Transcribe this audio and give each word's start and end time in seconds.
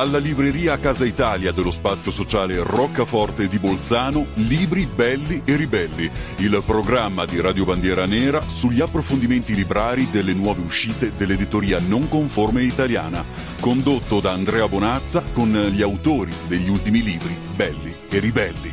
Dalla 0.00 0.16
libreria 0.16 0.78
Casa 0.78 1.04
Italia 1.04 1.52
dello 1.52 1.70
spazio 1.70 2.10
sociale 2.10 2.56
Roccaforte 2.62 3.48
di 3.48 3.58
Bolzano, 3.58 4.28
libri 4.36 4.86
belli 4.86 5.42
e 5.44 5.56
ribelli. 5.56 6.10
Il 6.36 6.62
programma 6.64 7.26
di 7.26 7.38
Radio 7.38 7.66
Bandiera 7.66 8.06
Nera 8.06 8.40
sugli 8.48 8.80
approfondimenti 8.80 9.54
librari 9.54 10.08
delle 10.10 10.32
nuove 10.32 10.62
uscite 10.62 11.12
dell'editoria 11.14 11.80
non 11.86 12.08
conforme 12.08 12.62
italiana. 12.62 13.22
Condotto 13.60 14.20
da 14.20 14.30
Andrea 14.30 14.66
Bonazza 14.68 15.22
con 15.34 15.52
gli 15.70 15.82
autori 15.82 16.32
degli 16.46 16.70
ultimi 16.70 17.02
libri 17.02 17.36
belli 17.54 17.94
e 18.08 18.18
ribelli. 18.20 18.72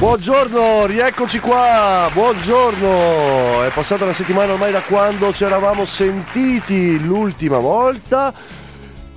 Buongiorno, 0.00 0.86
rieccoci 0.86 1.38
qua, 1.38 2.10
buongiorno. 2.12 3.62
È 3.62 3.70
passata 3.72 4.02
una 4.02 4.12
settimana 4.12 4.54
ormai 4.54 4.72
da 4.72 4.80
quando 4.80 5.32
ci 5.32 5.44
eravamo 5.44 5.84
sentiti 5.84 6.98
l'ultima 6.98 7.58
volta. 7.58 8.66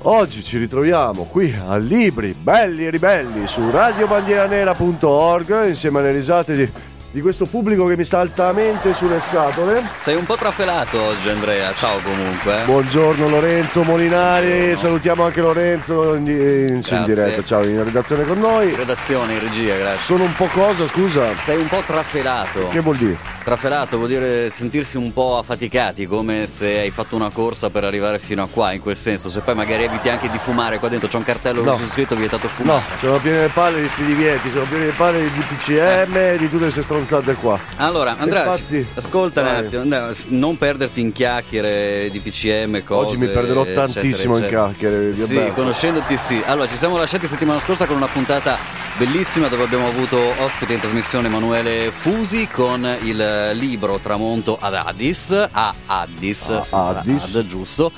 Oggi 0.03 0.43
ci 0.43 0.57
ritroviamo 0.57 1.25
qui 1.25 1.53
a 1.67 1.77
Libri 1.77 2.33
Belli 2.33 2.87
e 2.87 2.89
Ribelli 2.89 3.45
su 3.45 3.69
radiobandieranera.org 3.69 5.67
insieme 5.67 5.99
alle 5.99 6.11
risate 6.11 6.55
di 6.55 6.67
di 7.11 7.20
questo 7.20 7.45
pubblico 7.45 7.85
che 7.88 7.97
mi 7.97 8.05
sta 8.05 8.20
altamente 8.20 8.93
sulle 8.93 9.19
scatole. 9.19 9.83
Sei 10.02 10.15
un 10.15 10.23
po' 10.23 10.35
trafelato 10.35 11.02
oggi 11.02 11.29
Andrea, 11.29 11.73
ciao 11.73 11.99
comunque. 11.99 12.61
Buongiorno 12.65 13.27
Lorenzo 13.27 13.83
Molinari, 13.83 14.47
Buongiorno. 14.47 14.77
salutiamo 14.77 15.23
anche 15.25 15.41
Lorenzo 15.41 16.16
in, 16.16 16.25
in, 16.25 16.81
in, 16.89 17.03
diretta, 17.05 17.43
ciao, 17.43 17.63
in 17.63 17.83
redazione 17.83 18.23
con 18.23 18.39
noi. 18.39 18.69
In 18.69 18.77
redazione, 18.77 19.33
in 19.33 19.39
regia, 19.39 19.75
grazie. 19.75 20.03
Sono 20.03 20.23
un 20.23 20.33
po' 20.35 20.47
cosa, 20.53 20.88
scusa? 20.88 21.35
Sei 21.38 21.57
un 21.57 21.67
po' 21.67 21.83
trafelato. 21.85 22.69
Che 22.69 22.79
vuol 22.79 22.95
dire? 22.95 23.17
Trafelato 23.43 23.97
vuol 23.97 24.09
dire 24.09 24.49
sentirsi 24.49 24.95
un 24.95 25.11
po' 25.11 25.38
affaticati, 25.38 26.05
come 26.05 26.47
se 26.47 26.80
hai 26.80 26.91
fatto 26.91 27.16
una 27.16 27.30
corsa 27.30 27.69
per 27.69 27.83
arrivare 27.83 28.19
fino 28.19 28.43
a 28.43 28.47
qua, 28.49 28.71
in 28.71 28.81
quel 28.81 28.95
senso. 28.95 29.30
Se 29.30 29.41
poi 29.41 29.55
magari 29.55 29.83
eviti 29.83 30.08
anche 30.08 30.30
di 30.30 30.38
fumare 30.38 30.80
qua 30.80 30.88
dentro, 30.88 31.09
c'è 31.09 31.17
un 31.17 31.23
cartello 31.23 31.61
no. 31.61 31.77
scritto 31.89 32.16
vietato 32.16 32.47
fumare. 32.47 32.80
No, 32.80 32.97
sono 32.99 33.17
piene 33.17 33.41
le 33.41 33.49
palle 33.49 33.75
di 33.75 33.81
questi 33.81 34.05
divieti, 34.05 34.49
sono 34.52 34.66
piene 34.66 34.86
le 34.86 34.91
palle 34.91 35.23
di 35.23 35.30
DPCM, 35.30 36.16
eh. 36.16 36.36
di 36.38 36.49
tutte 36.49 36.64
queste 36.64 36.83
stronzate 36.83 37.00
stronzate 37.05 37.35
qua. 37.35 37.59
Allora, 37.77 38.16
Andrea, 38.17 38.44
Infatti, 38.44 38.85
ascolta 38.95 39.41
vai. 39.41 39.52
un 39.52 39.66
attimo, 39.66 39.81
Andrea, 39.81 40.13
non 40.27 40.57
perderti 40.57 41.02
in 41.02 41.11
chiacchiere 41.11 42.09
di 42.11 42.19
PCM, 42.19 42.83
cose. 42.83 43.08
Oggi 43.08 43.17
mi 43.17 43.27
perderò 43.27 43.63
tantissimo 43.63 44.38
eccetera, 44.38 44.69
eccetera. 44.69 45.02
in 45.03 45.13
chiacchiere. 45.13 45.45
Sì, 45.47 45.53
conoscendoti 45.53 46.17
sì. 46.17 46.41
Allora, 46.45 46.67
ci 46.67 46.77
siamo 46.77 46.97
lasciati 46.97 47.27
settimana 47.27 47.59
scorsa 47.59 47.85
con 47.85 47.95
una 47.95 48.08
puntata 48.08 48.58
bellissima 48.97 49.47
dove 49.47 49.63
abbiamo 49.63 49.88
avuto 49.88 50.17
ospite 50.41 50.73
in 50.73 50.80
trasmissione 50.80 51.27
Emanuele 51.27 51.91
Fusi 51.91 52.47
con 52.52 52.97
il 53.03 53.52
libro 53.53 53.99
Tramonto 53.99 54.58
ad 54.59 54.73
Addis, 54.73 55.47
a 55.52 55.73
Addis, 55.86 56.49
a 56.49 56.65
Addis. 56.69 57.36
Ad, 57.36 57.47
giusto 57.47 57.91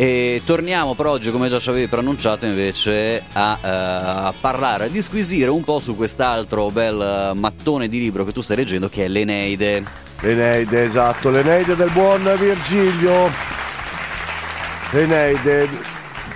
e 0.00 0.40
torniamo 0.46 0.94
per 0.94 1.04
oggi, 1.04 1.30
come 1.30 1.48
già 1.48 1.58
ci 1.58 1.68
avevi 1.68 1.86
preannunciato, 1.86 2.46
invece 2.46 3.22
a, 3.34 3.58
uh, 3.60 3.66
a, 3.66 4.34
parlare, 4.40 4.86
a 4.86 4.88
disquisire 4.88 5.50
un 5.50 5.62
po' 5.62 5.78
su 5.78 5.94
quest'altro 5.94 6.70
bel 6.70 7.32
mattone 7.34 7.86
di 7.86 7.98
libro 7.98 8.24
che 8.24 8.32
tu 8.32 8.40
stai 8.40 8.56
leggendo, 8.56 8.88
che 8.88 9.04
è 9.04 9.08
L'Eneide. 9.08 9.84
L'Eneide, 10.20 10.84
esatto, 10.84 11.28
l'Eneide 11.28 11.76
del 11.76 11.90
buon 11.90 12.22
Virgilio. 12.38 13.28
L'Eneide. 14.92 15.68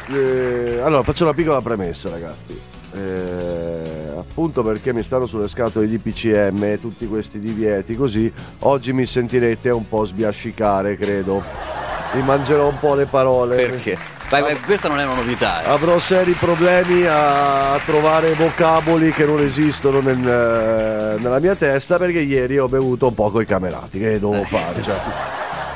Eh, 0.08 0.80
allora, 0.82 1.02
faccio 1.02 1.24
una 1.24 1.32
piccola 1.32 1.62
premessa, 1.62 2.10
ragazzi. 2.10 2.60
Eh, 2.92 4.12
appunto 4.14 4.62
perché 4.62 4.92
mi 4.92 5.02
stanno 5.02 5.24
sulle 5.24 5.48
scatole 5.48 5.88
di 5.88 5.96
PCM 5.96 6.78
tutti 6.80 7.06
questi 7.06 7.40
divieti, 7.40 7.96
così 7.96 8.30
oggi 8.58 8.92
mi 8.92 9.06
sentirete 9.06 9.70
un 9.70 9.88
po' 9.88 10.04
sbiascicare, 10.04 10.98
credo 10.98 11.72
mi 12.14 12.22
mangerò 12.22 12.68
un 12.68 12.78
po' 12.78 12.94
le 12.94 13.06
parole. 13.06 13.56
Perché? 13.56 13.98
Vai, 14.28 14.58
questa 14.60 14.88
non 14.88 14.98
è 15.00 15.04
una 15.04 15.14
novità. 15.14 15.62
Eh. 15.62 15.68
Avrò 15.68 15.98
seri 15.98 16.32
problemi 16.32 17.04
a 17.06 17.78
trovare 17.84 18.32
vocaboli 18.32 19.12
che 19.12 19.26
non 19.26 19.40
esistono 19.40 20.00
nel, 20.00 20.18
eh, 20.18 21.20
nella 21.20 21.38
mia 21.38 21.54
testa 21.54 21.98
perché 21.98 22.20
ieri 22.20 22.58
ho 22.58 22.66
bevuto 22.66 23.08
un 23.08 23.14
po' 23.14 23.30
coi 23.30 23.44
camerati. 23.44 23.98
Che 23.98 24.12
devo 24.12 24.34
eh. 24.34 24.44
fare? 24.44 24.82
Cioè, 24.82 24.96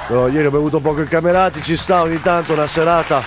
no, 0.08 0.28
ieri 0.28 0.46
ho 0.46 0.50
bevuto 0.50 0.78
un 0.78 0.82
po' 0.82 0.94
coi 0.94 1.06
camerati, 1.06 1.62
ci 1.62 1.76
sta 1.76 2.02
ogni 2.02 2.20
tanto 2.20 2.54
una 2.54 2.66
serata 2.66 3.22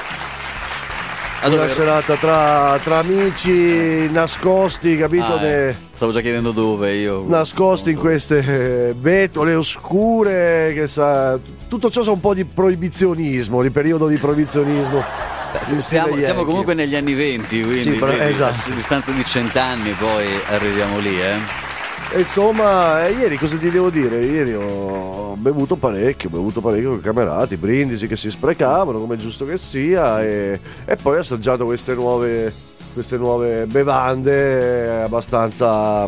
una 1.44 1.68
serata 1.68 2.16
tra, 2.16 2.78
tra, 2.84 3.00
amici 3.00 4.08
nascosti, 4.12 4.96
capito? 4.96 5.34
Ah, 5.34 5.44
eh. 5.44 5.76
Stavo 6.02 6.16
già 6.16 6.22
chiedendo 6.22 6.50
dove 6.50 6.96
io. 6.96 7.24
Nascosti 7.28 7.92
in 7.92 7.98
queste 7.98 8.96
betole 8.98 9.54
oscure, 9.54 10.72
che 10.74 10.88
sa, 10.88 11.38
tutto 11.68 11.92
ciò 11.92 12.02
sa 12.02 12.10
un 12.10 12.20
po' 12.20 12.34
di 12.34 12.44
proibizionismo, 12.44 13.62
di 13.62 13.70
periodo 13.70 14.08
di 14.08 14.18
proibizionismo. 14.18 15.04
Beh, 15.52 15.80
siamo, 15.80 16.20
siamo, 16.20 16.44
comunque 16.44 16.74
negli 16.74 16.96
anni 16.96 17.14
venti, 17.14 17.62
quindi 17.62 17.82
sì, 17.82 17.90
però, 17.92 18.14
esatto. 18.14 18.72
a 18.72 18.74
distanza 18.74 19.12
di 19.12 19.24
cent'anni 19.24 19.92
poi 19.92 20.26
arriviamo 20.48 20.98
lì, 20.98 21.22
eh. 21.22 22.18
Insomma, 22.18 23.06
eh, 23.06 23.12
ieri 23.12 23.38
cosa 23.38 23.58
ti 23.58 23.70
devo 23.70 23.92
dire? 23.92 24.26
Ieri 24.26 24.56
ho 24.56 25.36
bevuto 25.38 25.76
parecchio, 25.76 26.30
ho 26.30 26.32
bevuto 26.32 26.62
parecchio 26.62 26.90
con 26.90 26.98
i 26.98 27.04
camerati, 27.04 27.58
brindisi 27.58 28.08
che 28.08 28.16
si 28.16 28.32
sprecavano, 28.32 29.00
come 29.00 29.14
è 29.14 29.18
giusto 29.20 29.46
che 29.46 29.60
sia, 29.60 30.24
e, 30.24 30.60
e 30.84 30.96
poi 30.96 31.18
ho 31.18 31.20
assaggiato 31.20 31.64
queste 31.64 31.94
nuove, 31.94 32.52
queste 32.94 33.18
nuove 33.18 33.66
bevande 33.66 35.04
abbastanza 35.04 36.08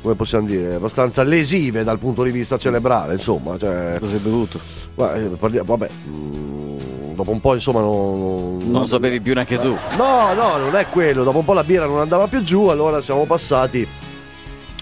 come 0.00 0.14
possiamo 0.14 0.46
dire, 0.46 0.74
abbastanza 0.74 1.22
lesive 1.22 1.82
dal 1.82 1.98
punto 1.98 2.22
di 2.22 2.30
vista 2.30 2.56
cerebrale, 2.56 3.14
insomma. 3.14 3.58
Cioè, 3.58 3.96
Cosa 3.98 4.14
hai 4.14 4.20
bevuto? 4.20 4.60
Vabbè, 4.94 5.62
vabbè 5.64 5.88
mm, 6.08 7.14
dopo 7.14 7.30
un 7.30 7.40
po' 7.40 7.54
insomma 7.54 7.80
non, 7.80 8.58
non, 8.64 8.86
sapevi 8.86 9.20
più 9.20 9.34
neanche 9.34 9.58
tu. 9.58 9.76
No, 9.96 10.32
no, 10.34 10.56
non 10.56 10.74
è 10.76 10.86
quello, 10.86 11.24
dopo 11.24 11.38
un 11.38 11.44
po' 11.44 11.52
la 11.52 11.64
birra 11.64 11.86
non 11.86 11.98
andava 11.98 12.26
più 12.26 12.42
giù, 12.42 12.66
allora 12.66 13.00
siamo 13.00 13.24
passati 13.24 13.86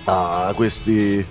a 0.05 0.53
questi, 0.55 1.25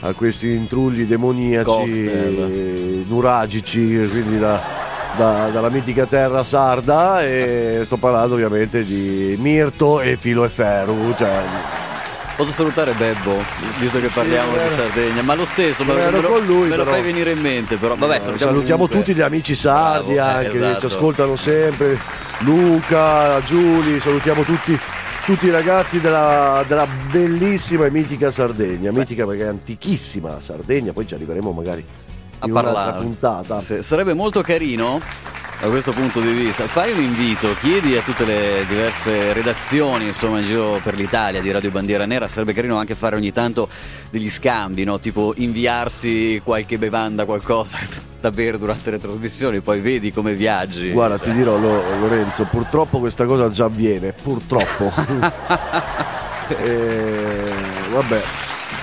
a 0.00 0.12
questi 0.12 0.52
intrulli 0.52 1.06
demoniaci, 1.06 1.64
Cocktail. 1.64 3.04
nuragici, 3.08 4.08
quindi 4.10 4.38
da, 4.38 4.81
da, 5.16 5.48
dalla 5.50 5.70
mitica 5.70 6.06
terra 6.06 6.44
sarda 6.44 7.22
e 7.22 7.82
sto 7.84 7.96
parlando 7.96 8.34
ovviamente 8.34 8.84
di 8.84 9.36
Mirto 9.38 10.00
e 10.00 10.16
Filo 10.16 10.44
e 10.44 10.48
Ferro. 10.48 11.14
Cioè, 11.16 11.42
Posso 12.36 12.50
salutare 12.50 12.92
Bebbo, 12.94 13.36
visto 13.78 14.00
che 14.00 14.08
parliamo 14.08 14.52
sì, 14.56 14.68
di 14.68 14.74
Sardegna, 14.74 15.22
ma 15.22 15.34
lo 15.34 15.44
stesso, 15.44 15.84
me, 15.84 15.92
me, 15.92 16.10
lo, 16.10 16.38
lui, 16.38 16.68
me 16.68 16.76
lo 16.76 16.86
fai 16.86 17.02
venire 17.02 17.32
in 17.32 17.40
mente, 17.40 17.76
però. 17.76 17.94
Vabbè, 17.94 18.20
salutiamo, 18.20 18.52
salutiamo 18.52 18.88
tutti 18.88 19.14
gli 19.14 19.20
amici 19.20 19.54
sardi 19.54 20.14
Bravo, 20.14 20.36
anche, 20.38 20.50
eh, 20.50 20.56
esatto. 20.56 20.72
che 20.72 20.80
ci 20.80 20.86
ascoltano 20.86 21.36
sempre, 21.36 21.98
Luca, 22.38 23.40
Giuli, 23.44 24.00
salutiamo 24.00 24.42
tutti 24.42 24.78
tutti 25.24 25.46
i 25.46 25.50
ragazzi 25.50 26.00
della, 26.00 26.64
della, 26.66 26.86
bellissima 27.10 27.86
e 27.86 27.90
mitica 27.90 28.32
Sardegna, 28.32 28.90
mitica 28.90 29.24
perché 29.24 29.44
è 29.44 29.48
antichissima 29.48 30.30
la 30.30 30.40
Sardegna, 30.40 30.92
poi 30.92 31.06
ci 31.06 31.14
arriveremo 31.14 31.52
magari 31.52 31.84
a 32.42 32.48
parlare. 32.48 33.02
puntata. 33.02 33.60
Sì, 33.60 33.82
sarebbe 33.82 34.14
molto 34.14 34.42
carino 34.42 35.00
da 35.62 35.68
questo 35.68 35.92
punto 35.92 36.20
di 36.20 36.32
vista. 36.32 36.66
Fai 36.66 36.90
un 36.90 37.00
invito, 37.00 37.54
chiedi 37.60 37.96
a 37.96 38.02
tutte 38.02 38.24
le 38.24 38.64
diverse 38.66 39.32
redazioni 39.32 40.06
insomma, 40.06 40.40
in 40.40 40.44
giro 40.44 40.80
per 40.82 40.96
l'Italia 40.96 41.40
di 41.40 41.52
Radio 41.52 41.70
Bandiera 41.70 42.04
Nera, 42.04 42.26
sarebbe 42.26 42.52
carino 42.52 42.78
anche 42.78 42.96
fare 42.96 43.14
ogni 43.14 43.30
tanto 43.30 43.68
degli 44.10 44.28
scambi, 44.28 44.82
no? 44.82 44.98
tipo 44.98 45.32
inviarsi 45.36 46.40
qualche 46.42 46.78
bevanda, 46.78 47.24
qualcosa 47.24 47.78
da 48.20 48.32
bere 48.32 48.58
durante 48.58 48.90
le 48.90 48.98
trasmissioni, 48.98 49.60
poi 49.60 49.80
vedi 49.80 50.12
come 50.12 50.34
viaggi. 50.34 50.90
Guarda, 50.90 51.18
ti 51.18 51.32
dirò 51.32 51.56
Lorenzo, 51.56 52.44
purtroppo 52.50 52.98
questa 52.98 53.24
cosa 53.24 53.48
già 53.48 53.66
avviene, 53.66 54.12
purtroppo. 54.20 54.90
e, 56.58 57.52
vabbè. 57.92 58.22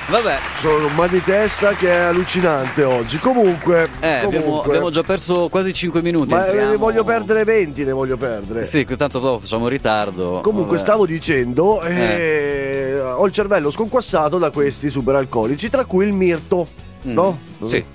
Vabbè. 0.10 0.38
Sono 0.60 0.88
un 0.88 0.96
mal 0.96 1.08
di 1.08 1.24
testa 1.24 1.74
che 1.74 1.88
è 1.88 1.96
allucinante 1.96 2.84
oggi. 2.84 3.20
Comunque. 3.20 3.84
Eh, 4.00 4.22
comunque 4.24 4.38
abbiamo, 4.38 4.62
abbiamo, 4.64 4.90
già 4.90 5.04
perso 5.04 5.50
quasi 5.50 5.72
5 5.72 6.02
minuti. 6.02 6.34
Ma 6.34 6.48
entriamo... 6.48 6.72
ne 6.72 6.78
voglio 6.78 7.04
perdere 7.04 7.44
20, 7.44 7.84
ne 7.84 7.92
voglio 7.92 8.18
perdere. 8.18 8.66
Sì, 8.66 8.86
tanto 8.86 9.20
dopo 9.20 9.42
facciamo 9.42 9.68
ritardo. 9.68 10.42
Comunque, 10.42 10.78
Vabbè. 10.78 10.80
stavo 10.80 11.06
dicendo, 11.06 11.84
eh, 11.84 11.94
eh. 11.94 13.00
ho 13.02 13.24
il 13.28 13.32
cervello 13.32 13.70
sconquassato 13.70 14.40
da 14.40 14.50
questi 14.50 14.90
superalcolici, 14.90 15.70
tra 15.70 15.86
cui 15.86 16.08
il 16.08 16.14
mirto. 16.14 16.68
Mm. 17.08 17.14
No? 17.14 17.40
Sì. 17.66 17.86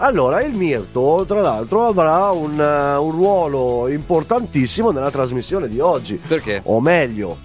Allora, 0.00 0.40
il 0.42 0.54
Mirto, 0.54 1.24
tra 1.26 1.40
l'altro, 1.40 1.86
avrà 1.86 2.30
un, 2.30 2.52
uh, 2.52 3.02
un, 3.04 3.10
ruolo 3.10 3.88
importantissimo 3.88 4.92
nella 4.92 5.10
trasmissione 5.10 5.66
di 5.66 5.80
oggi. 5.80 6.20
Perché? 6.24 6.60
O 6.66 6.80
meglio, 6.80 7.36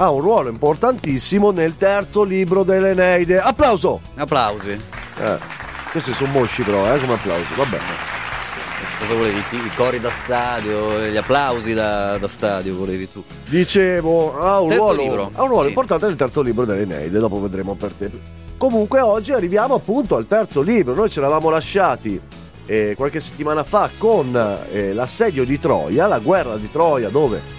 ha 0.00 0.10
un 0.10 0.20
ruolo 0.20 0.48
importantissimo 0.48 1.50
nel 1.50 1.76
terzo 1.76 2.22
libro 2.22 2.62
dell'Eneide. 2.62 3.40
Applauso! 3.40 4.00
Applausi. 4.14 4.70
Eh, 4.70 5.38
questi 5.90 6.12
sono 6.12 6.30
mosci 6.30 6.62
però, 6.62 6.94
eh, 6.94 7.00
come 7.00 7.14
applausi. 7.14 7.54
Va 7.56 7.64
bene. 7.64 8.16
Cosa 9.00 9.14
volevi? 9.14 9.38
I 9.38 9.70
cori 9.74 9.98
da 10.00 10.10
stadio, 10.10 11.08
gli 11.08 11.16
applausi 11.16 11.74
da, 11.74 12.16
da 12.18 12.28
stadio 12.28 12.76
volevi 12.76 13.10
tu? 13.10 13.24
Dicevo, 13.46 14.40
ha 14.40 14.60
un 14.60 14.68
terzo 14.68 14.84
ruolo, 14.84 15.02
libro. 15.02 15.30
Ha 15.34 15.42
un 15.42 15.48
ruolo 15.48 15.62
sì. 15.62 15.68
importante 15.68 16.06
nel 16.06 16.16
terzo 16.16 16.42
libro 16.42 16.64
dell'Eneide, 16.64 17.18
dopo 17.18 17.40
vedremo 17.40 17.74
per 17.74 17.92
te. 17.92 18.10
Comunque 18.56 19.00
oggi 19.00 19.32
arriviamo 19.32 19.74
appunto 19.74 20.16
al 20.16 20.26
terzo 20.26 20.62
libro, 20.62 20.94
noi 20.94 21.10
ci 21.10 21.18
eravamo 21.18 21.48
lasciati 21.48 22.20
eh, 22.66 22.94
qualche 22.96 23.18
settimana 23.18 23.64
fa 23.64 23.90
con 23.96 24.34
eh, 24.70 24.92
l'assedio 24.92 25.44
di 25.44 25.58
Troia, 25.58 26.06
la 26.06 26.18
guerra 26.18 26.56
di 26.56 26.70
Troia 26.70 27.08
dove 27.08 27.57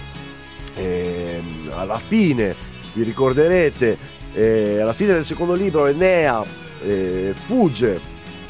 ehm, 0.80 1.70
alla 1.74 1.98
fine, 1.98 2.54
vi 2.94 3.02
ricorderete, 3.02 3.96
eh, 4.32 4.80
alla 4.80 4.92
fine 4.92 5.12
del 5.14 5.24
secondo 5.24 5.54
libro 5.54 5.86
Enea 5.86 6.42
eh, 6.82 7.34
fugge 7.34 8.00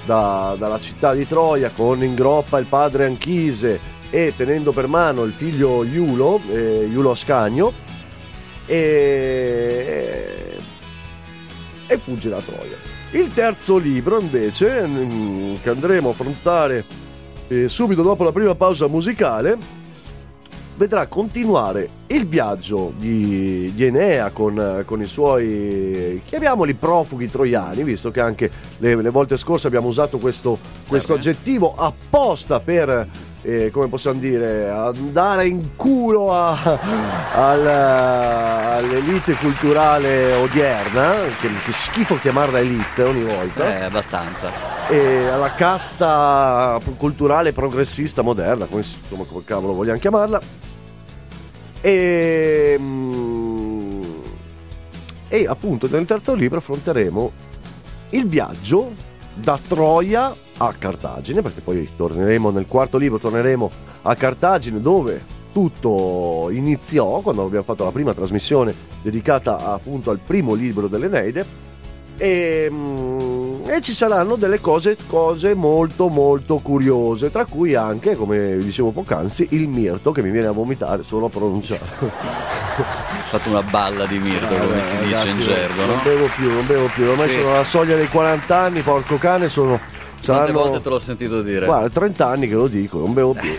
da- 0.04 0.54
dalla 0.58 0.80
città 0.80 1.14
di 1.14 1.26
Troia 1.26 1.70
con 1.74 2.02
in 2.02 2.14
groppa 2.14 2.58
il 2.58 2.66
padre 2.66 3.06
Anchise 3.06 3.98
e 4.10 4.32
tenendo 4.36 4.72
per 4.72 4.86
mano 4.86 5.22
il 5.24 5.32
figlio 5.32 5.84
Iulo, 5.84 6.40
eh, 6.50 6.88
Iulo 6.90 7.12
Ascanio, 7.12 7.72
e, 8.66 10.56
e 11.86 11.98
fugge 11.98 12.28
da 12.28 12.40
Troia. 12.40 12.76
Il 13.12 13.32
terzo 13.32 13.76
libro 13.76 14.20
invece, 14.20 14.86
mm, 14.86 15.54
che 15.62 15.70
andremo 15.70 16.08
a 16.08 16.12
affrontare 16.12 16.84
eh, 17.48 17.68
subito 17.68 18.02
dopo 18.02 18.22
la 18.22 18.32
prima 18.32 18.54
pausa 18.54 18.86
musicale, 18.86 19.58
vedrà 20.80 21.06
continuare 21.08 21.90
il 22.06 22.26
viaggio 22.26 22.94
di, 22.96 23.70
di 23.74 23.84
Enea 23.84 24.30
con, 24.30 24.82
con 24.86 25.02
i 25.02 25.04
suoi, 25.04 26.22
chiamiamoli 26.24 26.72
profughi 26.72 27.30
troiani, 27.30 27.84
visto 27.84 28.10
che 28.10 28.22
anche 28.22 28.50
le, 28.78 28.94
le 28.94 29.10
volte 29.10 29.36
scorse 29.36 29.66
abbiamo 29.66 29.88
usato 29.88 30.16
questo, 30.16 30.58
questo 30.88 31.12
aggettivo 31.12 31.74
apposta 31.76 32.60
per, 32.60 33.06
eh, 33.42 33.70
come 33.70 33.88
possiamo 33.88 34.18
dire, 34.20 34.68
andare 34.68 35.46
in 35.46 35.74
culo 35.76 36.32
a- 36.32 36.78
al- 37.32 37.66
all'elite 37.66 39.34
culturale 39.34 40.32
odierna, 40.34 41.12
che, 41.40 41.48
che 41.64 41.72
schifo 41.72 42.18
chiamarla 42.18 42.58
elite 42.58 43.02
ogni 43.02 43.22
volta 43.24 43.78
Eh, 43.78 43.84
abbastanza. 43.84 44.50
e 44.88 45.26
alla 45.28 45.52
casta 45.52 46.78
culturale 46.98 47.52
progressista 47.52 48.22
moderna, 48.22 48.66
come, 48.66 48.84
come, 49.08 49.24
cavolo 49.44 49.72
vogliamo 49.74 49.98
chiamarla. 49.98 50.40
E, 51.82 52.76
mm, 52.78 54.02
e 55.28 55.46
appunto 55.46 55.88
nel 55.90 56.04
terzo 56.04 56.34
libro 56.34 56.58
affronteremo 56.58 57.32
il 58.10 58.28
viaggio 58.28 58.92
da 59.32 59.58
Troia 59.66 60.30
a 60.62 60.74
Cartagine, 60.78 61.40
perché 61.42 61.60
poi 61.60 61.88
torneremo 61.96 62.50
nel 62.50 62.66
quarto 62.66 62.98
libro, 62.98 63.18
torneremo 63.18 63.70
a 64.02 64.14
Cartagine 64.14 64.80
dove 64.80 65.38
tutto 65.52 66.48
iniziò 66.52 67.20
quando 67.20 67.44
abbiamo 67.44 67.64
fatto 67.64 67.84
la 67.84 67.90
prima 67.90 68.14
trasmissione 68.14 68.72
dedicata 69.02 69.72
appunto 69.72 70.10
al 70.10 70.20
primo 70.24 70.54
libro 70.54 70.86
dell'Eneide 70.86 71.44
e, 72.16 72.68
mm, 72.70 73.62
e 73.68 73.80
ci 73.80 73.94
saranno 73.94 74.36
delle 74.36 74.60
cose, 74.60 74.96
cose 75.08 75.54
molto 75.54 76.08
molto 76.08 76.56
curiose, 76.62 77.30
tra 77.30 77.46
cui 77.46 77.74
anche, 77.74 78.14
come 78.14 78.56
vi 78.56 78.64
dicevo 78.64 78.90
poc'anzi, 78.90 79.48
il 79.52 79.66
mirto 79.68 80.12
che 80.12 80.22
mi 80.22 80.30
viene 80.30 80.46
a 80.48 80.52
vomitare 80.52 81.02
solo 81.04 81.26
a 81.26 81.30
pronunciare. 81.30 81.80
Ho 82.00 82.84
fatto 83.30 83.48
una 83.48 83.62
balla 83.62 84.04
di 84.06 84.18
mirto, 84.18 84.46
come 84.46 84.58
Vabbè, 84.66 84.82
si 84.82 84.96
dice 84.98 85.10
ragazzi, 85.10 85.28
in 85.30 85.38
gergo, 85.40 85.84
Non 85.86 85.94
no? 85.96 86.00
bevo 86.04 86.26
più, 86.36 86.52
non 86.52 86.66
bevo 86.66 86.86
più, 86.94 87.04
ormai 87.08 87.28
Sì. 87.30 87.34
sono 87.40 87.50
alla 87.54 87.64
soglia 87.64 87.96
dei 87.96 88.08
40 88.08 88.56
anni, 88.56 88.80
porco 88.82 89.16
cane, 89.16 89.48
sono... 89.48 89.80
Quante 90.24 90.46
saranno- 90.52 90.58
volte 90.58 90.82
te 90.82 90.88
l'ho 90.88 90.98
sentito 90.98 91.42
dire? 91.42 91.66
Guarda, 91.66 91.88
30 91.88 92.26
anni 92.26 92.46
che 92.48 92.54
lo 92.54 92.66
dico, 92.66 92.98
non 92.98 93.12
bevo 93.14 93.32
più. 93.32 93.56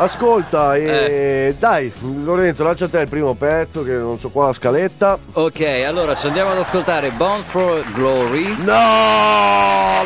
Ascolta, 0.00 0.76
e 0.76 0.84
Eh. 0.84 1.54
dai, 1.58 1.92
Lorenzo, 2.22 2.62
lancia 2.62 2.86
te 2.88 3.00
il 3.00 3.08
primo 3.08 3.34
pezzo 3.34 3.82
che 3.82 3.92
non 3.94 4.20
so 4.20 4.28
qua 4.28 4.46
la 4.46 4.52
scaletta. 4.52 5.18
Ok, 5.32 5.60
allora 5.86 6.14
ci 6.14 6.28
andiamo 6.28 6.52
ad 6.52 6.58
ascoltare 6.58 7.10
Bound 7.10 7.42
for 7.44 7.82
Glory. 7.94 8.46
No, 8.62 8.74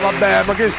vabbè, 0.01 0.45
ma 0.47 0.55
che, 0.55 0.73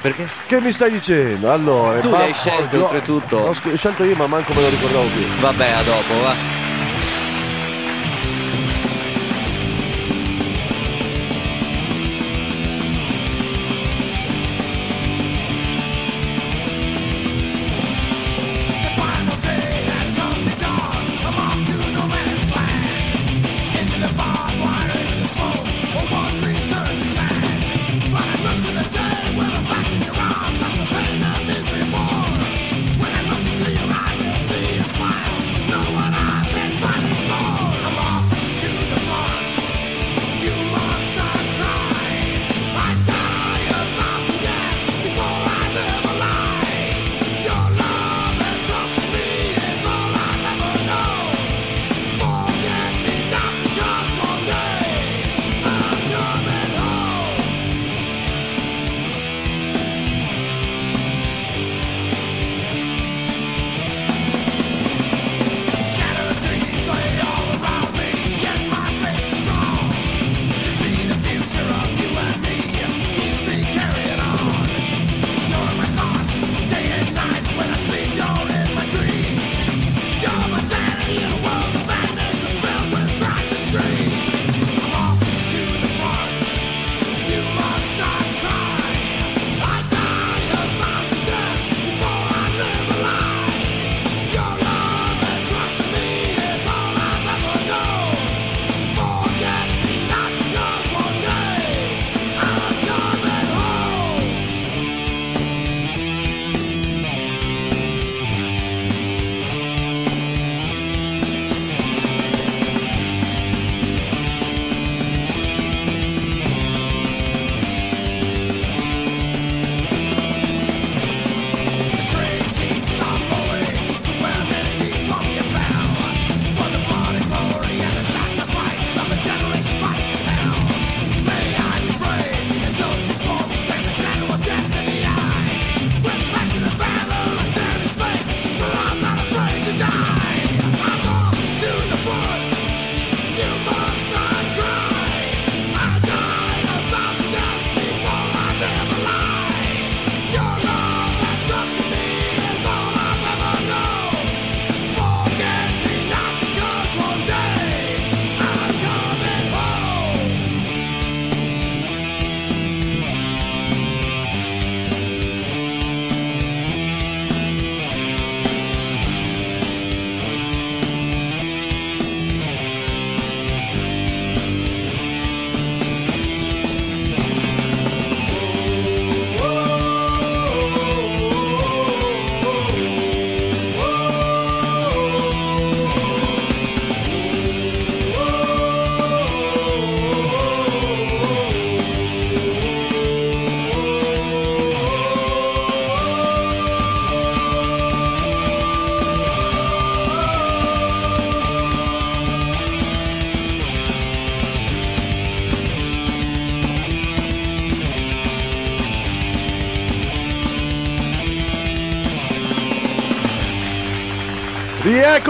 Perché? 0.00 0.26
che 0.46 0.60
mi 0.62 0.72
stai 0.72 0.90
dicendo? 0.92 1.50
Allora, 1.52 1.98
Tu 2.00 2.08
l'hai 2.10 2.32
scelto, 2.32 2.82
oltretutto. 2.84 3.38
L'ho 3.40 3.52
sc- 3.52 3.74
scelto 3.76 4.04
io, 4.04 4.16
ma 4.16 4.26
manco 4.26 4.54
me 4.54 4.62
lo 4.62 4.68
ricordavo 4.70 5.04
più. 5.14 5.26
Vabbè, 5.40 5.70
a 5.70 5.82
dopo, 5.82 6.20
va. 6.22 6.59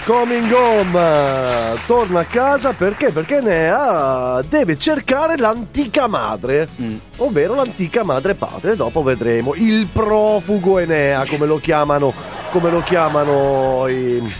Coming 0.03 0.51
home, 0.51 1.77
torna 1.85 2.19
a 2.19 2.23
casa 2.25 2.73
perché? 2.73 3.11
Perché 3.11 3.39
Nea 3.39 4.41
deve 4.49 4.77
cercare 4.77 5.37
l'antica 5.37 6.07
madre, 6.07 6.67
Mm. 6.81 6.95
ovvero 7.19 7.55
l'antica 7.55 8.03
madre 8.03 8.33
patria. 8.33 8.75
Dopo 8.75 9.03
vedremo 9.03 9.53
il 9.55 9.87
profugo 9.87 10.77
Enea, 10.79 11.23
come 11.25 11.45
lo 11.45 11.57
chiamano, 11.59 12.13
come 12.49 12.69
lo 12.69 12.81
chiamano 12.81 13.87
i, 13.87 14.17
i 14.17 14.33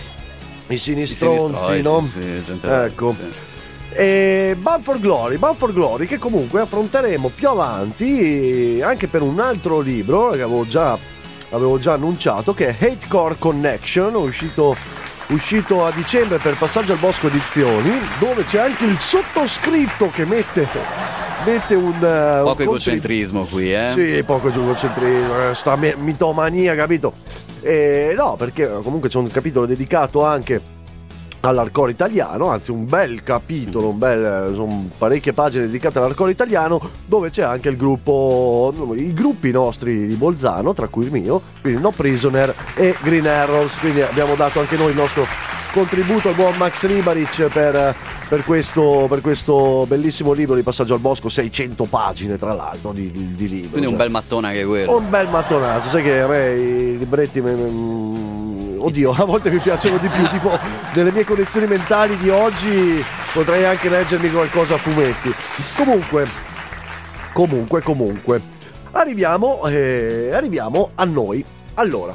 I 0.66 0.76
sinistronzi, 0.76 1.54
sinistroi, 1.54 1.80
no? 1.80 2.06
sì, 2.06 2.42
ecco. 2.60 3.12
sì. 3.12 3.50
E 3.94 4.56
Bound 4.58 4.82
for 4.84 4.98
Glory, 4.98 5.36
Bound 5.36 5.58
for 5.58 5.72
Glory 5.72 6.06
che 6.06 6.18
comunque 6.18 6.60
affronteremo 6.60 7.30
più 7.34 7.48
avanti 7.48 8.80
anche 8.82 9.06
per 9.06 9.22
un 9.22 9.38
altro 9.38 9.80
libro 9.80 10.30
che 10.30 10.42
avevo 10.42 10.66
già, 10.66 10.98
avevo 11.50 11.78
già 11.78 11.92
annunciato 11.92 12.54
che 12.54 12.68
è 12.68 12.76
Hate 12.78 13.06
Core 13.08 13.36
Connection, 13.38 14.14
uscito, 14.14 14.74
uscito 15.28 15.84
a 15.84 15.90
dicembre 15.90 16.38
per 16.38 16.56
Passaggio 16.56 16.92
al 16.92 16.98
Bosco 16.98 17.26
Edizioni, 17.26 17.90
dove 18.18 18.44
c'è 18.44 18.60
anche 18.60 18.84
il 18.84 18.98
sottoscritto 18.98 20.08
che 20.10 20.24
mette, 20.24 20.66
mette 21.44 21.74
un... 21.74 21.92
eh, 22.02 22.38
un 22.38 22.44
Poco 22.44 22.44
contrib- 22.44 22.68
egocentrismo 22.70 23.44
qui, 23.44 23.74
eh? 23.74 23.90
sì, 23.92 24.22
poco 24.24 24.48
egocentrismo, 24.48 25.50
eh, 25.50 25.54
sta 25.54 25.76
mitomania, 25.76 26.74
capito? 26.74 27.12
Eh, 27.60 28.14
no, 28.16 28.34
perché 28.36 28.68
comunque 28.82 29.08
c'è 29.08 29.18
un 29.18 29.30
capitolo 29.30 29.66
dedicato 29.66 30.24
anche 30.24 30.60
all'arcore 31.48 31.90
italiano, 31.90 32.48
anzi 32.48 32.70
un 32.70 32.86
bel 32.86 33.22
capitolo, 33.22 33.88
un 33.88 33.98
bel, 33.98 34.50
eh, 34.50 34.54
sono 34.54 34.88
parecchie 34.96 35.32
pagine 35.32 35.64
dedicate 35.64 35.98
all'arcore 35.98 36.30
italiano, 36.30 36.80
dove 37.06 37.30
c'è 37.30 37.42
anche 37.42 37.68
il 37.68 37.76
gruppo, 37.76 38.72
i 38.96 39.12
gruppi 39.12 39.50
nostri 39.50 40.06
di 40.06 40.14
Bolzano, 40.14 40.72
tra 40.72 40.88
cui 40.88 41.04
il 41.04 41.12
mio, 41.12 41.40
quindi 41.60 41.80
No 41.80 41.90
Prisoner 41.90 42.54
e 42.74 42.94
Green 43.02 43.26
Arrows, 43.26 43.76
quindi 43.78 44.02
abbiamo 44.02 44.34
dato 44.34 44.60
anche 44.60 44.76
noi 44.76 44.90
il 44.90 44.96
nostro 44.96 45.26
contributo 45.72 46.28
al 46.28 46.34
buon 46.34 46.54
Max 46.56 46.84
Ribaric 46.84 47.48
per, 47.48 47.96
per 48.28 48.44
questo, 48.44 49.06
per 49.08 49.20
questo 49.20 49.86
bellissimo 49.88 50.32
libro 50.32 50.54
di 50.54 50.62
Passaggio 50.62 50.94
al 50.94 51.00
Bosco, 51.00 51.28
600 51.28 51.84
pagine 51.84 52.38
tra 52.38 52.52
l'altro 52.52 52.92
di, 52.92 53.10
di, 53.10 53.34
di 53.34 53.48
libro. 53.48 53.70
Quindi 53.70 53.86
un 53.86 53.96
cioè. 53.96 54.02
bel 54.02 54.10
mattone 54.10 54.46
anche 54.48 54.64
quello. 54.64 54.96
Un 54.96 55.10
bel 55.10 55.28
mattonato, 55.28 55.88
sai 55.88 56.02
che 56.02 56.20
a 56.20 56.26
me 56.28 56.50
i 56.52 56.98
libretti. 56.98 57.40
me- 57.40 57.54
me- 57.54 58.76
oddio, 58.78 59.12
a 59.12 59.24
volte 59.24 59.50
mi 59.50 59.58
piacciono 59.58 59.96
di 59.96 60.08
più. 60.08 60.28
Tipo, 60.28 60.58
nelle 60.94 61.10
mie 61.10 61.24
collezioni 61.24 61.66
mentali 61.66 62.16
di 62.18 62.28
oggi 62.28 63.02
potrei 63.32 63.64
anche 63.64 63.88
leggermi 63.88 64.30
qualcosa 64.30 64.74
a 64.74 64.78
fumetti. 64.78 65.32
Comunque, 65.74 66.28
comunque, 67.32 67.80
comunque, 67.80 68.40
arriviamo, 68.92 69.66
eh, 69.66 70.30
arriviamo 70.32 70.90
a 70.94 71.04
noi. 71.04 71.44
Allora, 71.74 72.14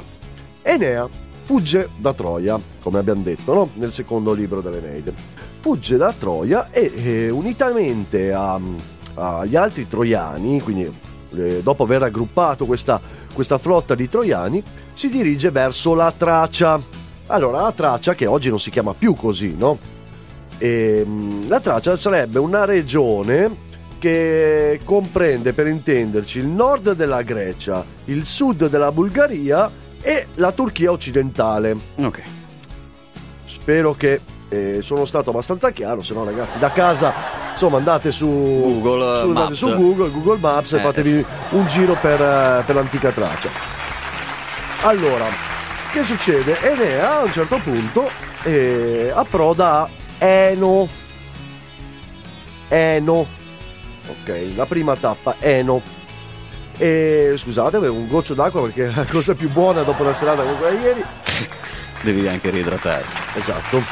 Enea 0.62 1.08
fugge 1.48 1.88
da 1.96 2.12
Troia, 2.12 2.60
come 2.82 2.98
abbiamo 2.98 3.22
detto, 3.22 3.54
no? 3.54 3.70
nel 3.76 3.90
secondo 3.94 4.34
libro 4.34 4.60
dell'Eneide. 4.60 5.14
Fugge 5.60 5.96
da 5.96 6.12
Troia 6.12 6.68
e 6.70 6.92
eh, 6.94 7.30
unitamente 7.30 8.34
agli 8.34 9.56
altri 9.56 9.88
troiani, 9.88 10.60
quindi 10.60 10.92
eh, 11.34 11.60
dopo 11.62 11.84
aver 11.84 12.00
raggruppato 12.00 12.66
questa, 12.66 13.00
questa 13.32 13.56
flotta 13.56 13.94
di 13.94 14.10
troiani, 14.10 14.62
si 14.92 15.08
dirige 15.08 15.50
verso 15.50 15.94
la 15.94 16.12
Tracia. 16.14 16.78
Allora, 17.28 17.62
la 17.62 17.72
Tracia, 17.72 18.14
che 18.14 18.26
oggi 18.26 18.50
non 18.50 18.60
si 18.60 18.68
chiama 18.68 18.92
più 18.92 19.14
così, 19.14 19.56
no? 19.56 19.78
Ehm, 20.58 21.48
la 21.48 21.60
Tracia 21.60 21.96
sarebbe 21.96 22.38
una 22.38 22.66
regione 22.66 23.66
che 23.98 24.80
comprende, 24.84 25.54
per 25.54 25.66
intenderci, 25.66 26.40
il 26.40 26.46
nord 26.46 26.92
della 26.92 27.22
Grecia, 27.22 27.82
il 28.04 28.26
sud 28.26 28.68
della 28.68 28.92
Bulgaria 28.92 29.86
e 30.02 30.26
la 30.34 30.52
Turchia 30.52 30.90
occidentale. 30.90 31.76
Ok. 31.96 32.22
Spero 33.44 33.94
che 33.94 34.20
eh, 34.48 34.78
sono 34.82 35.04
stato 35.04 35.30
abbastanza 35.30 35.70
chiaro, 35.70 36.02
se 36.02 36.14
no 36.14 36.24
ragazzi 36.24 36.58
da 36.58 36.70
casa 36.70 37.12
insomma 37.52 37.78
andate 37.78 38.12
su 38.12 38.26
Google 38.26 39.18
su, 39.18 39.26
andate 39.26 39.48
Maps. 39.48 39.58
su 39.58 39.74
Google, 39.74 40.10
Google 40.10 40.38
Maps 40.38 40.72
e 40.72 40.76
Eh, 40.76 40.80
fatevi 40.80 41.26
un 41.50 41.66
giro 41.66 41.94
per, 42.00 42.20
eh, 42.20 42.62
per 42.64 42.74
l'antica 42.74 43.10
Tracia. 43.10 43.50
Allora, 44.82 45.26
che 45.92 46.04
succede? 46.04 46.60
Enea 46.62 47.18
a 47.18 47.22
un 47.24 47.32
certo 47.32 47.58
punto 47.58 48.08
eh, 48.44 49.10
approda 49.12 49.82
a 49.82 49.88
Eno. 50.18 50.88
Eno. 52.68 53.26
Ok, 54.06 54.52
la 54.54 54.66
prima 54.66 54.94
tappa, 54.96 55.34
Eno. 55.40 55.82
E 56.78 57.34
scusate, 57.36 57.76
avevo 57.76 57.96
un 57.96 58.06
goccio 58.06 58.34
d'acqua 58.34 58.62
perché 58.62 58.86
è 58.86 58.94
la 58.94 59.04
cosa 59.04 59.34
più 59.34 59.50
buona 59.50 59.82
dopo 59.82 60.04
la 60.04 60.14
serata 60.14 60.42
come 60.44 60.56
quella 60.56 60.76
di 60.76 60.84
ieri. 60.84 61.04
Devi 62.02 62.28
anche 62.28 62.50
riidratare. 62.50 63.04
Esatto. 63.34 63.82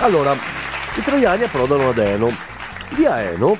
Allora, 0.00 0.32
i 0.32 1.02
troiani 1.02 1.44
approdano 1.44 1.90
ad 1.90 1.98
Eno. 1.98 2.32
Di 2.96 3.06
a 3.06 3.20
Eno 3.20 3.56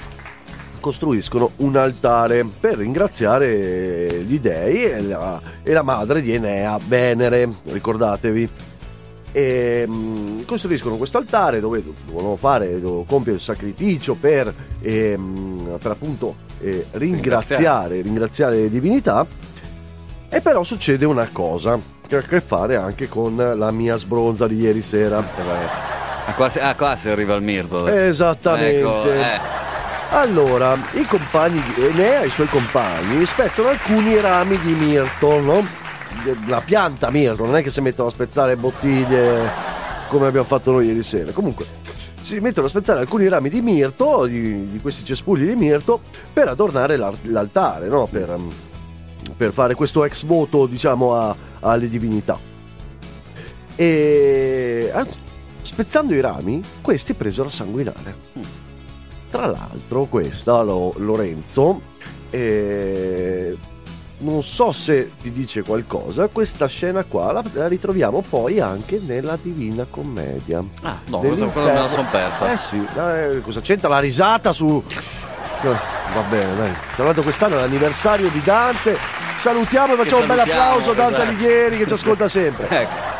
costruiscono 0.80 1.52
un 1.56 1.76
altare 1.76 2.44
per 2.44 2.76
ringraziare 2.76 4.22
gli 4.24 4.38
dei 4.38 4.84
e 4.84 5.02
la, 5.02 5.40
e 5.62 5.72
la 5.72 5.82
madre 5.82 6.20
di 6.20 6.32
Enea, 6.32 6.78
Venere, 6.84 7.48
ricordatevi. 7.64 8.48
E, 9.30 9.84
mm, 9.86 10.42
costruiscono 10.42 10.96
questo 10.96 11.18
altare 11.18 11.60
dove 11.60 11.84
devono 12.06 12.36
fare, 12.36 12.80
devono 12.80 13.04
compiere 13.04 13.38
il 13.38 13.44
sacrificio 13.44 14.14
per, 14.14 14.52
ehm, 14.80 15.76
per 15.80 15.90
appunto 15.90 16.45
eh, 16.60 16.86
ringraziare, 16.92 18.00
ringraziare 18.00 18.56
le 18.56 18.70
divinità. 18.70 19.26
E 20.28 20.40
però 20.40 20.62
succede 20.64 21.04
una 21.04 21.28
cosa 21.32 21.78
che 22.06 22.16
ha 22.16 22.18
a 22.18 22.22
che 22.22 22.40
fare 22.40 22.76
anche 22.76 23.08
con 23.08 23.36
la 23.36 23.70
mia 23.70 23.96
sbronza 23.96 24.46
di 24.46 24.56
ieri 24.56 24.82
sera. 24.82 25.18
Ah, 25.18 26.34
qua, 26.34 26.48
si- 26.48 26.58
ah, 26.58 26.74
qua 26.74 26.96
si 26.96 27.08
arriva 27.08 27.34
al 27.34 27.42
mirto. 27.42 27.86
Esattamente. 27.86 28.78
Ecco, 28.80 29.10
eh. 29.12 29.64
Allora, 30.10 30.76
i 30.92 31.04
compagni 31.04 31.62
di 31.74 31.86
Enea 31.86 32.22
e 32.22 32.26
i 32.26 32.30
suoi 32.30 32.46
compagni 32.46 33.26
spezzano 33.26 33.68
alcuni 33.68 34.18
rami 34.20 34.58
di 34.60 34.72
mirto, 34.72 35.40
no? 35.40 35.66
La 36.46 36.62
pianta 36.64 37.10
mirto, 37.10 37.44
non 37.44 37.56
è 37.56 37.62
che 37.62 37.70
si 37.70 37.80
mettono 37.80 38.08
a 38.08 38.12
spezzare 38.12 38.56
bottiglie 38.56 39.50
come 40.08 40.28
abbiamo 40.28 40.46
fatto 40.46 40.70
noi 40.72 40.86
ieri 40.86 41.02
sera. 41.02 41.32
Comunque, 41.32 41.66
si 42.26 42.40
mettono 42.40 42.66
a 42.66 42.68
spezzare 42.68 42.98
alcuni 42.98 43.28
rami 43.28 43.48
di 43.48 43.60
mirto, 43.60 44.26
di, 44.26 44.68
di 44.68 44.80
questi 44.80 45.04
cespugli 45.04 45.46
di 45.46 45.54
mirto, 45.54 46.00
per 46.32 46.48
adornare 46.48 46.96
l'altare, 46.96 47.86
no? 47.86 48.08
Per, 48.10 48.30
um, 48.30 48.50
per 49.36 49.52
fare 49.52 49.76
questo 49.76 50.02
ex 50.04 50.24
voto, 50.24 50.66
diciamo, 50.66 51.14
a- 51.14 51.36
alle 51.60 51.88
divinità. 51.88 52.36
E 53.76 54.90
eh, 54.92 55.06
spezzando 55.62 56.14
i 56.14 56.20
rami, 56.20 56.60
questi 56.80 57.14
presero 57.14 57.46
a 57.46 57.52
sanguinare. 57.52 58.16
Tra 59.30 59.46
l'altro, 59.46 60.06
questa, 60.06 60.62
Lo- 60.62 60.94
Lorenzo, 60.96 61.80
eh, 62.30 63.56
non 64.18 64.42
so 64.42 64.72
se 64.72 65.12
ti 65.20 65.32
dice 65.32 65.62
qualcosa, 65.62 66.28
questa 66.28 66.66
scena 66.66 67.04
qua 67.04 67.32
la, 67.32 67.44
la 67.52 67.68
ritroviamo 67.68 68.22
poi 68.28 68.60
anche 68.60 69.00
nella 69.04 69.38
Divina 69.40 69.86
Commedia. 69.88 70.60
Ah, 70.82 70.98
no, 71.08 71.18
questa 71.18 71.46
me 71.54 71.72
la 71.74 71.88
son 71.88 72.06
persa. 72.10 72.52
Eh 72.52 72.56
sì, 72.56 72.86
eh, 72.96 73.40
cosa 73.42 73.60
c'entra 73.60 73.88
la 73.88 73.98
risata 73.98 74.52
su... 74.52 74.82
Eh, 75.62 75.94
Va 76.14 76.20
bene, 76.22 76.56
dai. 76.56 76.72
Tra 76.94 77.04
l'altro 77.04 77.22
quest'anno 77.22 77.56
è 77.56 77.60
l'anniversario 77.60 78.28
di 78.30 78.40
Dante. 78.42 78.96
Salutiamo 79.36 79.94
e 79.94 79.96
facciamo 79.96 80.22
un 80.22 80.26
bel 80.28 80.38
applauso 80.38 80.90
a 80.92 80.94
Dante 80.94 81.14
esatto. 81.14 81.28
Alighieri 81.28 81.76
che 81.76 81.86
ci 81.86 81.92
ascolta 81.92 82.28
sempre. 82.28 82.68
Ecco. 82.76 83.14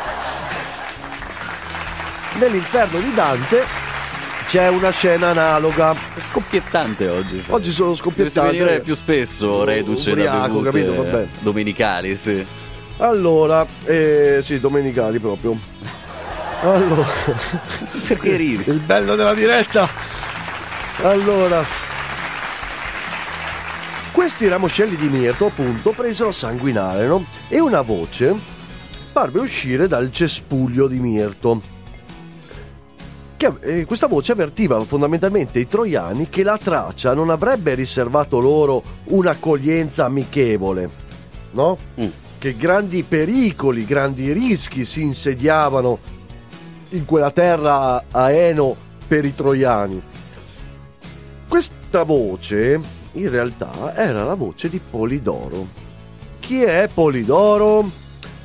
Nell'inferno 2.39 2.99
di 2.99 3.13
Dante 3.13 3.86
c'è 4.47 4.67
una 4.69 4.89
scena 4.91 5.29
analoga. 5.29 5.93
È 5.93 6.19
scoppiettante 6.19 7.07
oggi. 7.07 7.41
sai. 7.41 7.53
Oggi 7.53 7.71
sono 7.71 7.89
Dovresti 7.93 8.03
scoppiettante. 8.09 8.57
venire 8.57 8.79
più 8.81 8.93
spesso, 8.95 9.63
reduce 9.63 10.15
da 10.15 10.21
Ubriaco, 10.23 10.59
bevute 10.59 10.69
capito? 10.85 10.95
Vabbè. 10.95 11.27
domenicali, 11.39 12.15
sì. 12.15 12.45
Allora, 12.97 13.65
eh, 13.85 14.39
sì, 14.41 14.59
domenicali 14.59 15.19
proprio. 15.19 15.57
Allora, 16.61 17.05
Perché 18.07 18.35
ridi? 18.35 18.63
il 18.71 18.79
bello 18.79 19.15
della 19.15 19.35
diretta. 19.35 19.87
Allora, 21.03 21.63
questi 24.11 24.47
ramoscelli 24.47 24.95
di 24.95 25.07
mirto, 25.09 25.45
appunto, 25.45 25.91
presero 25.91 26.29
a 26.29 26.33
sanguinare, 26.33 27.05
no? 27.05 27.23
E 27.47 27.59
una 27.59 27.81
voce 27.81 28.33
parve 29.13 29.39
uscire 29.39 29.87
dal 29.87 30.11
cespuglio 30.11 30.87
di 30.87 30.99
mirto. 30.99 31.61
Che, 33.37 33.53
eh, 33.59 33.85
questa 33.85 34.07
voce 34.07 34.31
avvertiva 34.31 34.79
fondamentalmente 34.79 35.59
i 35.59 35.67
troiani 35.67 36.27
che 36.27 36.41
la 36.41 36.57
Tracia 36.57 37.13
non 37.13 37.29
avrebbe 37.29 37.75
riservato 37.75 38.39
loro 38.39 38.81
un'accoglienza 39.09 40.05
amichevole, 40.05 40.89
no? 41.51 41.77
Mm. 42.01 42.07
Che 42.39 42.55
grandi 42.55 43.03
pericoli, 43.03 43.85
grandi 43.85 44.33
rischi 44.33 44.85
si 44.85 45.01
insediavano 45.03 45.99
in 46.89 47.05
quella 47.05 47.29
terra 47.29 48.05
a 48.09 48.31
Eno 48.31 48.75
per 49.07 49.23
i 49.23 49.35
troiani. 49.35 50.01
Questa 51.47 52.01
voce 52.03 52.79
in 53.13 53.29
realtà 53.29 53.95
era 53.95 54.23
la 54.23 54.35
voce 54.35 54.67
di 54.67 54.79
Polidoro. 54.79 55.67
Chi 56.39 56.63
è 56.63 56.89
Polidoro? 56.91 57.87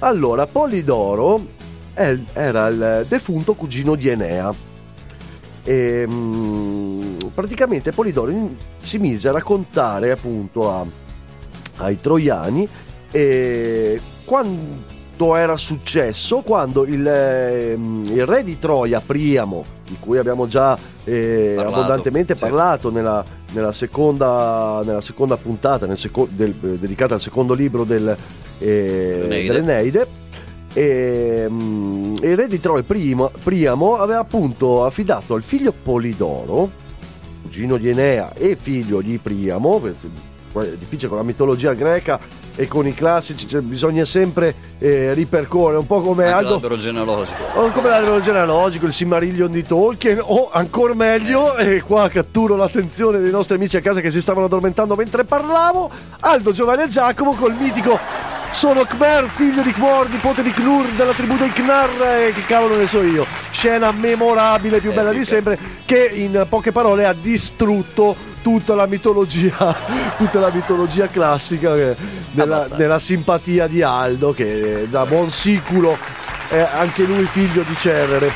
Allora, 0.00 0.46
Polidoro 0.46 1.46
è- 1.94 2.18
era 2.34 2.66
il 2.66 3.06
defunto 3.08 3.54
cugino 3.54 3.94
di 3.94 4.08
Enea. 4.08 4.70
E, 5.64 6.04
mm, 6.08 7.16
praticamente 7.34 7.92
Polidoro 7.92 8.30
in- 8.30 8.56
si 8.80 8.98
mise 8.98 9.28
a 9.28 9.32
raccontare 9.32 10.10
appunto 10.10 10.70
a- 10.70 10.84
ai 11.78 11.96
troiani 11.96 12.68
e 13.10 14.00
quanto 14.24 15.36
era 15.36 15.56
successo 15.56 16.40
quando 16.40 16.84
il, 16.84 17.06
ehm, 17.06 18.04
il 18.06 18.26
re 18.26 18.42
di 18.42 18.58
Troia, 18.58 19.00
Priamo, 19.04 19.62
di 19.86 19.96
cui 20.00 20.18
abbiamo 20.18 20.46
già 20.48 20.76
eh, 21.04 21.52
Parlato, 21.56 21.74
abbondantemente 21.76 22.34
sì. 22.34 22.40
parlato 22.40 22.90
nella, 22.90 23.24
nella 23.52 23.72
seconda, 23.72 24.82
nella 24.84 25.00
seconda 25.00 25.36
puntata 25.36 25.84
nel 25.86 25.98
seco- 25.98 26.28
del- 26.30 26.54
dedicata 26.54 27.14
al 27.14 27.20
secondo 27.20 27.54
libro 27.54 27.84
del, 27.84 28.16
eh, 28.58 29.18
L'Eneide. 29.22 29.52
dell'Eneide. 29.52 30.06
E, 30.74 31.46
mm, 31.48 32.14
il 32.22 32.36
re 32.36 32.46
di 32.48 32.60
Troia 32.60 32.82
Primo- 32.82 33.30
Priamo 33.42 33.96
aveva 33.96 34.20
appunto 34.20 34.84
affidato 34.84 35.34
al 35.34 35.42
figlio 35.42 35.72
Polidoro, 35.72 36.70
cugino 37.42 37.76
di 37.76 37.88
Enea 37.88 38.32
e 38.34 38.56
figlio 38.56 39.00
di 39.00 39.18
Priamo, 39.22 39.80
è 39.84 40.76
difficile 40.78 41.08
con 41.08 41.16
la 41.18 41.24
mitologia 41.24 41.72
greca 41.74 42.18
e 42.54 42.68
con 42.68 42.86
i 42.86 42.94
classici, 42.94 43.48
cioè, 43.48 43.60
bisogna 43.60 44.04
sempre 44.04 44.54
eh, 44.78 45.12
ripercorrere, 45.14 45.78
un 45.78 45.86
po' 45.86 46.00
come 46.00 46.24
Anche 46.24 46.36
Aldo, 46.36 46.50
l'albero 46.50 46.76
genealogico. 46.76 47.42
o 47.54 47.70
come 47.70 47.88
l'albero 47.88 48.20
genealogico, 48.20 48.86
il 48.86 48.92
Silmarillion 48.92 49.50
di 49.50 49.64
Tolkien, 49.64 50.20
o 50.22 50.50
ancora 50.52 50.94
meglio, 50.94 51.56
e 51.56 51.82
qua 51.82 52.08
catturo 52.08 52.56
l'attenzione 52.56 53.20
dei 53.20 53.30
nostri 53.30 53.56
amici 53.56 53.76
a 53.76 53.80
casa 53.80 54.00
che 54.00 54.10
si 54.10 54.20
stavano 54.20 54.46
addormentando 54.46 54.94
mentre 54.94 55.24
parlavo, 55.24 55.90
Aldo, 56.20 56.52
Giovanni 56.52 56.82
e 56.82 56.88
Giacomo 56.88 57.32
col 57.32 57.54
mitico 57.54 58.30
sono 58.52 58.84
Khmer, 58.84 59.28
figlio 59.28 59.62
di 59.62 59.72
Khmor, 59.72 60.10
nipote 60.10 60.42
di 60.42 60.50
Knur, 60.50 60.86
della 60.90 61.12
tribù 61.12 61.36
dei 61.36 61.50
Knar, 61.50 61.88
e 62.02 62.32
che 62.34 62.44
cavolo 62.44 62.76
ne 62.76 62.86
so 62.86 63.02
io. 63.02 63.26
Scena 63.50 63.90
memorabile, 63.92 64.80
più 64.80 64.92
bella 64.92 65.10
di 65.10 65.24
sempre, 65.24 65.58
che 65.86 66.10
in 66.12 66.46
poche 66.48 66.70
parole 66.70 67.06
ha 67.06 67.14
distrutto 67.14 68.14
tutta 68.42 68.74
la 68.74 68.86
mitologia, 68.86 69.74
tutta 70.18 70.40
la 70.40 70.50
mitologia 70.52 71.06
classica 71.06 71.74
eh, 71.76 71.96
nella, 72.32 72.66
nella 72.76 72.98
simpatia 72.98 73.66
di 73.66 73.80
Aldo, 73.80 74.34
che 74.34 74.86
da 74.90 75.06
buon 75.06 75.30
siculo 75.30 75.96
è 76.48 76.58
anche 76.58 77.04
lui 77.04 77.24
figlio 77.24 77.62
di 77.62 77.74
Cerere. 77.76 78.30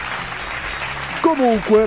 Comunque, 1.20 1.86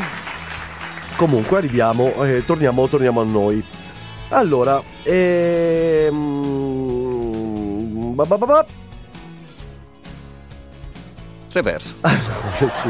comunque 1.15 1.57
arriviamo, 1.57 2.13
eh, 2.23 2.45
torniamo, 2.45 2.87
torniamo 2.87 3.21
a 3.21 3.25
noi. 3.25 3.63
Allora, 4.29 4.83
ehm, 5.01 6.13
ba 8.13 8.25
ba 8.25 8.37
ba 8.37 8.45
ba. 8.45 8.65
Si 11.47 11.57
è 11.57 11.63
perso. 11.63 11.95
sì, 12.71 12.89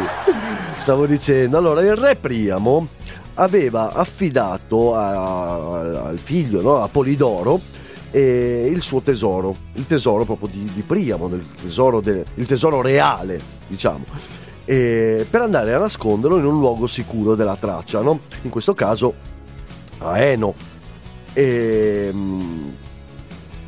stavo 0.79 1.05
dicendo. 1.05 1.57
Allora, 1.57 1.79
il 1.79 1.95
re 1.95 2.17
Priamo 2.17 2.87
aveva 3.39 3.93
affidato 3.93 4.95
a- 4.95 6.07
al 6.07 6.19
figlio, 6.19 6.61
no, 6.61 6.81
a 6.81 6.87
Polidoro, 6.87 7.59
eh, 8.11 8.69
il 8.71 8.81
suo 8.81 9.01
tesoro, 9.01 9.55
il 9.73 9.87
tesoro 9.87 10.25
proprio 10.25 10.49
di, 10.49 10.69
di 10.73 10.81
Priamo, 10.81 11.27
il 11.27 11.45
tesoro, 11.61 12.01
de- 12.01 12.25
il 12.35 12.45
tesoro 12.47 12.81
reale, 12.81 13.39
diciamo, 13.67 14.03
eh, 14.65 15.25
per 15.29 15.41
andare 15.41 15.73
a 15.73 15.79
nasconderlo 15.79 16.37
in 16.37 16.45
un 16.45 16.59
luogo 16.59 16.85
sicuro 16.85 17.35
della 17.35 17.55
traccia, 17.55 18.01
no? 18.01 18.19
in 18.43 18.49
questo 18.49 18.73
caso 18.73 19.13
a 19.99 20.19
Eno. 20.19 20.53
E, 21.33 22.09
mm, 22.11 22.67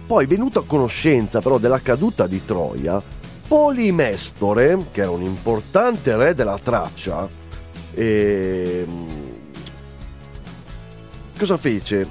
poi, 0.05 0.25
venuto 0.25 0.59
a 0.59 0.63
conoscenza 0.65 1.39
però 1.39 1.57
della 1.57 1.79
caduta 1.79 2.27
di 2.27 2.43
Troia, 2.43 3.01
Polimestore, 3.47 4.77
che 4.91 5.01
era 5.01 5.11
un 5.11 5.21
importante 5.21 6.15
re 6.17 6.33
della 6.35 6.57
traccia, 6.61 7.27
ehm, 7.93 9.20
cosa 11.41 11.57
fece? 11.57 12.07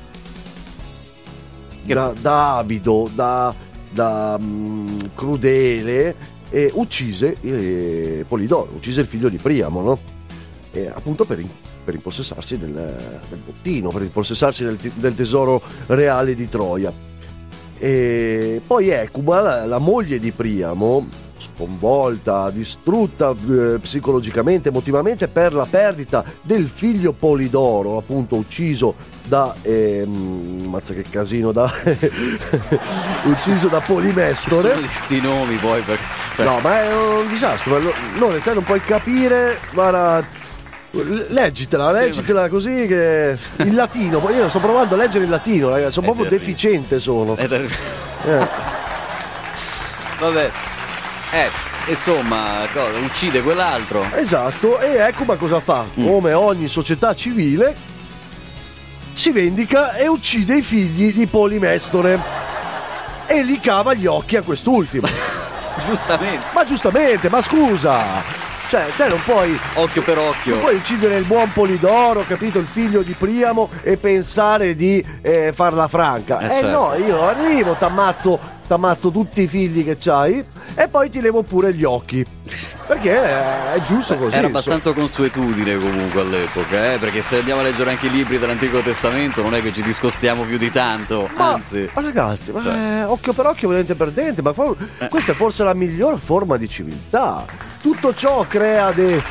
Da, 1.84 2.12
da 2.20 2.56
avido, 2.56 3.08
da, 3.14 3.54
da, 3.92 4.36
mm, 4.42 4.98
crudele, 5.14 6.16
e 6.50 6.68
uccise 6.74 7.36
eh, 7.40 8.24
Polidoro, 8.26 8.72
uccise 8.74 9.02
il 9.02 9.06
figlio 9.06 9.28
di 9.28 9.36
Priamo, 9.36 9.82
no? 9.82 9.98
E 10.72 10.88
appunto 10.88 11.24
per, 11.24 11.44
per 11.84 11.94
impossessarsi 11.94 12.58
del, 12.58 12.72
del 12.72 13.38
bottino, 13.38 13.90
per 13.90 14.02
impossessarsi 14.02 14.64
del, 14.64 14.76
del 14.76 15.14
tesoro 15.14 15.62
reale 15.86 16.34
di 16.34 16.48
Troia. 16.48 16.92
E 17.78 18.60
poi 18.66 18.88
Ecuba, 18.88 19.40
la, 19.40 19.64
la 19.64 19.78
moglie 19.78 20.18
di 20.18 20.32
Priamo, 20.32 21.06
sconvolta, 21.40 22.50
distrutta 22.50 23.30
eh, 23.48 23.78
psicologicamente, 23.80 24.68
emotivamente 24.68 25.26
per 25.28 25.54
la 25.54 25.66
perdita 25.68 26.22
del 26.42 26.68
figlio 26.72 27.12
Polidoro, 27.12 27.96
appunto 27.96 28.36
ucciso 28.36 28.94
da... 29.24 29.54
ehm, 29.62 30.66
mazza 30.68 30.92
che 30.94 31.04
casino, 31.08 31.50
da... 31.52 31.72
ucciso 33.24 33.68
da 33.68 33.80
Polimestore. 33.80 34.68
Sono 34.70 34.80
di 34.80 34.88
sti 34.90 35.20
nomi 35.20 35.56
poi 35.56 35.80
per... 35.82 35.98
cioè, 36.34 36.44
No, 36.44 36.58
ma 36.60 36.82
è 36.82 36.94
un 36.94 37.28
disastro. 37.28 37.72
ma 37.72 37.78
lo- 37.78 37.94
No, 38.18 38.28
te 38.40 38.54
non 38.54 38.62
puoi 38.64 38.80
capire. 38.80 39.58
Guarda, 39.72 40.24
leggitela, 41.28 41.92
leggitela 41.92 42.48
così 42.48 42.86
che. 42.86 43.38
In 43.58 43.74
latino. 43.74 44.20
Io 44.30 44.48
sto 44.48 44.58
provando 44.58 44.94
a 44.94 44.98
leggere 44.98 45.24
in 45.24 45.30
latino, 45.30 45.68
ragazzi. 45.68 45.92
Sono 45.92 46.06
È 46.06 46.14
proprio 46.14 46.28
terribile. 46.28 46.52
deficiente. 46.52 46.98
Sono. 46.98 47.36
è 47.36 47.44
Eh. 48.26 48.48
Vabbè. 50.18 50.50
Eh, 51.32 51.48
insomma, 51.90 52.66
cosa, 52.72 52.98
uccide 52.98 53.42
quell'altro. 53.42 54.04
Esatto. 54.14 54.80
E 54.80 54.96
ecco 54.96 55.24
ma 55.24 55.36
cosa 55.36 55.60
fa. 55.60 55.84
Mm. 55.98 56.06
Come 56.06 56.32
ogni 56.32 56.66
società 56.66 57.14
civile, 57.14 57.76
si 59.12 59.30
vendica 59.30 59.94
e 59.94 60.08
uccide 60.08 60.56
i 60.56 60.62
figli 60.62 61.12
di 61.12 61.26
Polimestore. 61.26 62.38
E 63.26 63.42
li 63.44 63.60
cava 63.60 63.94
gli 63.94 64.06
occhi 64.06 64.36
a 64.36 64.42
quest'ultimo. 64.42 65.06
Giustamente. 65.86 66.46
ma 66.52 66.64
giustamente, 66.64 67.30
ma 67.30 67.40
scusa. 67.40 68.49
Cioè, 68.70 68.86
te 68.96 69.08
non 69.08 69.20
puoi. 69.24 69.58
Occhio 69.74 70.00
per 70.02 70.16
occhio. 70.16 70.52
Non 70.52 70.60
puoi 70.60 70.76
uccidere 70.76 71.16
il 71.16 71.24
buon 71.24 71.50
Polidoro, 71.52 72.22
capito? 72.24 72.60
Il 72.60 72.66
figlio 72.66 73.02
di 73.02 73.14
Priamo 73.18 73.68
e 73.82 73.96
pensare 73.96 74.76
di 74.76 75.04
eh, 75.22 75.52
farla 75.52 75.88
franca. 75.88 76.38
Eh, 76.38 76.44
Eh, 76.46 76.50
certo. 76.50 76.68
no, 76.70 76.94
io 76.94 77.20
arrivo, 77.20 77.74
t'ammazzo, 77.76 78.38
t'ammazzo 78.68 79.10
tutti 79.10 79.42
i 79.42 79.48
figli 79.48 79.84
che 79.84 79.96
c'hai 79.98 80.44
e 80.76 80.86
poi 80.86 81.10
ti 81.10 81.20
levo 81.20 81.42
pure 81.42 81.74
gli 81.74 81.82
occhi. 81.82 82.24
Perché 82.86 83.10
eh, 83.10 83.74
è 83.74 83.80
giusto 83.88 84.16
così. 84.16 84.36
Era 84.36 84.46
abbastanza 84.46 84.92
consuetudine 84.92 85.76
comunque 85.76 86.20
all'epoca, 86.20 86.92
eh? 86.92 86.98
perché 86.98 87.22
se 87.22 87.38
andiamo 87.38 87.62
a 87.62 87.64
leggere 87.64 87.90
anche 87.90 88.06
i 88.06 88.10
libri 88.10 88.38
dell'Antico 88.38 88.78
Testamento 88.82 89.42
non 89.42 89.54
è 89.56 89.62
che 89.62 89.72
ci 89.72 89.82
discostiamo 89.82 90.44
più 90.44 90.58
di 90.58 90.70
tanto, 90.70 91.28
Ma, 91.36 91.54
anzi. 91.54 91.90
ma 91.92 92.00
ragazzi, 92.02 92.52
ma 92.52 92.60
Cioè. 92.60 92.72
eh, 92.74 93.02
occhio 93.04 93.32
per 93.32 93.46
occhio, 93.46 93.68
dente 93.70 93.96
per 93.96 94.10
dente, 94.12 94.42
ma 94.42 94.52
for- 94.52 94.76
questa 95.08 95.32
è 95.32 95.34
forse 95.34 95.64
la 95.64 95.74
miglior 95.74 96.20
forma 96.20 96.56
di 96.56 96.68
civiltà. 96.68 97.44
Tutto 97.80 98.14
ciò 98.14 98.44
crea 98.46 98.90
dei. 98.92 99.22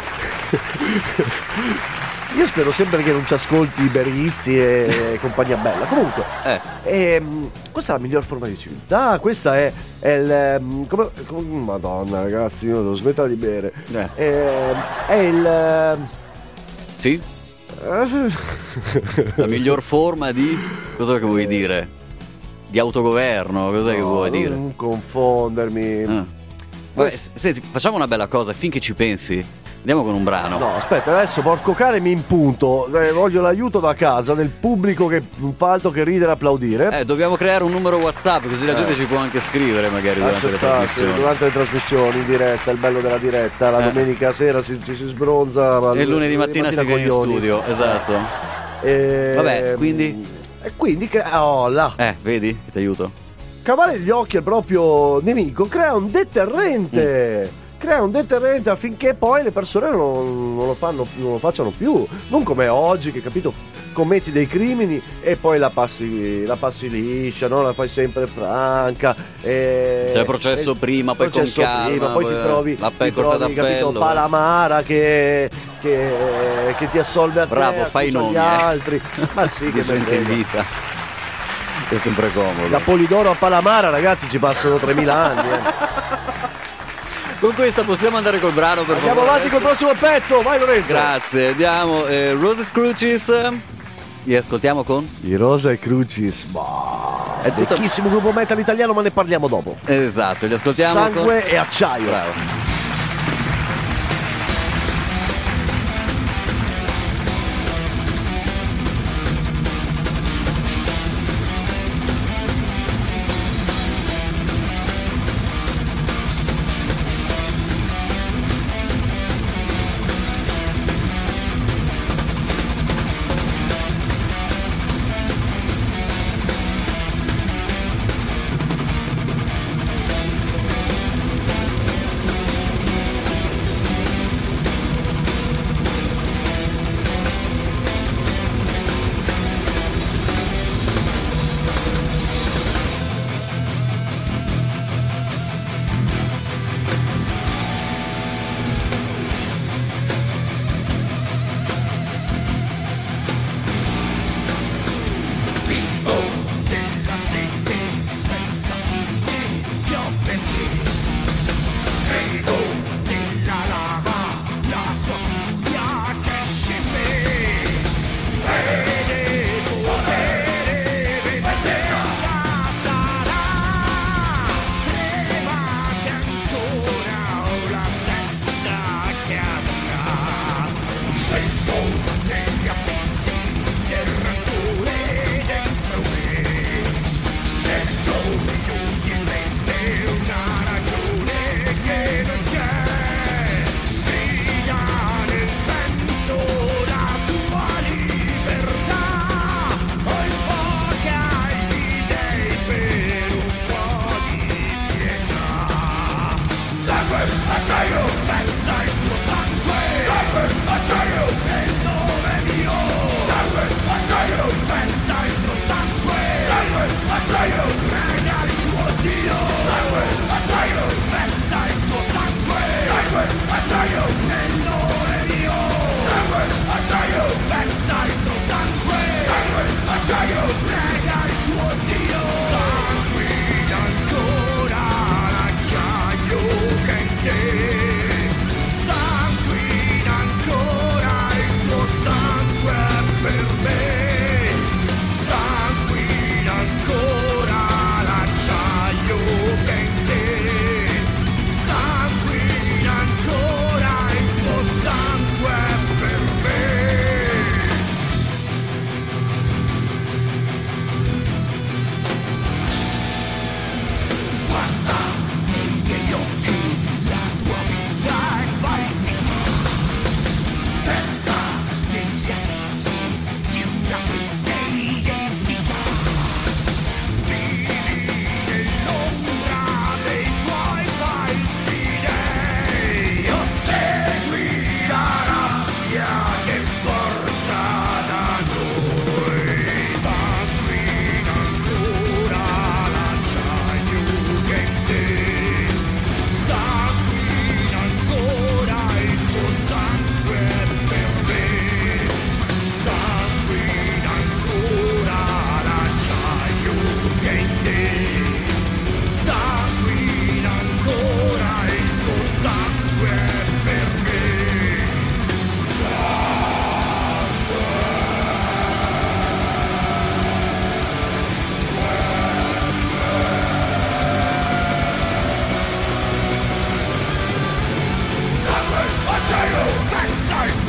Io 2.37 2.45
spero 2.45 2.71
sempre 2.71 3.01
che 3.03 3.11
non 3.11 3.25
ci 3.25 3.33
ascolti 3.33 3.83
Berizzi 3.87 4.57
e 4.57 5.17
compagnia 5.21 5.57
bella. 5.57 5.85
Comunque, 5.85 6.23
Eh, 6.45 6.59
ehm, 6.83 7.49
questa 7.71 7.93
è 7.93 7.97
la 7.97 8.01
miglior 8.03 8.23
forma 8.23 8.47
di 8.47 8.57
civiltà. 8.57 9.17
Questa 9.19 9.57
è, 9.57 9.71
è 9.99 10.09
il. 10.09 10.31
ehm, 10.31 10.87
come, 10.87 11.09
come- 11.25 11.63
Madonna, 11.63 12.21
ragazzi, 12.23 12.67
io 12.67 12.75
devo 12.75 12.95
smettere 12.95 13.29
di 13.29 13.35
bere. 13.35 13.73
Eh. 13.91 14.09
Ehm, 14.15 14.77
è 15.07 15.13
il. 15.15 15.45
ehm, 15.45 16.07
sì? 16.95 17.21
La 19.35 19.45
miglior 19.47 19.81
forma 19.81 20.31
di... 20.33 20.57
Cosa 20.97 21.17
che 21.17 21.25
vuoi 21.25 21.47
dire? 21.47 21.87
Di 22.69 22.77
autogoverno, 22.77 23.71
cos'è 23.71 23.93
che 23.93 23.99
no, 23.99 24.07
vuoi 24.07 24.31
dire? 24.31 24.49
Non 24.53 24.75
confondermi. 24.75 26.03
Ah. 26.03 26.25
Vabbè, 27.03 27.15
senti, 27.33 27.61
facciamo 27.61 27.95
una 27.95 28.07
bella 28.07 28.27
cosa, 28.27 28.53
finché 28.53 28.79
ci 28.79 28.93
pensi. 28.93 29.43
Andiamo 29.79 30.03
con 30.03 30.13
un 30.13 30.25
brano. 30.25 30.57
No, 30.57 30.75
aspetta, 30.75 31.15
adesso 31.15 31.41
porco 31.41 31.71
cane 31.71 32.01
mi 32.01 32.11
impunto. 32.11 32.87
Eh, 32.99 33.13
voglio 33.13 33.39
l'aiuto 33.41 33.79
da 33.79 33.95
casa 33.95 34.33
del 34.33 34.49
pubblico 34.49 35.07
che 35.07 35.23
fa 35.55 35.71
altro 35.71 35.89
che 35.89 36.03
ridere 36.03 36.31
e 36.31 36.33
applaudire. 36.33 36.99
Eh, 36.99 37.05
dobbiamo 37.05 37.37
creare 37.37 37.63
un 37.63 37.71
numero 37.71 37.95
WhatsApp 37.97 38.43
così 38.45 38.65
la 38.65 38.73
gente 38.73 38.93
ci 38.93 39.05
può 39.05 39.15
anche 39.17 39.39
scrivere 39.39 39.87
magari 39.87 40.19
durante 40.19 40.47
le 40.47 40.51
stare, 40.51 40.87
sì, 40.87 40.93
trasmissioni. 40.95 41.13
durante 41.13 41.43
le 41.45 41.51
trasmissioni 41.53 42.17
in 42.17 42.25
diretta, 42.25 42.71
il 42.71 42.77
bello 42.77 42.99
della 42.99 43.17
diretta, 43.17 43.69
la 43.69 43.79
Eh. 43.87 43.91
domenica 43.93 44.33
sera 44.33 44.61
si, 44.61 44.77
ci 44.83 44.95
si 44.95 45.05
sbronza. 45.05 45.79
ma 45.79 45.93
E 45.93 46.01
il 46.01 46.09
lunedì 46.09 46.35
mattina 46.35 46.69
si 46.73 46.83
viene 46.83 47.03
in 47.03 47.09
studio, 47.09 47.63
esatto. 47.65 48.13
E- 48.81 49.33
Vabbè, 49.37 49.75
quindi? 49.77 50.27
E 50.61 50.73
quindi, 50.75 51.09
oh, 51.31 51.69
là. 51.69 51.93
Eh, 51.95 52.15
vedi? 52.21 52.57
Ti 52.69 52.77
aiuto. 52.77 53.11
Cavare 53.61 53.99
gli 53.99 54.09
occhi 54.09 54.37
al 54.37 54.43
proprio 54.43 55.21
nemico 55.21 55.65
crea 55.65 55.95
un 55.95 56.09
deterrente. 56.09 57.49
Mm. 57.51 57.57
Crea 57.79 58.01
un 58.01 58.11
deterrente 58.11 58.69
affinché 58.69 59.13
poi 59.13 59.41
le 59.41 59.51
persone 59.51 59.89
non, 59.89 60.57
non 60.57 60.65
lo, 60.67 60.73
fanno, 60.73 61.07
non 61.15 61.31
lo 61.31 61.37
facciano 61.37 61.69
più. 61.69 62.05
Non 62.27 62.43
come 62.43 62.67
oggi, 62.67 63.09
che 63.13 63.21
capito, 63.21 63.53
commetti 63.93 64.31
dei 64.31 64.47
crimini 64.47 65.01
e 65.21 65.37
poi 65.37 65.59
la 65.59 65.69
passi, 65.69 66.45
la 66.45 66.57
passi 66.57 66.89
liscia, 66.89 67.47
no? 67.47 67.61
la 67.61 67.71
fai 67.71 67.87
sempre 67.87 68.27
franca. 68.27 69.15
E, 69.41 70.09
C'è 70.11 70.19
il 70.19 70.25
processo 70.25 70.71
e- 70.71 70.77
prima, 70.77 71.15
poi 71.15 71.29
con 71.29 71.41
processo 71.41 71.61
calma, 71.61 71.87
prima, 71.87 72.07
poi 72.07 72.25
ti 72.25 72.31
poi 72.31 72.41
trovi, 72.41 72.77
la 72.77 72.91
ti 72.97 73.13
trovi 73.13 73.53
capito. 73.53 73.91
Palamara 73.91 74.81
che, 74.81 75.49
che, 75.79 76.75
che 76.77 76.91
ti 76.91 76.97
assolve 76.97 77.39
a 77.41 77.43
te, 77.47 77.55
Bravo, 77.55 77.85
fai 77.85 78.09
i 78.09 78.11
nomi. 78.11 78.31
gli 78.31 78.35
eh. 78.35 78.39
altri. 78.39 79.01
Ma 79.33 79.47
sì, 79.47 79.71
che 79.71 80.19
vita. 80.19 80.98
È 81.89 81.97
sempre 81.97 82.31
comodo. 82.31 82.67
Da 82.67 82.79
Polidoro 82.79 83.31
a 83.31 83.35
Palamara, 83.35 83.89
ragazzi, 83.89 84.29
ci 84.29 84.37
passano 84.37 84.75
3000 84.77 85.13
anni. 85.13 85.49
eh. 85.49 85.59
Con 87.39 87.53
questa 87.55 87.83
possiamo 87.83 88.17
andare 88.17 88.39
col 88.39 88.51
brano 88.51 88.83
per 88.83 88.95
Andiamo 88.97 89.19
favore? 89.21 89.29
avanti 89.37 89.49
col 89.49 89.61
prossimo 89.61 89.91
pezzo, 89.97 90.41
vai 90.41 90.59
Lorenzo. 90.59 90.87
Grazie, 90.87 91.47
andiamo. 91.49 92.05
Eh, 92.05 92.33
Roses 92.33 92.71
Crucis. 92.71 93.33
Li 94.23 94.35
ascoltiamo 94.35 94.83
con? 94.83 95.07
I 95.21 95.35
Rosa 95.35 95.71
e 95.71 95.79
Crucis, 95.79 96.43
bah, 96.45 97.37
È 97.41 97.51
tutta- 97.53 97.73
vecchissimo 97.73 98.09
gruppo 98.09 98.31
metal 98.33 98.59
italiano, 98.59 98.93
ma 98.93 99.01
ne 99.01 99.11
parliamo 99.11 99.47
dopo. 99.47 99.77
Esatto, 99.85 100.45
li 100.45 100.53
ascoltiamo 100.53 100.93
Sangue 100.93 101.47
e 101.49 101.55
acciaio. 101.55 102.03
con? 102.03 102.11
Bravo. 102.11 102.31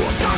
What's 0.00 0.29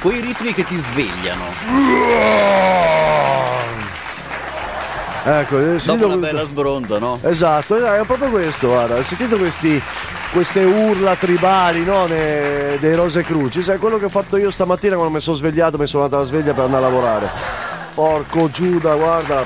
quei 0.00 0.20
ritmi 0.20 0.52
che 0.52 0.64
ti 0.64 0.76
svegliano. 0.76 1.44
Ecco, 5.22 5.58
eh, 5.60 5.78
Dopo 5.84 6.06
una 6.06 6.16
bella 6.16 6.44
sbronza, 6.44 6.98
no? 6.98 7.18
Esatto, 7.22 7.76
è 7.76 8.02
proprio 8.06 8.30
questo, 8.30 8.68
guarda, 8.68 8.94
hai 8.96 9.04
sentito 9.04 9.36
questi, 9.36 9.80
queste 10.32 10.64
urla 10.64 11.14
tribali 11.14 11.84
no, 11.84 12.06
ne- 12.06 12.78
dei 12.80 12.94
Rose 12.94 13.22
Crucis? 13.22 13.68
È 13.68 13.76
quello 13.76 13.98
che 13.98 14.06
ho 14.06 14.10
fatto 14.10 14.38
io 14.38 14.50
stamattina 14.50 14.94
quando 14.94 15.12
mi 15.12 15.20
sono 15.20 15.36
svegliato, 15.36 15.76
mi 15.76 15.86
sono 15.86 16.04
andato 16.04 16.22
alla 16.22 16.30
sveglia 16.30 16.54
per 16.54 16.64
andare 16.64 16.84
a 16.86 16.88
lavorare. 16.88 17.30
Porco 17.94 18.50
Giuda, 18.50 18.94
guarda. 18.94 19.44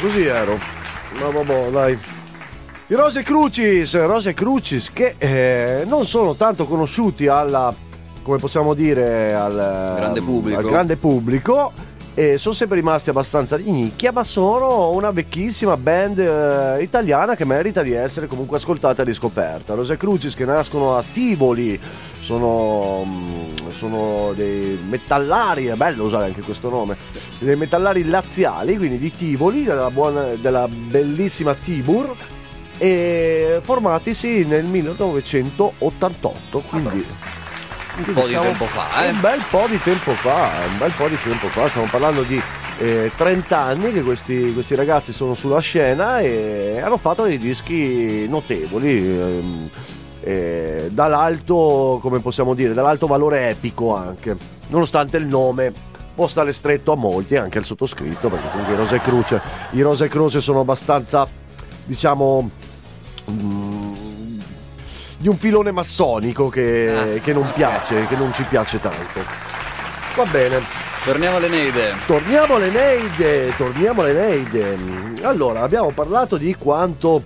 Così 0.00 0.24
ero. 0.26 0.58
Ma 1.20 1.28
vabbè, 1.28 1.70
dai. 1.70 1.98
I 2.86 2.94
Rose 2.96 3.22
Crucis, 3.22 3.98
Rose 4.04 4.34
Crucis 4.34 4.92
che 4.92 5.14
eh, 5.16 5.84
non 5.86 6.04
sono 6.04 6.34
tanto 6.34 6.66
conosciuti 6.66 7.26
alla, 7.26 7.74
come 8.22 8.36
possiamo 8.36 8.74
dire, 8.74 9.34
al 9.34 9.94
Grande 9.96 10.20
pubblico. 10.20 10.58
al 10.58 10.64
grande 10.66 10.96
pubblico 10.96 11.72
e 12.12 12.36
sono 12.36 12.54
sempre 12.54 12.76
rimasti 12.76 13.08
abbastanza 13.08 13.56
di 13.56 13.70
nicchia, 13.70 14.12
ma 14.12 14.22
sono 14.22 14.90
una 14.90 15.10
vecchissima 15.12 15.78
band 15.78 16.18
eh, 16.18 16.82
italiana 16.82 17.34
che 17.34 17.46
merita 17.46 17.80
di 17.80 17.92
essere 17.92 18.26
comunque 18.26 18.58
ascoltata 18.58 19.00
e 19.00 19.06
riscoperta. 19.06 19.72
Rose 19.72 19.96
Crucis 19.96 20.34
che 20.34 20.44
nascono 20.44 20.94
a 20.94 21.02
Tivoli, 21.10 21.80
sono, 22.20 23.02
mm, 23.02 23.70
sono 23.70 24.34
dei 24.36 24.78
metallari, 24.86 25.66
è 25.66 25.74
bello 25.74 26.04
usare 26.04 26.26
anche 26.26 26.42
questo 26.42 26.68
nome, 26.68 26.98
dei 27.38 27.56
metallari 27.56 28.04
laziali, 28.04 28.76
quindi 28.76 28.98
di 28.98 29.10
Tivoli, 29.10 29.64
della, 29.64 29.90
buona, 29.90 30.34
della 30.34 30.68
bellissima 30.68 31.54
Tibur, 31.54 32.14
e 32.78 33.60
formatisi 33.62 34.44
nel 34.44 34.64
1988, 34.64 36.58
quindi... 36.68 37.06
Un 37.96 38.12
po' 38.12 38.26
di 38.26 38.34
tempo 38.34 38.64
fa, 38.64 39.04
eh. 39.04 39.10
Un 39.10 39.20
bel 39.20 39.40
po' 39.48 39.66
di 39.68 39.80
tempo 39.80 40.10
fa, 40.10 40.50
un 40.68 40.78
bel 40.78 40.90
po' 40.96 41.06
di 41.06 41.16
tempo 41.22 41.46
fa, 41.46 41.68
stiamo 41.68 41.86
parlando 41.88 42.22
di 42.22 42.42
eh, 42.78 43.12
30 43.16 43.56
anni 43.56 43.92
che 43.92 44.02
questi, 44.02 44.52
questi 44.52 44.74
ragazzi 44.74 45.12
sono 45.12 45.34
sulla 45.34 45.60
scena 45.60 46.18
e 46.18 46.80
hanno 46.80 46.96
fatto 46.96 47.22
dei 47.22 47.38
dischi 47.38 48.26
notevoli, 48.28 48.96
ehm, 48.96 49.68
eh, 50.22 50.88
dall'alto, 50.90 52.00
come 52.02 52.18
possiamo 52.18 52.54
dire, 52.54 52.74
dall'alto 52.74 53.06
valore 53.06 53.50
epico 53.50 53.94
anche, 53.94 54.36
nonostante 54.68 55.16
il 55.16 55.26
nome. 55.26 55.72
Può 56.14 56.28
stare 56.28 56.52
stretto 56.52 56.92
a 56.92 56.96
molti, 56.96 57.36
anche 57.36 57.58
al 57.58 57.64
sottoscritto, 57.64 58.28
perché 58.28 58.48
comunque 58.50 58.74
i 58.74 58.76
Rose 58.76 58.98
Croce, 58.98 59.40
i 59.70 59.80
Rose 59.82 60.08
Croce 60.08 60.40
sono 60.40 60.60
abbastanza, 60.60 61.26
diciamo... 61.84 62.50
mm, 63.30 63.92
di 65.18 65.28
un 65.28 65.36
filone 65.36 65.70
massonico 65.70 66.48
che, 66.48 66.94
Ah. 67.16 67.20
che 67.20 67.32
non 67.32 67.50
piace, 67.54 68.06
che 68.06 68.16
non 68.16 68.32
ci 68.34 68.42
piace 68.44 68.80
tanto. 68.80 69.20
Va 70.16 70.24
bene, 70.26 70.60
Torniamo 71.04 71.36
all'Eneide. 71.36 71.94
torniamo 72.06 72.54
all'Eneide, 72.56 73.52
torniamo 73.56 74.02
all'Eneide. 74.02 74.76
Allora, 75.22 75.60
abbiamo 75.62 75.90
parlato 75.90 76.36
di 76.38 76.54
quanto 76.58 77.22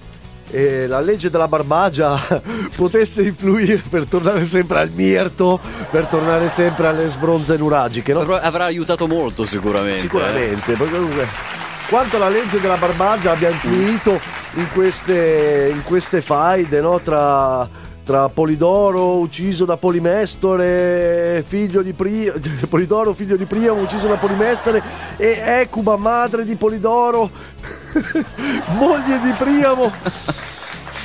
eh, 0.51 0.87
la 0.89 0.99
legge 1.01 1.29
della 1.31 1.47
barbagia 1.47 2.19
potesse 2.75 3.23
influire 3.23 3.81
per 3.89 4.09
tornare 4.09 4.45
sempre 4.47 4.81
al 4.81 4.91
mirto, 4.91 5.61
per 5.91 6.07
tornare 6.07 6.49
sempre 6.49 6.87
alle 6.89 7.09
sbronze 7.09 7.57
nuragiche, 7.57 8.13
no? 8.15 8.21
Avrà 8.21 8.65
aiutato 8.65 9.07
molto 9.07 9.45
sicuramente. 9.45 9.97
eh. 9.99 10.01
Sicuramente, 10.01 10.73
perché 10.73 10.93
comunque 10.97 11.29
quanto 11.89 12.19
la 12.19 12.29
legge 12.29 12.61
della 12.61 12.77
barbagia 12.77 13.33
abbia 13.33 13.49
influito 13.49 14.21
in 14.55 14.69
queste, 14.73 15.71
in 15.73 15.83
queste 15.83 16.21
faide 16.21 16.83
no? 16.83 17.01
tra, 17.01 17.67
tra 18.05 18.29
Polidoro 18.29 19.17
ucciso 19.19 19.65
da 19.65 19.79
Polimestore, 19.79 21.43
figlio 21.47 21.81
di 21.81 21.95
Priamo, 21.95 22.39
Polidoro 22.69 23.15
figlio 23.15 23.37
di 23.37 23.47
Priamo 23.47 23.81
ucciso 23.81 24.07
da 24.07 24.17
Polimestore 24.17 24.83
e 25.17 25.41
Ecuba 25.61 25.97
madre 25.97 26.45
di 26.45 26.57
Polidoro, 26.57 27.31
moglie 28.77 29.21
di 29.21 29.33
Priamo, 29.33 29.91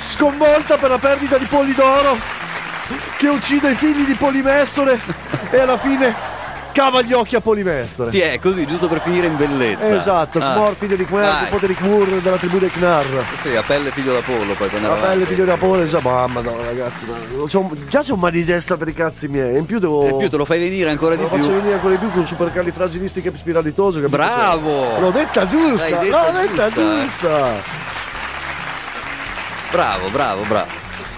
sconvolta 0.02 0.76
per 0.76 0.90
la 0.90 0.98
perdita 0.98 1.38
di 1.38 1.46
Polidoro 1.46 2.16
che 3.16 3.28
uccide 3.28 3.70
i 3.70 3.74
figli 3.74 4.04
di 4.04 4.14
Polimestore 4.14 5.00
e 5.50 5.58
alla 5.58 5.78
fine 5.78 6.14
cava 6.74 7.02
gli 7.02 7.12
occhi 7.12 7.36
a 7.36 7.40
Polimestore. 7.40 8.10
Ti 8.10 8.20
è 8.20 8.38
così, 8.40 8.66
giusto 8.66 8.88
per 8.88 9.00
finire 9.00 9.28
in 9.28 9.36
bellezza. 9.36 9.94
Esatto, 9.94 10.38
Ah. 10.40 10.52
Kmor, 10.54 10.74
figlio 10.74 10.96
di 10.96 11.06
Dai. 11.08 11.44
nipote 11.44 11.66
di 11.68 11.74
Kmur 11.74 12.06
della 12.20 12.36
tribù 12.36 12.58
dei 12.58 12.70
Knar. 12.70 13.04
Sì, 13.40 13.54
a 13.54 13.62
pelle 13.62 13.90
figlio 13.90 14.12
d'Apollo 14.12 14.52
poi 14.54 14.68
tornare 14.68 15.00
La 15.00 15.06
pelle 15.06 15.24
figlio 15.24 15.44
di 15.44 15.50
Apollo, 15.50 15.86
sa, 15.86 16.00
mamma 16.00 16.40
no 16.40 16.56
ragazzi, 16.64 17.06
ma 17.06 17.14
c'ho 17.46 17.70
già 17.88 18.02
c'ho 18.02 18.14
un 18.14 18.20
mal 18.20 18.32
di 18.32 18.44
testa 18.44 18.76
per 18.76 18.88
i 18.88 18.92
cazzi 18.92 19.28
miei, 19.28 19.56
in 19.56 19.64
più 19.66 19.78
devo... 19.78 20.06
E 20.08 20.16
più 20.18 20.28
te 20.28 20.36
lo 20.36 20.44
fai 20.44 20.58
venire 20.58 20.90
ancora 20.90 21.14
di 21.14 21.22
lo 21.22 21.28
faccio 21.28 21.42
più. 21.46 21.54
venire 21.54 21.74
ancora 21.74 21.94
di 21.94 22.00
più 22.00 22.10
con 22.10 22.26
supercalifragilistiche 22.26 23.32
spiralitoso. 23.36 24.00
capito? 24.00 24.16
Bravo! 24.16 24.98
L'ho 24.98 25.10
detta 25.12 25.46
giusta! 25.46 25.96
Detta 25.98 26.26
L'ho 26.32 26.38
detta 26.38 26.70
giusta, 26.70 26.80
eh. 26.80 27.02
giusta! 27.04 27.52
Bravo, 29.70 30.08
bravo, 30.10 30.42
bravo. 30.42 30.70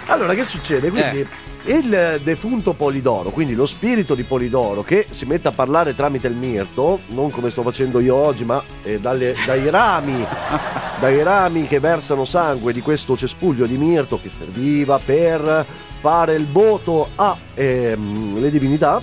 Allora, 0.07 0.33
che 0.33 0.43
succede? 0.43 0.89
Quindi 0.89 1.19
Eh. 1.19 1.27
Il 1.67 2.21
defunto 2.23 2.73
Polidoro, 2.73 3.29
quindi 3.29 3.53
lo 3.53 3.65
spirito 3.65 4.15
di 4.15 4.23
Polidoro 4.23 4.83
che 4.83 5.05
si 5.11 5.25
mette 5.25 5.49
a 5.49 5.51
parlare 5.51 5.95
tramite 5.95 6.27
il 6.27 6.35
mirto, 6.35 7.01
non 7.07 7.29
come 7.29 7.49
sto 7.49 7.61
facendo 7.61 7.99
io 7.99 8.15
oggi, 8.15 8.45
ma 8.45 8.63
eh, 8.83 8.99
dalle- 8.99 9.35
dai 9.45 9.69
rami, 9.69 10.25
dai 10.99 11.21
rami 11.23 11.67
che 11.67 11.79
versano 11.79 12.23
sangue 12.23 12.71
di 12.71 12.81
questo 12.81 13.17
cespuglio 13.17 13.65
di 13.65 13.77
mirto 13.77 14.19
che 14.21 14.29
serviva 14.29 14.97
per 15.03 15.65
fare 15.99 16.35
il 16.35 16.47
voto 16.47 17.09
alle 17.15 18.49
divinità. 18.49 19.01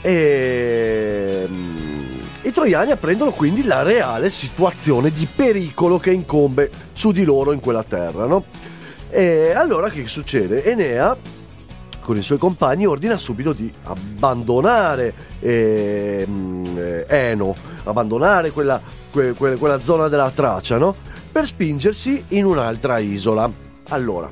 E, 0.00 1.46
mm, 1.48 2.18
I 2.42 2.50
troiani 2.50 2.90
apprendono 2.90 3.30
quindi 3.30 3.62
la 3.62 3.82
reale 3.82 4.28
situazione 4.28 5.12
di 5.12 5.28
pericolo 5.32 5.98
che 5.98 6.10
incombe 6.10 6.68
su 6.92 7.12
di 7.12 7.22
loro 7.22 7.52
in 7.52 7.60
quella 7.60 7.84
terra, 7.84 8.26
no? 8.26 8.44
E 9.14 9.52
allora 9.54 9.90
che 9.90 10.06
succede? 10.06 10.64
Enea 10.64 11.14
con 12.00 12.16
i 12.16 12.22
suoi 12.22 12.38
compagni 12.38 12.86
ordina 12.86 13.18
subito 13.18 13.52
di 13.52 13.70
abbandonare 13.84 15.12
eh, 15.38 16.26
Eno, 17.06 17.54
abbandonare 17.84 18.50
quella, 18.52 18.80
que- 19.10 19.34
que- 19.34 19.56
quella 19.58 19.78
zona 19.80 20.08
della 20.08 20.30
Tracia, 20.30 20.78
no? 20.78 20.94
Per 21.30 21.46
spingersi 21.46 22.24
in 22.28 22.46
un'altra 22.46 22.98
isola. 23.00 23.50
Allora, 23.90 24.30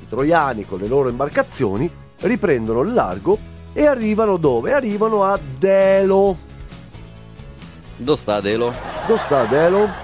i 0.00 0.08
troiani 0.08 0.64
con 0.64 0.78
le 0.78 0.88
loro 0.88 1.10
imbarcazioni 1.10 1.88
riprendono 2.20 2.80
il 2.80 2.94
largo 2.94 3.38
e 3.74 3.84
arrivano 3.86 4.38
dove? 4.38 4.72
Arrivano 4.72 5.24
a 5.24 5.38
Delo. 5.58 6.38
Dove 7.98 8.18
sta 8.18 8.40
Delo? 8.40 8.72
Dove 9.06 9.20
sta 9.20 9.44
Delo? 9.44 10.03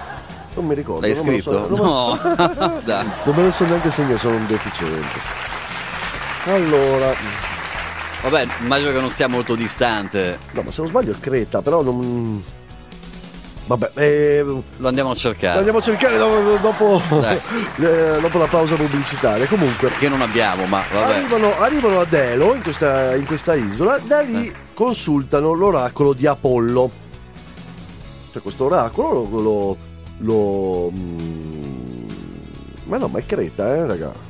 Non 0.55 0.65
mi 0.65 0.75
ricordo. 0.75 1.01
L'hai 1.01 1.11
lo 1.11 1.15
so- 1.15 1.23
scritto? 1.23 1.51
lo- 1.69 1.83
No. 1.83 2.19
Dai. 2.83 3.05
Non 3.23 3.35
me 3.35 3.43
lo 3.43 3.51
so 3.51 3.65
neanche 3.65 3.91
segnare, 3.91 4.17
sono 4.17 4.35
un 4.35 4.45
deficiente. 4.47 5.19
Allora, 6.45 7.13
Vabbè, 8.23 8.47
immagino 8.61 8.91
che 8.91 8.99
non 8.99 9.09
sia 9.09 9.27
molto 9.27 9.55
distante. 9.55 10.39
no, 10.51 10.61
ma 10.63 10.71
se 10.71 10.81
non 10.81 10.89
sbaglio 10.89 11.11
è 11.11 11.15
Creta, 11.19 11.61
però 11.61 11.81
non. 11.83 12.43
Vabbè, 13.67 13.91
eh, 13.95 14.41
lo 14.43 14.63
Lo 14.77 14.87
andiamo 14.87 15.11
a 15.11 15.15
cercare. 15.15 15.57
andiamo 15.59 15.77
a 15.77 15.81
cercare 15.81 16.17
dopo, 16.17 16.57
dopo, 16.61 17.01
eh, 17.25 18.19
dopo 18.19 18.37
la 18.39 18.45
pausa 18.47 18.75
pubblicitaria. 18.75 19.45
Comunque, 19.47 19.89
Che 19.97 20.09
non 20.09 20.21
abbiamo, 20.21 20.65
ma 20.65 20.81
vabbè. 20.91 21.13
arrivano, 21.13 21.57
arrivano 21.59 21.99
a 22.01 22.05
Delo, 22.05 22.53
in 22.55 22.61
questa, 22.63 23.15
in 23.15 23.25
questa 23.25 23.53
isola, 23.55 23.97
da 24.03 24.21
lì 24.21 24.47
Eh. 24.47 24.53
consultano 24.73 25.53
l'oracolo 25.53 26.13
di 26.13 26.25
Apollo. 26.27 26.89
Cioè, 28.31 28.41
questo 28.41 28.65
oracolo 28.65 29.27
lo. 29.29 29.41
lo, 29.41 29.77
lo- 30.21 30.91
mm, 30.91 32.07
ma 32.85 32.97
no, 32.97 33.07
ma 33.07 33.19
è 33.19 33.25
Creta, 33.25 33.75
eh, 33.75 33.87
raga. 33.87 34.29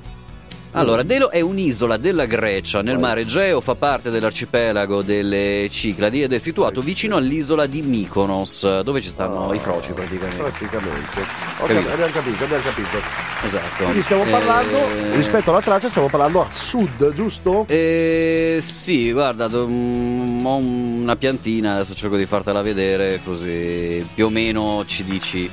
Allora, 0.74 1.04
Delo 1.04 1.32
è 1.32 1.42
un'isola 1.42 1.98
della 1.98 2.26
Grecia 2.26 2.82
nel 2.82 2.98
mare 2.98 3.22
Egeo, 3.22 3.60
fa 3.60 3.76
parte 3.76 4.10
dell'arcipelago 4.10 5.02
delle 5.02 5.68
Cicladi 5.70 6.24
ed 6.24 6.32
è 6.32 6.38
situato 6.40 6.80
vicino 6.80 7.18
all'isola 7.18 7.66
di 7.66 7.82
Mykonos, 7.82 8.80
dove 8.80 9.02
ci 9.02 9.10
stanno 9.10 9.50
Ah, 9.50 9.54
i 9.56 9.60
froci 9.60 9.92
praticamente. 9.92 10.42
Praticamente. 10.42 11.20
Ok, 11.60 11.68
Capito. 11.68 11.90
abbiamo 11.92 12.12
capito, 12.14 12.44
abbiamo 12.46 12.64
capito. 12.64 12.98
Esatto. 13.46 13.84
Quindi 13.84 14.02
stiamo 14.02 14.24
parlando, 14.24 14.78
Eh, 14.78 15.16
rispetto 15.18 15.50
alla 15.50 15.60
traccia, 15.62 15.90
stiamo 15.90 16.08
parlando 16.08 16.42
a 16.42 16.48
sud, 16.50 17.14
giusto? 17.16 17.66
Eh, 17.68 18.60
sì, 18.62 19.12
guarda, 19.12 19.48
ho 19.52 19.66
una 19.66 21.18
piantina, 21.18 21.74
adesso 21.74 21.94
cerco 21.96 22.16
di 22.16 22.26
fartela 22.26 22.62
vedere 22.62 23.20
così 23.26 24.08
più 24.14 24.28
o 24.28 24.30
meno 24.30 24.86
ci 24.86 25.04
dici 25.04 25.52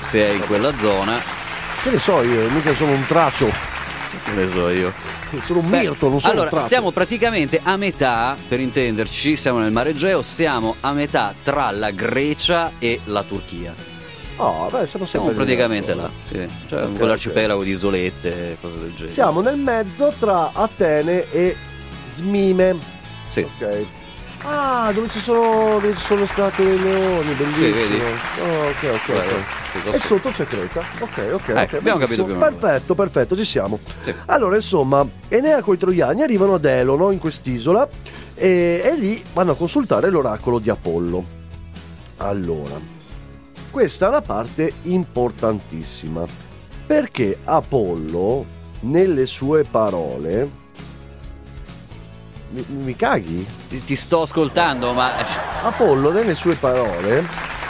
se 0.00 0.24
è 0.26 0.30
in 0.32 0.46
quella 0.46 0.72
zona. 0.78 1.18
Che 1.82 1.90
ne 1.90 1.98
so 1.98 2.22
io, 2.22 2.48
mica 2.50 2.74
sono 2.74 2.92
un 2.92 3.04
traccio, 3.06 3.46
Che 4.24 4.30
ne 4.32 4.48
so 4.50 4.68
io. 4.70 4.92
sono 5.44 5.60
un 5.60 5.66
mirto, 5.66 6.08
non 6.08 6.18
sono 6.20 6.32
allora, 6.32 6.44
un 6.46 6.50
traccio. 6.50 6.66
stiamo 6.66 6.90
praticamente 6.90 7.60
a 7.62 7.76
metà, 7.76 8.36
per 8.48 8.60
intenderci, 8.60 9.36
siamo 9.36 9.58
nel 9.58 9.70
mare 9.72 9.90
Egeo, 9.90 10.22
siamo 10.22 10.74
a 10.80 10.92
metà 10.92 11.34
tra 11.42 11.70
la 11.70 11.90
Grecia 11.90 12.72
e 12.78 13.00
la 13.04 13.22
Turchia. 13.22 13.74
Oh, 14.38 14.64
beh, 14.70 14.86
siamo 14.86 15.06
sempre 15.06 15.06
Siamo 15.06 15.30
praticamente 15.32 15.94
là, 15.94 16.10
sì. 16.28 16.46
Cioè, 16.68 16.82
Ok, 16.84 16.96
quell'arcipelago 16.98 17.62
di 17.64 17.70
isolette, 17.70 18.58
cose 18.60 18.80
del 18.80 18.92
genere. 18.94 19.12
Siamo 19.12 19.40
nel 19.40 19.56
mezzo 19.56 20.12
tra 20.18 20.50
Atene 20.52 21.30
e 21.30 21.56
Smime. 22.10 22.76
Sì. 23.30 23.40
Ok. 23.40 23.84
Ah, 24.48 24.92
dove 24.92 25.08
ci 25.08 25.18
sono, 25.20 25.78
dove 25.80 25.92
ci 25.96 26.04
sono 26.04 26.24
state 26.26 26.62
le 26.62 26.76
leoni, 26.76 27.32
bellissimo. 27.34 27.74
vedi? 27.74 28.00
Oh, 28.40 28.66
ok, 28.68 28.94
ok, 28.94 29.06
Guarda, 29.06 29.32
ok. 29.32 29.42
sì, 29.82 29.88
E 29.88 29.98
sotto 29.98 30.30
c'è 30.30 30.44
Creta. 30.46 30.80
Ok, 31.00 31.10
ok. 31.32 31.48
Ecco, 31.48 31.52
ok, 31.52 31.74
abbiamo 31.74 31.98
benissimo. 31.98 31.98
capito 31.98 32.24
più 32.24 32.34
o 32.34 32.36
meno. 32.36 32.56
Perfetto, 32.56 32.94
perfetto, 32.94 33.36
ci 33.36 33.44
siamo. 33.44 33.78
Sì. 34.02 34.14
Allora, 34.26 34.54
insomma, 34.54 35.04
Enea 35.28 35.62
coi 35.62 35.76
Troiani 35.78 36.22
arrivano 36.22 36.54
ad 36.54 36.64
Elono 36.64 37.10
in 37.10 37.18
quest'isola 37.18 37.88
e, 38.34 38.80
e 38.84 38.94
lì 38.96 39.20
vanno 39.32 39.50
a 39.52 39.56
consultare 39.56 40.10
l'oracolo 40.10 40.60
di 40.60 40.70
Apollo. 40.70 41.24
Allora, 42.18 42.78
questa 43.70 44.06
è 44.06 44.08
una 44.08 44.22
parte 44.22 44.72
importantissima 44.82 46.22
perché 46.86 47.36
Apollo, 47.44 48.46
nelle 48.82 49.26
sue 49.26 49.64
parole, 49.68 50.48
mi, 52.56 52.64
mi 52.84 52.96
caghi? 52.96 53.46
Ti, 53.68 53.84
ti 53.84 53.96
sto 53.96 54.22
ascoltando, 54.22 54.92
ma 54.92 55.12
Apollo 55.62 56.10
nelle 56.12 56.34
sue 56.34 56.54
parole 56.54 57.24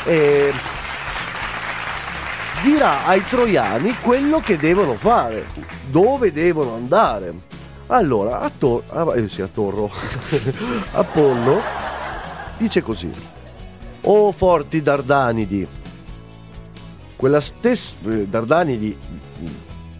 eh, 0.05 0.53
dirà 2.63 3.07
ai 3.07 3.25
troiani 3.25 3.97
quello 4.01 4.39
che 4.41 4.57
devono 4.57 4.95
fare, 4.95 5.47
dove 5.89 6.31
devono 6.33 6.75
andare. 6.75 7.35
Allora, 7.89 8.41
attor- 8.41 8.85
ah, 8.93 9.17
eh 9.17 9.29
sì, 9.29 9.43
attorro. 9.43 9.91
Apollo 10.93 11.61
dice 12.59 12.83
così: 12.83 13.11
O 14.03 14.33
forti 14.33 14.83
Dardanidi, 14.83 15.67
quella 17.17 17.41
stessa 17.41 17.97
eh, 18.09 18.27
Dardanidi 18.27 18.97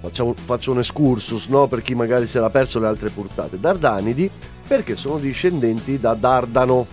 facciamo- 0.01 0.35
faccio 0.35 0.73
un 0.73 0.79
excursus 0.79 1.47
no? 1.47 1.67
per 1.67 1.83
chi 1.83 1.95
magari 1.95 2.27
se 2.27 2.39
l'ha 2.39 2.51
perso 2.51 2.79
le 2.79 2.87
altre 2.87 3.09
puntate 3.11 3.59
Dardanidi 3.59 4.31
perché 4.67 4.97
sono 4.97 5.19
discendenti 5.19 5.99
da 5.99 6.15
Dardano 6.15 6.87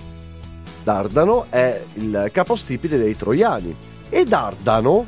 Dardano 0.84 1.46
è 1.50 1.82
il 1.96 2.30
capostipite 2.32 2.98
dei 2.98 3.16
troiani 3.16 3.76
e 4.10 4.26
Dardano 4.26 5.06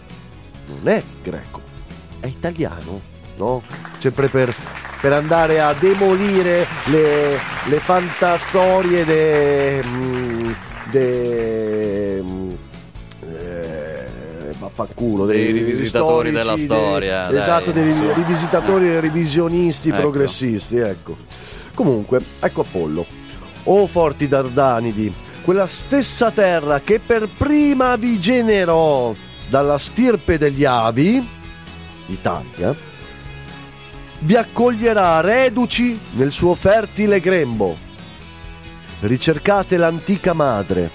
non 0.68 0.88
è 0.88 1.02
greco 1.22 1.62
è 2.20 2.28
italiano 2.28 3.02
no? 3.38 3.62
sempre 4.00 4.28
per, 4.28 4.54
per 5.02 5.14
andare 5.14 5.62
a 5.62 5.74
demolire 5.74 6.66
le, 6.86 7.38
le 7.66 7.80
fantastorie 7.80 9.06
de, 9.06 9.84
mm, 9.86 10.52
de, 10.92 12.22
mm, 12.24 12.50
eh, 13.28 14.06
vaffanculo, 14.58 15.26
Dei 15.26 15.52
rivisitatori 15.52 16.30
storici, 16.30 16.32
della 16.36 16.56
dei- 16.56 16.64
storia, 16.64 17.28
dai, 17.28 17.38
esatto 17.38 17.72
dei 17.72 18.14
rivisitatori 18.14 18.88
e 18.90 19.00
revisionisti 19.00 19.90
Ecco. 19.90 20.00
progressisti 20.00 20.78
ecco 20.78 21.18
comunque 21.76 22.20
ecco 22.40 22.62
Apollo. 22.62 23.06
O 23.66 23.86
forti 23.86 24.28
Dardanidi 24.28 25.14
quella 25.44 25.68
stessa 25.68 26.32
terra 26.32 26.82
che 26.82 27.00
per 27.00 27.28
prima 27.28 27.96
vi 27.98 28.20
generò 28.20 29.14
dalla 29.48 29.78
stirpe 29.78 30.40
degli 30.40 30.66
avi 30.66 31.24
Italia 32.08 32.94
vi 34.20 34.36
accoglierà 34.36 35.22
reduci 35.22 36.00
nel 36.14 36.32
suo 36.32 36.56
fertile 36.56 37.20
grembo. 37.20 37.76
Ricercate 39.02 39.78
l'antica 39.78 40.34
madre. 40.34 40.90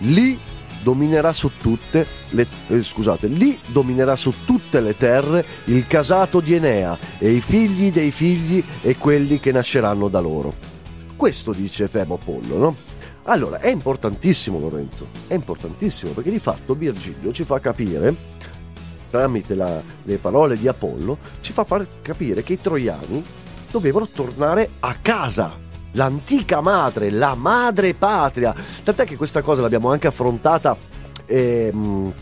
Lì 0.00 0.38
dominerà 0.86 1.32
su 1.32 1.50
tutte 1.56 2.06
le 2.28 2.46
eh, 2.68 2.84
scusate 2.84 3.26
lì 3.26 3.58
dominerà 3.66 4.14
su 4.14 4.32
tutte 4.44 4.80
le 4.80 4.96
terre 4.96 5.44
il 5.64 5.84
casato 5.88 6.38
di 6.38 6.54
Enea 6.54 6.96
e 7.18 7.32
i 7.32 7.40
figli 7.40 7.90
dei 7.90 8.12
figli 8.12 8.62
e 8.82 8.96
quelli 8.96 9.40
che 9.40 9.50
nasceranno 9.50 10.06
da 10.06 10.20
loro 10.20 10.54
questo 11.16 11.50
dice 11.50 11.88
Febo 11.88 12.14
Apollo 12.14 12.56
no? 12.56 12.76
allora 13.24 13.58
è 13.58 13.68
importantissimo 13.68 14.60
Lorenzo 14.60 15.08
è 15.26 15.34
importantissimo 15.34 16.12
perché 16.12 16.30
di 16.30 16.38
fatto 16.38 16.74
Virgilio 16.74 17.32
ci 17.32 17.42
fa 17.42 17.58
capire 17.58 18.14
tramite 19.10 19.56
la- 19.56 19.82
le 20.04 20.18
parole 20.18 20.56
di 20.56 20.68
Apollo 20.68 21.18
ci 21.40 21.52
fa 21.52 21.66
capire 22.00 22.44
che 22.44 22.52
i 22.52 22.60
troiani 22.60 23.24
dovevano 23.72 24.06
tornare 24.06 24.70
a 24.78 24.94
casa 25.02 25.65
l'antica 25.96 26.60
madre, 26.60 27.10
la 27.10 27.34
madre 27.34 27.94
patria. 27.94 28.54
Tant'è 28.84 29.04
che 29.04 29.16
questa 29.16 29.42
cosa 29.42 29.62
l'abbiamo 29.62 29.90
anche 29.90 30.06
affrontata 30.06 30.76
ehm, 31.24 32.12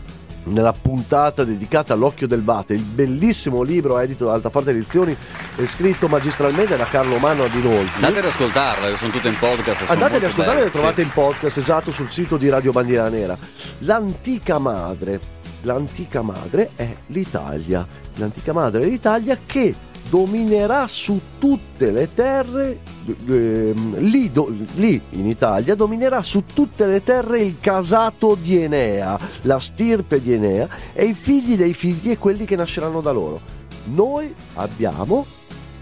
nella 0.45 0.73
puntata 0.73 1.43
dedicata 1.43 1.93
all'occhio 1.93 2.27
del 2.27 2.43
Vate, 2.43 2.73
il 2.73 2.81
bellissimo 2.81 3.61
libro 3.61 3.99
edito 3.99 4.25
da 4.25 4.33
Altaforte 4.33 4.71
Edizioni 4.71 5.15
e 5.55 5.67
scritto 5.67 6.07
magistralmente 6.07 6.77
da 6.77 6.85
Carlo 6.85 7.17
Mano 7.17 7.43
Adinolfi. 7.43 7.95
andate 7.95 8.19
ad 8.19 8.25
ascoltarla, 8.25 8.95
sono 8.95 9.11
tutte 9.11 9.27
in 9.27 9.37
podcast. 9.37 9.89
Andate 9.89 10.23
ad 10.23 10.35
belle, 10.35 10.63
le 10.65 10.69
trovate 10.69 11.01
sì. 11.01 11.07
in 11.07 11.11
podcast 11.11 11.57
esatto 11.57 11.91
sul 11.91 12.11
sito 12.11 12.37
di 12.37 12.49
Radio 12.49 12.71
Bandiera 12.71 13.09
Nera. 13.09 13.37
L'antica 13.79 14.59
madre, 14.59 15.19
l'antica 15.61 16.21
madre 16.21 16.71
è 16.75 16.95
l'Italia. 17.07 17.85
L'antica 18.15 18.53
madre 18.53 18.83
è 18.83 18.85
l'Italia 18.85 19.37
che 19.45 19.73
dominerà 20.09 20.87
su 20.87 21.19
tutte 21.39 21.91
le 21.91 22.13
terre, 22.13 22.79
ehm, 23.27 23.97
lì, 23.99 24.31
do- 24.31 24.51
lì 24.75 25.01
in 25.11 25.27
Italia 25.27 25.75
dominerà 25.75 26.21
su 26.21 26.43
tutte 26.51 26.85
le 26.85 27.03
terre 27.03 27.41
il 27.41 27.57
casato 27.59 28.37
di 28.39 28.61
Enea, 28.61 29.17
la 29.41 29.59
stirpe 29.59 30.21
di 30.21 30.33
Enea 30.33 30.67
e 30.93 31.05
i 31.05 31.13
figli 31.13 31.55
dei 31.55 31.73
figli 31.73 32.11
e 32.11 32.17
quelli 32.17 32.45
che 32.45 32.55
nasceranno 32.55 33.01
da 33.01 33.11
loro. 33.11 33.41
Noi 33.85 34.33
abbiamo 34.55 35.25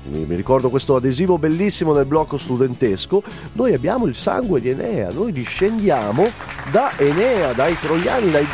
mi 0.06 0.36
ricordo 0.36 0.70
questo 0.70 0.96
adesivo 0.98 1.38
bellissimo 1.38 1.94
nel 1.94 2.06
blocco 2.06 2.38
studentesco, 2.38 3.24
noi 3.54 3.74
abbiamo 3.74 4.06
il 4.06 4.16
sangue 4.16 4.60
di 4.60 4.70
Enea, 4.70 5.10
noi 5.12 5.32
discendiamo 5.32 6.30
da 6.72 6.92
Enea, 6.98 7.54
dai 7.54 7.78
troiani, 7.80 8.30
dai, 8.30 8.46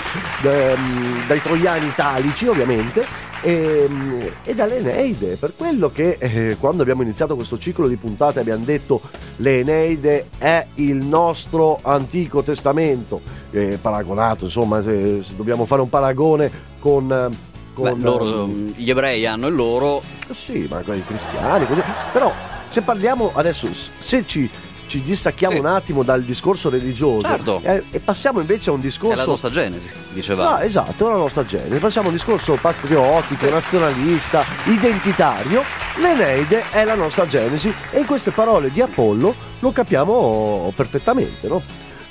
da- 0.44 0.76
mm, 0.78 1.28
dai 1.28 1.42
troiani 1.42 1.88
italici 1.88 2.46
ovviamente. 2.46 3.28
E, 3.42 3.86
mm, 3.88 4.22
e 4.44 4.54
dall'Eneide, 4.54 5.38
per 5.38 5.54
quello 5.56 5.90
che 5.92 6.18
eh, 6.20 6.58
quando 6.60 6.82
abbiamo 6.82 7.04
iniziato 7.04 7.36
questo 7.36 7.58
ciclo 7.58 7.88
di 7.88 7.96
puntate 7.96 8.42
abbiamo 8.42 8.66
detto 8.66 9.02
l'Eneide 9.38 10.28
è 10.38 10.66
il 10.76 10.98
nostro 10.98 11.80
Antico 11.82 12.44
Testamento, 12.44 13.22
eh, 13.52 13.78
paragonato 13.82 14.44
insomma 14.46 14.84
se, 14.84 15.22
se 15.22 15.36
dobbiamo 15.38 15.66
fare 15.66 15.82
un 15.82 15.90
paragone 15.90 16.52
con... 16.80 17.12
eh, 17.12 17.48
Beh, 17.80 17.92
con, 17.92 18.00
loro, 18.02 18.44
ehm, 18.44 18.74
gli 18.76 18.90
ebrei 18.90 19.26
hanno 19.26 19.48
il 19.48 19.56
loro, 19.56 20.02
sì, 20.34 20.68
ma 20.70 20.82
con 20.82 20.98
i 20.98 21.06
cristiani, 21.06 21.66
così. 21.66 21.82
Però 22.12 22.34
se 22.68 22.82
parliamo 22.82 23.32
adesso, 23.34 23.70
se 24.00 24.26
ci, 24.26 24.50
ci 24.90 25.04
distacchiamo 25.04 25.54
Sì. 25.54 25.60
un 25.60 25.68
attimo 25.68 26.02
dal 26.04 26.24
discorso 26.24 26.70
religioso 26.70 27.22
Certo. 27.28 27.62
eh, 27.64 27.84
e 27.92 28.00
passiamo 28.00 28.40
invece 28.40 28.72
a 28.72 28.74
un 28.74 28.80
è 28.80 28.82
discorso... 28.82 29.16
la 29.16 29.26
nostra 29.26 29.50
genesi, 29.52 29.88
diceva. 30.12 30.56
Ah, 30.56 30.64
esatto, 30.66 31.08
è 31.08 31.12
la 31.12 31.18
nostra 31.18 31.46
genere. 31.46 31.78
Passiamo 31.78 32.08
a 32.08 32.10
un 32.10 32.16
discorso 32.18 32.58
patriottico, 32.60 33.48
nazionalista, 33.50 34.44
identitario. 34.66 35.62
L'Eneide 35.98 36.64
è 36.72 36.84
la 36.84 36.96
nostra 36.96 37.28
genesi 37.28 37.72
e 37.92 38.00
in 38.00 38.06
queste 38.06 38.32
parole 38.32 38.72
di 38.72 38.82
Apollo 38.82 39.36
lo 39.60 39.72
capiamo 39.72 40.74
perfettamente, 40.76 41.48
no? 41.48 41.62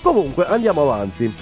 Comunque, 0.01 0.47
andiamo 0.47 0.83
avanti. 0.83 1.35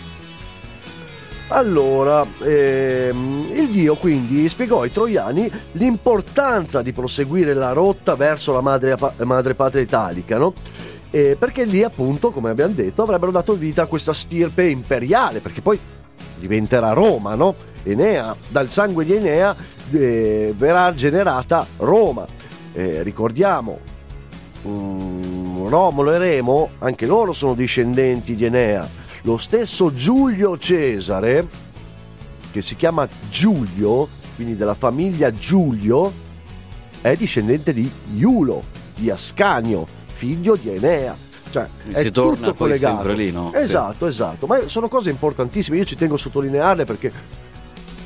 Allora, 1.49 2.27
ehm, 2.43 3.53
il 3.55 3.69
dio 3.69 3.95
quindi 3.97 4.49
spiegò 4.49 4.81
ai 4.83 4.91
troiani 4.91 5.49
l'importanza 5.73 6.83
di 6.83 6.93
proseguire 6.93 7.55
la 7.55 7.71
rotta 7.71 8.17
verso 8.17 8.53
la 8.53 8.61
madre, 8.63 8.97
madre 9.19 9.55
patria 9.55 9.81
italica, 9.83 10.39
no? 10.39 10.53
Eh, 11.11 11.37
perché 11.39 11.65
lì 11.65 11.83
appunto, 11.83 12.31
come 12.31 12.51
abbiamo 12.51 12.75
detto, 12.75 13.03
avrebbero 13.03 13.31
dato 13.31 13.55
vita 13.55 13.83
a 13.83 13.87
questa 13.87 14.13
stirpe 14.13 14.65
imperiale, 14.65 15.41
perché 15.41 15.61
poi 15.61 15.79
diventerà 16.39 16.93
Roma, 16.93 17.35
no? 17.35 17.55
Enea, 17.83 18.35
dal 18.49 18.71
sangue 18.71 19.05
di 19.05 19.15
Enea 19.15 19.55
eh, 19.93 20.55
verrà 20.57 20.93
generata 20.95 21.67
Roma. 21.79 22.27
Eh, 22.73 23.03
ricordiamo, 23.03 23.79
mm, 24.67 25.67
Romolo 25.67 26.13
e 26.13 26.19
Remo, 26.19 26.71
anche 26.79 27.07
loro 27.07 27.33
sono 27.33 27.55
discendenti 27.55 28.35
di 28.35 28.45
Enea. 28.45 28.89
Lo 29.23 29.39
stesso 29.39 29.93
Giulio 29.93 30.59
Cesare, 30.59 31.47
che 32.53 32.63
si 32.63 32.77
chiama 32.77 33.09
Giulio, 33.31 34.09
quindi 34.35 34.57
della 34.57 34.75
famiglia 34.75 35.33
Giulio, 35.33 36.13
è 37.01 37.15
discendente 37.17 37.73
di 37.73 37.91
Iulo, 38.15 38.63
di 38.95 39.11
Ascanio, 39.11 39.87
figlio 40.17 40.57
di 40.57 40.71
Enea. 40.75 41.15
Cioè, 41.51 41.67
è 41.93 42.01
Si 42.01 42.11
torna 42.11 42.35
tutto 42.37 42.55
poi 42.55 42.69
collegato. 42.69 42.97
sempre 42.97 43.15
lì, 43.15 43.31
no? 43.31 43.53
Esatto, 43.55 44.07
esatto. 44.07 44.47
Ma 44.47 44.67
sono 44.69 44.89
cose 44.89 45.11
importantissime. 45.11 45.77
Io 45.77 45.85
ci 45.85 45.95
tengo 45.95 46.15
a 46.15 46.19
sottolinearle 46.19 46.85
perché 46.85 47.13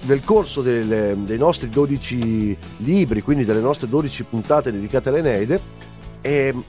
nel 0.03 0.23
corso 0.25 0.61
delle- 0.61 1.15
dei 1.17 1.39
nostri 1.39 1.69
12 1.69 2.57
libri, 2.79 3.23
quindi 3.23 3.45
delle 3.45 3.61
nostre 3.61 3.89
12 3.89 4.25
puntate 4.25 4.73
dedicate 4.73 5.09
all'Eneide, 5.09 5.61
ehm, 6.21 6.63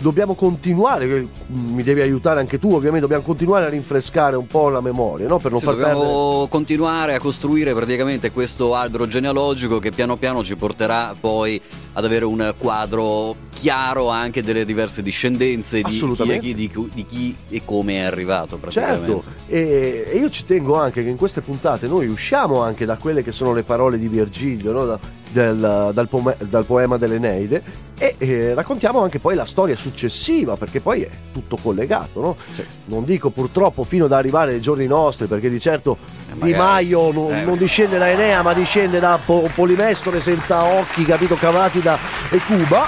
dobbiamo 0.00 0.34
continuare, 0.34 1.26
mi 1.46 1.82
devi 1.82 2.00
aiutare 2.00 2.40
anche 2.40 2.58
tu 2.58 2.68
ovviamente, 2.68 3.00
dobbiamo 3.00 3.22
continuare 3.22 3.66
a 3.66 3.68
rinfrescare 3.68 4.36
un 4.36 4.46
po' 4.46 4.68
la 4.68 4.80
memoria, 4.80 5.26
no? 5.28 5.38
Per 5.38 5.50
non 5.50 5.60
Sì, 5.60 5.66
far 5.66 5.74
dobbiamo 5.76 6.00
perdere... 6.00 6.48
continuare 6.50 7.14
a 7.14 7.18
costruire 7.20 7.72
praticamente 7.74 8.30
questo 8.30 8.74
albero 8.74 9.06
genealogico 9.06 9.78
che 9.78 9.90
piano 9.90 10.16
piano 10.16 10.42
ci 10.44 10.56
porterà 10.56 11.14
poi 11.18 11.60
ad 11.92 12.04
avere 12.04 12.24
un 12.24 12.54
quadro 12.58 13.36
chiaro 13.54 14.08
anche 14.08 14.42
delle 14.42 14.64
diverse 14.64 15.00
discendenze 15.02 15.76
di 15.76 15.82
chi, 15.84 15.96
Assolutamente. 15.96 16.46
chi, 16.46 16.54
di, 16.54 16.70
di 16.92 17.06
chi 17.06 17.36
e 17.48 17.62
come 17.64 17.98
è 17.98 18.04
arrivato 18.04 18.56
praticamente. 18.56 19.06
Certo, 19.06 19.24
e, 19.46 20.04
e 20.12 20.18
io 20.18 20.28
ci 20.28 20.44
tengo 20.44 20.76
anche 20.76 21.02
che 21.04 21.08
in 21.08 21.16
queste 21.16 21.40
puntate 21.40 21.86
noi 21.86 22.08
usciamo 22.08 22.62
anche 22.62 22.84
da 22.84 22.96
quelle 22.96 23.22
che 23.22 23.32
sono 23.32 23.54
le 23.54 23.62
parole 23.62 23.98
di 23.98 24.08
Virgilio, 24.08 24.72
no? 24.72 24.84
Da- 24.86 25.22
del- 25.34 25.90
dal, 25.92 26.08
pome- 26.08 26.36
dal 26.38 26.64
poema 26.64 26.96
dell'Eneide 26.96 27.62
e 27.98 28.14
eh, 28.18 28.54
raccontiamo 28.54 29.02
anche 29.02 29.18
poi 29.18 29.34
la 29.34 29.44
storia 29.44 29.76
successiva 29.76 30.56
perché 30.56 30.80
poi 30.80 31.02
è 31.02 31.08
tutto 31.32 31.58
collegato, 31.60 32.20
no? 32.20 32.36
Sì. 32.50 32.64
Non 32.86 33.04
dico 33.04 33.30
purtroppo 33.30 33.82
fino 33.84 34.04
ad 34.06 34.12
arrivare 34.12 34.52
ai 34.52 34.60
giorni 34.60 34.86
nostri 34.86 35.26
perché 35.26 35.50
di 35.50 35.60
certo 35.60 35.96
Eh, 36.30 36.44
Di. 36.44 36.54
Maio 36.54 37.12
non, 37.12 37.32
Eh. 37.32 37.44
non 37.44 37.58
discende 37.58 37.98
da 37.98 38.08
Enea 38.08 38.42
ma 38.42 38.52
discende 38.54 38.98
da 39.00 39.18
Po- 39.24 39.48
Polimestore 39.54 40.20
senza 40.20 40.62
occhi, 40.64 41.04
capito, 41.04 41.34
cavati 41.34 41.80
da 41.80 41.98
Ecuba. 42.30 42.86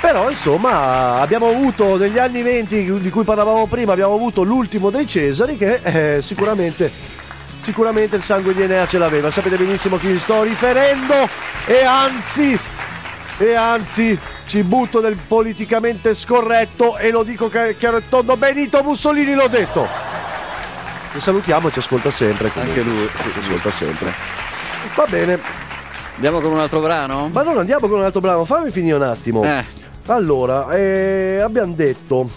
Però 0.00 0.30
insomma 0.30 1.20
abbiamo 1.20 1.48
avuto 1.48 1.96
negli 1.98 2.16
anni 2.18 2.40
20 2.42 3.00
di 3.00 3.10
cui 3.10 3.22
parlavamo 3.22 3.66
prima, 3.66 3.92
abbiamo 3.92 4.14
avuto 4.14 4.42
l'ultimo 4.42 4.88
dei 4.88 5.06
Cesari 5.06 5.58
che 5.58 5.80
eh, 6.16 6.22
sicuramente, 6.22 6.90
sicuramente 7.60 8.16
il 8.16 8.22
sangue 8.22 8.54
di 8.54 8.62
Enea 8.62 8.86
ce 8.86 8.98
l'aveva. 8.98 9.30
Sapete 9.30 9.56
benissimo 9.56 9.96
a 9.96 9.98
chi 9.98 10.08
mi 10.08 10.18
sto 10.18 10.42
riferendo 10.42 11.28
e 11.66 11.84
anzi, 11.84 12.58
e 13.38 13.54
anzi 13.54 14.18
ci 14.46 14.62
butto 14.62 15.00
nel 15.00 15.16
politicamente 15.16 16.12
scorretto 16.14 16.96
e 16.98 17.10
lo 17.10 17.22
dico 17.22 17.48
chi- 17.48 17.76
chiaro 17.78 17.98
e 17.98 18.08
tondo, 18.08 18.36
Benito 18.36 18.82
Mussolini 18.82 19.34
l'ho 19.34 19.48
detto. 19.48 19.86
Ci 21.12 21.20
salutiamo 21.20 21.68
e 21.68 21.72
ci 21.72 21.78
ascolta 21.80 22.10
sempre. 22.10 22.50
comunque. 22.50 22.80
Anche 22.80 22.88
lui, 22.90 23.08
Sì, 23.16 23.30
ci 23.32 23.38
ascolta 23.40 23.70
sempre. 23.70 24.12
Va 24.94 25.06
bene, 25.08 25.38
Andiamo 26.14 26.40
con 26.40 26.52
un 26.52 26.58
altro 26.60 26.80
brano? 26.80 27.30
ma 27.32 27.42
non 27.42 27.58
andiamo 27.58 27.88
con 27.88 27.98
un 27.98 28.04
altro 28.04 28.20
brano, 28.20 28.44
fammi 28.44 28.70
finire 28.70 28.96
un 28.96 29.02
attimo. 29.02 29.42
Eh, 29.44 29.64
Allora, 30.06 30.68
eh, 30.72 31.40
abbiamo 31.42 31.72
detto 31.74 32.28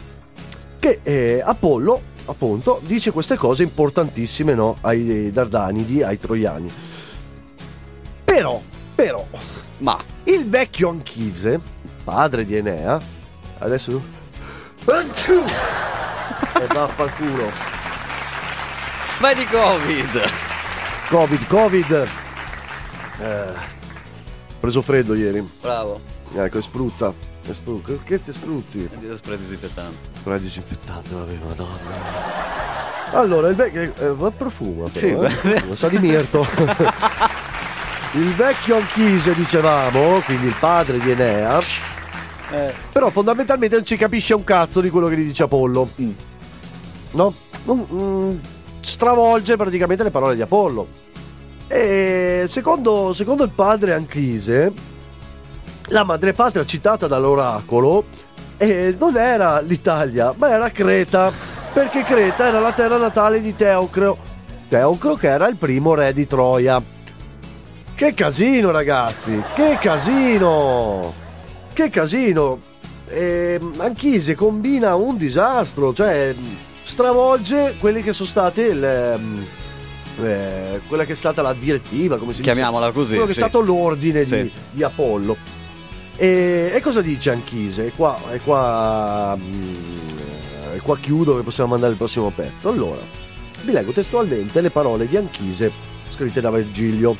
che 0.79 0.99
eh, 1.03 1.41
Apollo, 1.43 2.01
appunto, 2.25 2.79
dice 2.83 3.11
queste 3.11 3.35
cose 3.35 3.63
importantissime 3.63 4.53
no, 4.53 4.77
ai 4.81 5.29
Dardanidi, 5.31 6.03
ai 6.03 6.17
Troiani. 6.17 6.71
Però, 8.23 8.61
però, 8.95 9.25
ma 9.79 9.97
il 10.23 10.49
vecchio 10.49 10.89
Anchise, 10.89 11.59
padre 12.03 12.45
di 12.45 12.55
Enea, 12.55 12.99
adesso... 13.59 14.01
E 16.61 16.67
vaffanculo. 16.67 17.49
vai 19.19 19.35
di 19.35 19.45
Covid! 19.45 20.21
Covid, 21.09 21.47
Covid. 21.47 22.07
Eh, 23.19 23.53
preso 24.59 24.81
freddo 24.81 25.13
ieri. 25.13 25.47
Bravo. 25.61 26.01
Ecco, 26.35 26.61
spruzza. 26.61 27.32
Spru- 27.51 28.03
che- 28.03 28.23
ti 28.23 28.31
spruzzi? 28.31 28.89
Andiamo 28.93 29.15
a 29.15 29.17
spray 29.17 29.37
disinfettante. 29.37 29.97
Spray 30.17 30.39
disinfettante, 30.39 31.09
vabbè, 31.13 31.33
madonna. 31.47 31.77
Allora, 33.11 33.47
il 33.49 33.55
vecchio. 33.55 33.81
Eh, 33.81 34.31
profuma, 34.31 34.87
però. 34.91 35.29
Sì, 35.29 35.49
eh? 35.49 35.65
Lo 35.67 35.75
sa 35.75 35.87
di 35.89 35.99
Mirto. 35.99 36.47
il 38.13 38.33
vecchio 38.35 38.77
Anchise, 38.77 39.33
dicevamo, 39.33 40.19
quindi 40.21 40.47
il 40.47 40.55
padre 40.59 40.99
di 40.99 41.11
Enea. 41.11 41.59
Eh. 42.51 42.73
Però 42.91 43.09
fondamentalmente 43.09 43.75
non 43.75 43.85
ci 43.85 43.97
capisce 43.97 44.33
un 44.33 44.43
cazzo 44.43 44.81
di 44.81 44.89
quello 44.89 45.07
che 45.07 45.17
gli 45.17 45.25
dice 45.27 45.43
Apollo. 45.43 45.89
Mm. 46.01 46.11
No? 47.11 47.33
Non- 47.65 47.87
mm, 47.91 48.37
stravolge 48.81 49.57
praticamente 49.57 50.03
le 50.03 50.11
parole 50.11 50.35
di 50.35 50.41
Apollo. 50.41 50.87
E 51.67 52.45
secondo, 52.47 53.13
secondo 53.13 53.43
il 53.43 53.49
padre 53.49 53.93
Anchise, 53.93 54.71
la 55.93 56.03
madrepatria 56.03 56.65
citata 56.65 57.05
dall'oracolo 57.05 58.03
eh, 58.57 58.95
non 58.97 59.15
era 59.15 59.59
l'Italia, 59.61 60.33
ma 60.35 60.49
era 60.49 60.71
Creta, 60.71 61.31
perché 61.71 62.03
Creta 62.03 62.47
era 62.47 62.59
la 62.59 62.71
terra 62.73 62.97
natale 62.97 63.41
di 63.41 63.55
Teucro. 63.55 64.17
Teucro 64.67 65.13
che 65.13 65.27
era 65.27 65.47
il 65.47 65.55
primo 65.55 65.93
re 65.93 66.11
di 66.13 66.25
Troia. 66.25 66.81
Che 67.95 68.13
casino 68.15 68.71
ragazzi, 68.71 69.39
che 69.53 69.77
casino! 69.79 71.13
Che 71.71 71.89
casino! 71.89 72.57
E 73.07 73.59
Anchise 73.77 74.33
combina 74.33 74.95
un 74.95 75.15
disastro, 75.17 75.93
cioè 75.93 76.33
stravolge 76.83 77.75
quelli 77.79 78.01
che 78.01 78.13
sono 78.13 78.27
state 78.27 78.73
le, 78.73 79.17
mm, 79.17 79.43
eh, 80.23 80.81
quella 80.87 81.05
che 81.05 81.11
è 81.11 81.15
stata 81.15 81.43
la 81.43 81.53
direttiva, 81.53 82.17
come 82.17 82.31
si 82.31 82.39
dice? 82.41 82.51
Chiamiamola 82.51 82.91
così. 82.91 83.11
quello 83.11 83.25
che 83.25 83.33
sì. 83.33 83.39
è 83.39 83.43
stato 83.43 83.59
l'ordine 83.59 84.23
Sì. 84.23 84.41
di, 84.41 84.51
di 84.71 84.83
Apollo. 84.83 85.61
E, 86.15 86.71
e 86.73 86.81
cosa 86.81 87.01
dice 87.01 87.31
Anchise? 87.31 87.87
E 87.87 87.91
qua, 87.91 88.17
e 88.31 88.39
qua, 88.39 89.35
mm, 89.37 90.75
e 90.75 90.79
qua 90.79 90.97
chiudo 90.97 91.35
che 91.35 91.43
possiamo 91.43 91.71
mandare 91.71 91.91
il 91.91 91.97
prossimo 91.97 92.29
pezzo. 92.29 92.69
Allora, 92.69 93.01
vi 93.63 93.71
leggo 93.71 93.91
testualmente 93.91 94.61
le 94.61 94.69
parole 94.69 95.07
di 95.07 95.17
Anchise 95.17 95.71
scritte 96.09 96.41
da 96.41 96.51
Virgilio. 96.51 97.15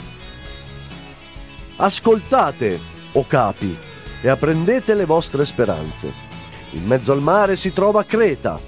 Ascoltate, 1.77 2.79
o 3.13 3.25
capi, 3.25 3.75
e 4.21 4.29
apprendete 4.29 4.93
le 4.93 5.05
vostre 5.05 5.45
speranze. 5.45 6.31
In 6.71 6.85
mezzo 6.85 7.11
al 7.11 7.21
mare 7.21 7.55
si 7.55 7.73
trova 7.73 8.03
Creta, 8.03 8.59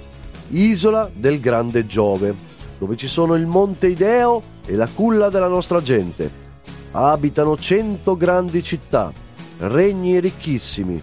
isola 0.48 1.08
del 1.12 1.40
grande 1.40 1.86
Giove, 1.86 2.34
dove 2.78 2.96
ci 2.96 3.08
sono 3.08 3.34
il 3.34 3.46
monte 3.46 3.86
Ideo 3.86 4.42
e 4.66 4.74
la 4.74 4.88
culla 4.92 5.28
della 5.28 5.48
nostra 5.48 5.80
gente. 5.80 6.44
Abitano 6.92 7.56
cento 7.56 8.16
grandi 8.16 8.62
città, 8.62 9.12
regni 9.58 10.20
ricchissimi. 10.20 11.00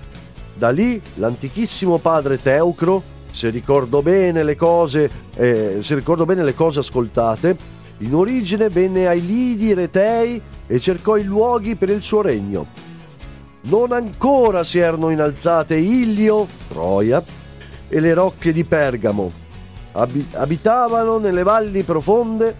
Da 0.55 0.69
lì 0.69 1.01
l'antichissimo 1.15 1.97
padre 1.97 2.41
Teucro, 2.41 3.01
se 3.31 3.49
ricordo 3.49 4.01
bene 4.01 4.43
le 4.43 4.55
cose, 4.55 5.09
eh, 5.35 5.77
se 5.81 5.95
ricordo 5.95 6.25
bene 6.25 6.43
le 6.43 6.53
cose 6.53 6.79
ascoltate, 6.79 7.55
in 7.99 8.13
origine 8.13 8.69
venne 8.69 9.07
ai 9.07 9.25
Lidi 9.25 9.73
Retei 9.73 10.41
e 10.67 10.79
cercò 10.79 11.17
i 11.17 11.23
luoghi 11.23 11.75
per 11.75 11.89
il 11.89 12.01
suo 12.01 12.21
regno. 12.21 12.65
Non 13.61 13.91
ancora 13.91 14.63
si 14.63 14.79
erano 14.79 15.09
innalzate 15.09 15.75
Illio, 15.75 16.47
Troia, 16.67 17.23
e 17.87 17.99
le 17.99 18.13
rocche 18.13 18.51
di 18.51 18.63
Pergamo. 18.63 19.31
Abi- 19.93 20.27
abitavano 20.33 21.17
nelle 21.17 21.43
valli 21.43 21.83
profonde. 21.83 22.55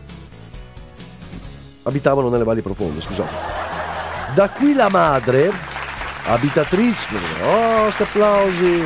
Abitavano 1.84 2.30
nelle 2.30 2.44
valli 2.44 2.62
profonde, 2.62 3.02
scusate. 3.02 3.52
Da 4.34 4.50
qui 4.50 4.74
la 4.74 4.90
madre, 4.90 5.52
abitatrice. 6.26 7.16
Oh, 7.44 7.92
sti 7.92 8.04
applausi! 8.04 8.84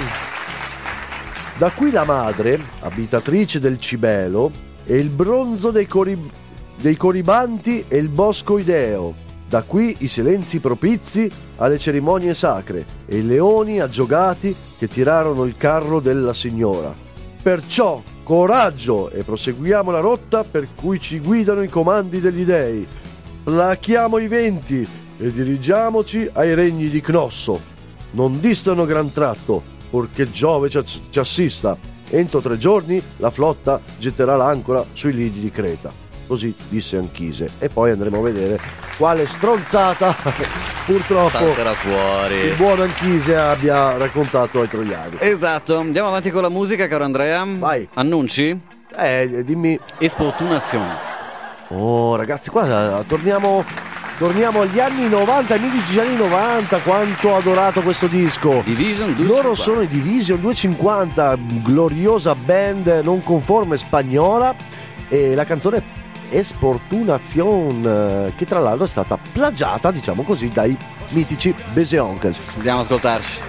Da 1.58 1.70
qui 1.72 1.92
la 1.92 2.04
madre, 2.04 2.60
abitatrice 2.82 3.60
del 3.60 3.80
Cibelo, 3.80 4.52
e 4.86 4.96
il 4.98 5.10
bronzo 5.10 5.72
dei, 5.72 5.88
cori- 5.88 6.32
dei 6.80 6.96
coribanti 6.96 7.86
e 7.88 7.98
il 7.98 8.10
bosco 8.10 8.58
ideo. 8.58 9.26
Da 9.48 9.64
qui 9.64 9.96
i 10.00 10.08
silenzi 10.08 10.60
propizi 10.60 11.30
alle 11.58 11.80
cerimonie 11.80 12.34
sacre 12.34 12.86
e 13.06 13.18
i 13.18 13.26
leoni 13.26 13.80
aggiogati 13.80 14.54
che 14.78 14.88
tirarono 14.88 15.46
il 15.46 15.56
carro 15.56 16.00
della 16.00 16.34
signora. 16.34 16.94
Perciò 17.42 18.02
coraggio 18.24 19.10
e 19.10 19.24
proseguiamo 19.24 19.90
la 19.90 20.00
rotta 20.00 20.44
per 20.44 20.68
cui 20.76 21.00
ci 21.00 21.20
guidano 21.20 21.62
i 21.62 21.70
comandi 21.70 22.20
degli 22.20 22.44
dei. 22.44 22.86
Plachiamo 23.44 24.18
i 24.18 24.28
venti 24.28 25.06
e 25.18 25.32
dirigiamoci 25.32 26.30
ai 26.34 26.54
regni 26.54 26.90
di 26.90 27.02
Cnosso. 27.02 27.60
Non 28.12 28.40
distano 28.40 28.86
gran 28.86 29.12
tratto, 29.12 29.62
purché 29.90 30.30
Giove 30.30 30.70
ci, 30.70 31.20
assista. 31.20 31.78
Entro 32.10 32.40
tre 32.40 32.58
giorni 32.58 33.02
la 33.18 33.30
flotta 33.30 33.82
getterà 33.98 34.36
l'ancora 34.38 34.86
sui 34.94 35.14
lidi 35.14 35.40
di 35.40 35.52
Creta. 35.52 35.92
Così 36.26 36.54
disse 36.70 36.98
Anchise. 36.98 37.50
E 37.60 37.70
poi 37.70 37.92
andremo 37.92 38.20
a 38.20 38.22
vedere 38.22 38.60
quale 38.98 39.28
stronzata 39.28 40.16
purtroppo 40.86 41.46
il 41.46 42.56
buon 42.58 42.82
Anchise 42.82 43.36
abbia 43.36 43.98
raccontato 43.98 44.62
ai 44.62 44.68
troiani. 44.68 45.18
Esatto, 45.20 45.78
andiamo 45.78 46.10
avanti 46.10 46.32
con 46.32 46.42
la 46.42 46.50
musica, 46.50 46.88
caro 46.88 47.04
Andrea. 47.04 47.46
Vai. 47.46 47.88
Annunci? 47.94 48.60
Eh, 48.98 49.44
dimmi. 49.44 49.80
Esportunazione. 50.00 51.16
Oh, 51.70 52.16
ragazzi, 52.16 52.50
qua 52.50 53.04
torniamo, 53.06 53.64
torniamo 54.18 54.62
agli 54.62 54.80
anni 54.80 55.08
90, 55.08 55.54
ai 55.54 55.60
mitici 55.60 56.00
anni 56.00 56.16
90. 56.16 56.80
Quanto 56.80 57.30
ho 57.30 57.38
adorato 57.38 57.82
questo 57.82 58.08
disco. 58.08 58.62
Division 58.66 59.14
2. 59.14 59.26
Loro 59.26 59.56
sono 59.56 59.82
i 59.82 59.88
Division 59.88 60.42
250, 60.42 61.38
gloriosa 61.64 62.36
band 62.36 63.02
non 63.04 63.24
conforme 63.24 63.78
spagnola. 63.78 64.56
E 65.10 65.36
la 65.36 65.46
canzone 65.46 65.82
eh, 67.86 68.34
che 68.36 68.46
tra 68.46 68.60
l'altro 68.60 68.86
è 68.86 68.90
stata 68.90 69.18
plagiata, 69.32 69.92
diciamo 69.92 70.24
così, 70.24 70.50
dai 70.50 70.78
mitici 71.10 71.54
Bese 71.72 71.98
Uncles. 72.00 72.56
Andiamo 72.56 72.80
ad 72.80 72.86
ascoltarci. 72.86 73.40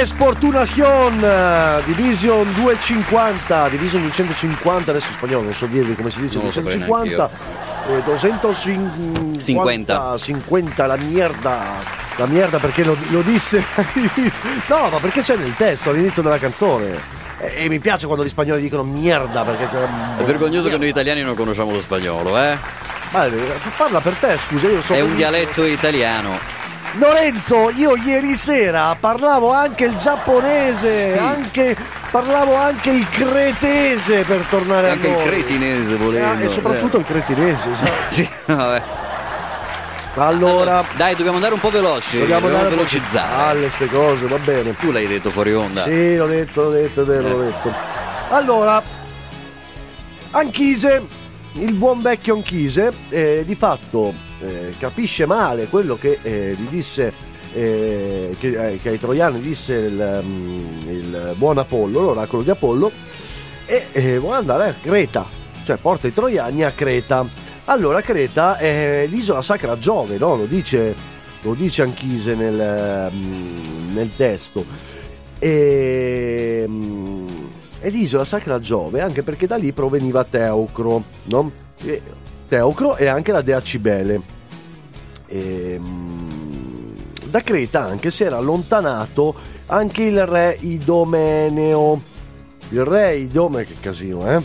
Esportunación 0.00 1.20
Division 1.84 2.50
250 2.54 3.68
Division 3.68 4.00
250 4.00 4.90
adesso 4.92 5.08
in 5.08 5.12
spagnolo 5.12 5.44
non 5.44 5.52
so 5.52 5.66
dirvi 5.66 5.94
come 5.94 6.10
si 6.10 6.20
dice 6.20 6.36
Non 6.36 6.46
lo 6.46 6.50
saprei 6.50 6.78
250 6.78 7.30
eh, 7.86 8.02
250 8.04 9.38
50. 9.38 10.18
50 10.18 10.86
la 10.86 10.96
mierda 10.96 11.58
la 12.16 12.26
mierda 12.26 12.58
perché 12.58 12.82
lo, 12.82 12.96
lo 13.10 13.20
disse 13.20 13.62
no 14.68 14.88
ma 14.88 14.98
perché 15.00 15.20
c'è 15.20 15.36
nel 15.36 15.54
testo 15.54 15.90
all'inizio 15.90 16.22
della 16.22 16.38
canzone 16.38 16.98
e, 17.36 17.64
e 17.64 17.68
mi 17.68 17.78
piace 17.78 18.06
quando 18.06 18.24
gli 18.24 18.30
spagnoli 18.30 18.62
dicono 18.62 18.82
mierda 18.82 19.42
perché 19.42 19.66
c'è 19.66 19.82
È 20.16 20.22
vergognoso 20.22 20.70
che 20.70 20.78
noi 20.78 20.88
italiani 20.88 21.20
non 21.22 21.34
conosciamo 21.34 21.72
lo 21.72 21.80
spagnolo, 21.80 22.38
eh? 22.38 22.56
Ma, 23.12 23.26
parla 23.76 24.00
per 24.00 24.14
te 24.14 24.38
scusa 24.38 24.68
io 24.68 24.80
so 24.80 24.94
È 24.94 25.00
un 25.00 25.16
dialetto 25.16 25.64
italiano. 25.64 26.59
Lorenzo, 26.98 27.70
io 27.70 27.94
ieri 27.96 28.34
sera 28.34 28.96
parlavo 28.98 29.52
anche 29.52 29.84
il 29.84 29.96
giapponese, 29.96 31.12
Sì. 31.12 31.18
anche, 31.18 31.76
parlavo 32.10 32.56
anche 32.56 32.90
il 32.90 33.08
cretese 33.08 34.24
per 34.24 34.44
tornare 34.50 34.90
Anche 34.90 35.06
a 35.06 35.10
il 35.10 35.16
noi. 35.16 35.24
cretinese 35.26 35.96
volendo. 35.96 36.42
Eh, 36.42 36.46
e 36.46 36.48
soprattutto 36.48 36.96
il 36.98 37.04
cretinese. 37.04 37.70
esatto. 37.70 37.90
Sì, 38.10 38.28
vabbè. 38.46 38.82
Allora, 40.16 40.84
Dai, 40.96 41.14
dobbiamo 41.14 41.36
andare 41.36 41.54
un 41.54 41.60
po' 41.60 41.70
veloci. 41.70 42.18
dobbiamo 42.18 42.48
po' 42.48 42.68
velocizzare. 42.68 43.42
alle 43.42 43.60
queste 43.68 43.86
cose, 43.86 44.26
va 44.26 44.38
bene. 44.38 44.76
Tu 44.76 44.90
l'hai 44.90 45.06
detto 45.06 45.30
fuori 45.30 45.54
onda. 45.54 45.84
Sì, 45.84 46.16
l'ho 46.16 46.26
detto, 46.26 46.62
l'ho 46.64 46.70
detto, 46.70 47.02
è 47.02 47.04
vero, 47.04 47.28
l'ho 47.28 47.42
Eh. 47.42 47.46
detto. 47.46 47.72
Allora, 48.30 48.82
Anchise, 50.32 51.02
il 51.54 51.74
buon 51.74 52.00
vecchio 52.00 52.34
Anchise, 52.36 52.92
eh, 53.08 53.42
di 53.44 53.54
fatto 53.54 54.14
eh, 54.40 54.72
capisce 54.78 55.26
male 55.26 55.66
quello 55.66 55.96
che 55.96 56.18
eh, 56.22 56.54
gli 56.56 56.68
disse, 56.68 57.12
eh, 57.52 58.34
che, 58.38 58.72
eh, 58.72 58.76
che 58.76 58.88
ai 58.90 58.98
troiani 58.98 59.40
disse 59.40 59.74
il, 59.74 60.22
mm, 60.24 60.88
il 60.88 61.34
buon 61.36 61.58
Apollo, 61.58 62.00
l'oracolo 62.00 62.42
di 62.42 62.50
Apollo, 62.50 62.90
e 63.66 63.86
eh, 63.92 64.18
vuole 64.18 64.36
andare 64.36 64.68
a 64.68 64.74
Creta, 64.80 65.26
cioè 65.64 65.76
porta 65.76 66.06
i 66.06 66.12
troiani 66.12 66.64
a 66.64 66.70
Creta. 66.70 67.26
Allora 67.64 68.00
Creta 68.00 68.56
è 68.56 69.06
l'isola 69.08 69.42
sacra 69.42 69.78
Giove, 69.78 70.18
no? 70.18 70.36
Lo 70.36 70.46
dice, 70.46 70.94
lo 71.42 71.54
dice 71.54 71.82
Anchise 71.82 72.34
nel, 72.34 73.10
mm, 73.12 73.94
nel 73.94 74.10
testo. 74.16 74.64
E, 75.38 76.64
mm, 76.68 77.29
è 77.80 77.88
l'isola 77.90 78.24
sacra 78.24 78.60
Giove 78.60 79.00
anche 79.00 79.22
perché 79.22 79.46
da 79.46 79.56
lì 79.56 79.72
proveniva 79.72 80.24
Teucro, 80.24 81.02
no? 81.24 81.50
E- 81.82 82.02
Teucro 82.48 82.96
e 82.96 83.06
anche 83.06 83.32
la 83.32 83.40
dea 83.42 83.60
Cibele. 83.62 84.20
E, 85.26 85.78
mm, 85.80 86.90
da 87.26 87.40
Creta 87.42 87.84
anche 87.84 88.10
si 88.10 88.24
era 88.24 88.36
allontanato 88.38 89.34
anche 89.66 90.02
il 90.02 90.26
re 90.26 90.56
Idomeneo. 90.60 92.02
Il 92.70 92.84
re 92.84 93.16
Idomeneo, 93.16 93.66
che 93.66 93.74
casino, 93.80 94.28
eh? 94.30 94.42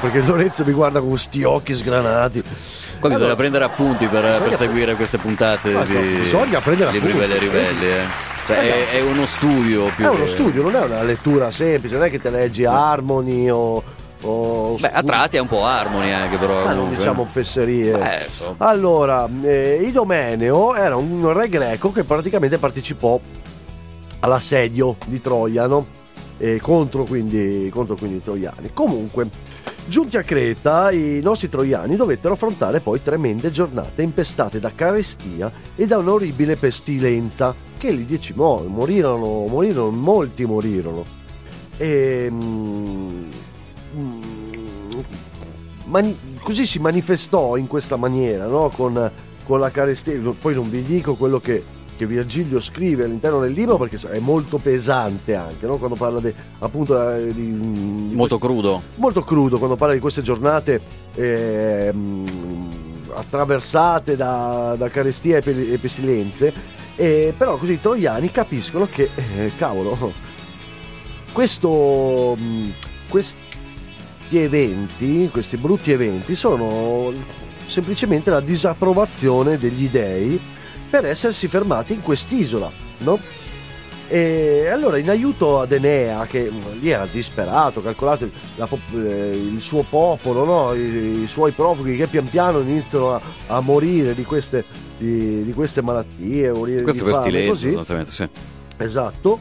Perché 0.00 0.20
Lorenzo 0.22 0.64
mi 0.64 0.72
guarda 0.72 1.00
con 1.00 1.10
questi 1.10 1.42
occhi 1.44 1.74
sgranati. 1.74 2.40
Qua 2.42 3.08
bisogna 3.08 3.16
Allora, 3.16 3.36
prendere 3.36 3.64
appunti 3.64 4.06
per, 4.06 4.22
bisogna- 4.22 4.38
per 4.40 4.54
seguire 4.54 4.94
queste 4.96 5.18
puntate 5.18 5.68
di 5.86 5.94
bisogna 6.20 6.60
prendere 6.60 6.90
libri 6.92 7.10
appunti. 7.12 7.26
belli 7.28 7.34
e 7.34 7.38
ribelli. 7.38 7.86
eh. 7.86 8.30
Cioè, 8.46 8.58
è, 8.90 8.96
è 8.96 9.00
uno 9.02 9.24
studio 9.26 9.84
più 9.94 10.04
È 10.04 10.08
uno 10.08 10.24
che- 10.24 10.28
studio, 10.28 10.62
non 10.62 10.74
è 10.74 10.80
una 10.84 11.02
lettura 11.02 11.50
semplice, 11.50 11.94
non 11.94 12.04
è 12.04 12.10
che 12.10 12.20
te 12.20 12.28
leggi 12.30 12.64
Harmony 12.64 13.48
o. 13.48 13.82
o 14.22 14.76
Beh, 14.80 14.90
a 14.92 15.02
tratti 15.02 15.36
è 15.36 15.40
un 15.40 15.46
po' 15.48 15.64
Harmony 15.64 16.10
anche, 16.10 16.36
però. 16.38 16.54
Ma 16.54 16.64
non 16.66 16.74
comunque. 16.74 16.96
diciamo 16.96 17.24
fesserie. 17.24 17.92
Eh, 18.24 18.28
so. 18.30 18.54
Allora, 18.58 19.28
eh, 19.42 19.80
Idomeneo 19.84 20.74
era 20.74 20.96
un 20.96 21.32
re 21.32 21.48
greco 21.48 21.92
che 21.92 22.02
praticamente 22.04 22.58
partecipò 22.58 23.18
all'assedio 24.20 24.96
di 25.06 25.20
Troia, 25.20 25.66
no? 25.66 25.86
E 26.38 26.58
contro, 26.60 27.04
quindi, 27.04 27.70
contro 27.72 27.94
quindi 27.94 28.16
i 28.16 28.22
troiani. 28.22 28.70
Comunque, 28.74 29.28
giunti 29.86 30.16
a 30.16 30.22
Creta, 30.22 30.90
i 30.90 31.20
nostri 31.22 31.48
troiani 31.48 31.96
dovettero 31.96 32.34
affrontare 32.34 32.80
poi 32.80 33.02
tremende 33.02 33.50
giornate 33.50 34.02
impestate 34.02 34.60
da 34.60 34.70
carestia 34.70 35.50
e 35.74 35.86
da 35.86 35.98
un'orribile 35.98 36.56
pestilenza 36.56 37.54
che 37.78 37.90
li 37.90 38.06
decimò, 38.06 38.62
morirono, 38.62 39.46
morirono, 39.48 39.90
molti 39.90 40.44
morirono. 40.44 41.04
E, 41.76 42.28
mm, 42.30 43.30
mm, 43.96 44.20
mani- 45.86 46.18
così 46.42 46.64
si 46.64 46.78
manifestò 46.78 47.56
in 47.56 47.66
questa 47.66 47.96
maniera, 47.96 48.46
no? 48.46 48.70
con, 48.74 49.10
con 49.44 49.58
la 49.58 49.70
carestia. 49.70 50.18
Poi 50.40 50.54
non 50.54 50.70
vi 50.70 50.82
dico 50.82 51.14
quello 51.14 51.40
che, 51.40 51.62
che 52.02 52.06
Virgilio 52.06 52.60
scrive 52.60 53.04
all'interno 53.04 53.40
del 53.40 53.52
libro 53.52 53.76
perché 53.78 53.98
è 54.10 54.18
molto 54.18 54.58
pesante 54.58 55.34
anche, 55.34 55.66
no? 55.66 55.76
quando 55.76 55.94
parla 55.96 56.20
de- 56.20 56.34
appunto 56.58 57.14
eh, 57.14 57.32
di, 57.32 57.50
di 58.08 58.14
Molto 58.14 58.38
crudo. 58.38 58.82
molto 58.96 59.22
crudo 59.22 59.58
quando 59.58 59.76
parla 59.76 59.94
di 59.94 60.00
queste 60.00 60.22
giornate 60.22 60.80
ehm, 61.14 62.68
attraversate 63.14 64.16
da, 64.16 64.74
da 64.76 64.88
carestie 64.90 65.36
e 65.36 65.40
pe- 65.40 65.72
e 65.72 65.78
pestilenze, 65.78 66.52
eh, 66.96 67.32
però 67.36 67.56
così 67.56 67.72
i 67.74 67.80
troiani 67.80 68.30
capiscono 68.30 68.88
che, 68.90 69.10
eh, 69.36 69.52
cavolo, 69.56 70.12
questo, 71.32 72.36
mh, 72.38 72.72
questi 73.08 73.38
eventi, 74.30 75.28
questi 75.30 75.56
brutti 75.56 75.92
eventi 75.92 76.34
sono 76.34 77.12
semplicemente 77.66 78.30
la 78.30 78.40
disapprovazione 78.40 79.56
degli 79.58 79.88
dei 79.88 80.38
per 80.92 81.06
essersi 81.06 81.48
fermati 81.48 81.94
in 81.94 82.02
quest'isola, 82.02 82.70
no? 82.98 83.18
E 84.08 84.68
allora 84.70 84.98
in 84.98 85.08
aiuto 85.08 85.58
ad 85.60 85.72
Enea, 85.72 86.26
che 86.26 86.50
mh, 86.50 86.80
lì 86.80 86.90
era 86.90 87.06
disperato, 87.10 87.80
calcolate 87.80 88.30
la 88.56 88.66
pop- 88.66 88.92
eh, 88.94 89.30
il 89.30 89.62
suo 89.62 89.84
popolo, 89.88 90.44
no? 90.44 90.74
I, 90.74 91.22
i 91.22 91.26
suoi 91.26 91.52
profughi 91.52 91.96
che 91.96 92.06
pian 92.08 92.28
piano 92.28 92.60
iniziano 92.60 93.14
a, 93.14 93.20
a 93.46 93.60
morire 93.60 94.12
di 94.12 94.22
queste, 94.24 94.62
di, 94.98 95.42
di 95.44 95.52
queste 95.54 95.80
malattie, 95.80 96.52
morire 96.52 96.82
Queste 96.82 97.04
di 97.04 97.10
fame, 97.10 97.22
pestilenze, 97.22 97.74
così. 97.74 98.10
sì. 98.10 98.28
Esatto. 98.76 99.40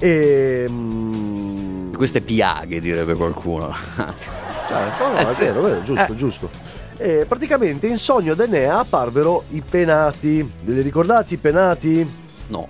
E, 0.00 0.66
mm, 0.68 1.92
Queste 1.94 2.20
piaghe, 2.20 2.80
direbbe 2.80 3.14
qualcuno. 3.14 3.72
Certo, 4.68 5.06
no, 5.08 5.16
Eh 5.16 5.22
è 5.22 5.26
sì. 5.32 5.40
vero, 5.42 5.62
vero, 5.62 5.82
giusto, 5.82 6.12
Eh. 6.12 6.16
giusto. 6.16 6.50
E 6.98 7.26
praticamente 7.28 7.86
in 7.86 7.96
sogno 7.96 8.32
ad 8.32 8.40
Enea 8.40 8.80
apparvero 8.80 9.44
i 9.50 9.62
penati. 9.62 10.42
Ve 10.64 10.74
li 10.74 10.80
ricordate 10.82 11.34
i 11.34 11.36
penati? 11.36 12.06
no. 12.48 12.68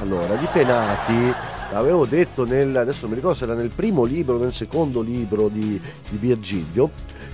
Allora, 0.00 0.34
i 0.40 0.48
penati, 0.52 1.32
l'avevo 1.70 2.04
detto 2.04 2.44
nel, 2.44 2.76
adesso 2.76 3.02
non 3.02 3.10
mi 3.10 3.16
ricordo 3.16 3.36
se 3.36 3.44
era 3.44 3.54
nel 3.54 3.70
primo 3.70 4.02
libro 4.02 4.36
o 4.36 4.40
nel 4.40 4.52
secondo 4.52 5.00
libro 5.00 5.46
di, 5.48 5.80
di 6.08 6.16
Virgilio, 6.16 6.90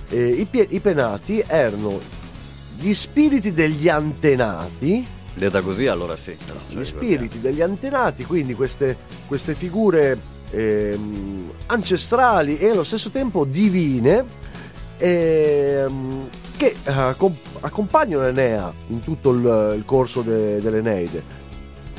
eh, 0.09 0.27
i, 0.27 0.47
i 0.51 0.79
penati 0.79 1.43
erano 1.47 1.99
gli 2.77 2.93
spiriti 2.93 3.51
degli 3.51 3.89
antenati, 3.89 5.03
Detta 5.33 5.61
così, 5.61 5.87
allora 5.87 6.15
sì. 6.15 6.35
No, 6.45 6.53
ce 6.69 6.75
gli 6.75 6.85
spiriti 6.85 7.39
degli 7.39 7.61
antenati, 7.61 8.25
quindi 8.25 8.53
queste, 8.53 8.97
queste 9.27 9.55
figure 9.55 10.19
ehm, 10.51 11.51
ancestrali 11.67 12.57
e 12.57 12.69
allo 12.69 12.83
stesso 12.83 13.09
tempo 13.09 13.45
divine 13.45 14.25
ehm, 15.01 16.29
che 16.57 16.75
eh, 16.83 16.91
accom- 16.91 17.57
accompagnano 17.61 18.27
Enea 18.27 18.71
in 18.87 18.99
tutto 18.99 19.31
il, 19.31 19.73
il 19.77 19.85
corso 19.85 20.21
de- 20.21 20.59
dell'Eneide. 20.59 21.39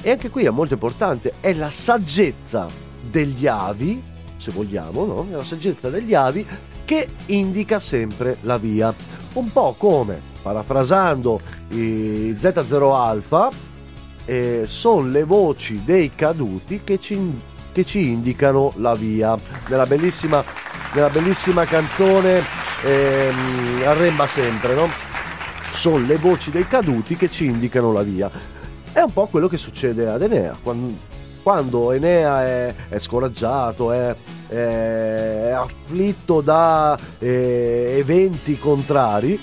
E 0.00 0.10
anche 0.10 0.30
qui 0.30 0.44
è 0.44 0.50
molto 0.50 0.74
importante, 0.74 1.34
è 1.40 1.52
la 1.52 1.70
saggezza 1.70 2.66
degli 3.00 3.46
avi, 3.46 4.02
se 4.36 4.50
vogliamo, 4.52 5.04
no? 5.04 5.26
È 5.28 5.32
la 5.32 5.44
saggezza 5.44 5.90
degli 5.90 6.14
avi 6.14 6.46
che 6.84 7.08
indica 7.26 7.78
sempre 7.78 8.38
la 8.42 8.56
via. 8.56 8.94
Un 9.34 9.50
po' 9.52 9.74
come, 9.76 10.20
parafrasando 10.42 11.40
i 11.70 12.34
Z0 12.38 12.94
Alpha, 12.94 13.50
eh, 14.24 14.64
sono 14.66 15.08
le 15.08 15.24
voci 15.24 15.82
dei 15.84 16.12
caduti 16.14 16.82
che 16.84 16.98
ci, 17.00 17.18
che 17.72 17.84
ci 17.84 18.10
indicano 18.10 18.72
la 18.76 18.94
via. 18.94 19.36
Nella 19.68 19.86
bellissima, 19.86 20.44
nella 20.92 21.08
bellissima 21.08 21.64
canzone 21.64 22.42
ehm, 22.84 23.82
Arremba 23.84 24.26
sempre, 24.26 24.74
no? 24.74 24.88
Sono 25.70 26.04
le 26.04 26.16
voci 26.16 26.50
dei 26.50 26.66
caduti 26.68 27.16
che 27.16 27.30
ci 27.30 27.46
indicano 27.46 27.92
la 27.92 28.02
via. 28.02 28.30
È 28.92 29.00
un 29.00 29.12
po' 29.12 29.26
quello 29.26 29.48
che 29.48 29.56
succede 29.56 30.06
ad 30.08 30.22
Enea. 30.22 30.56
Quando, 30.62 30.94
quando 31.42 31.92
Enea 31.92 32.44
è, 32.44 32.74
è 32.88 32.98
scoraggiato, 32.98 33.90
è, 33.90 34.14
è 34.48 35.50
afflitto 35.50 36.40
da 36.42 36.96
eh, 37.18 37.94
eventi 37.98 38.58
contrari, 38.58 39.40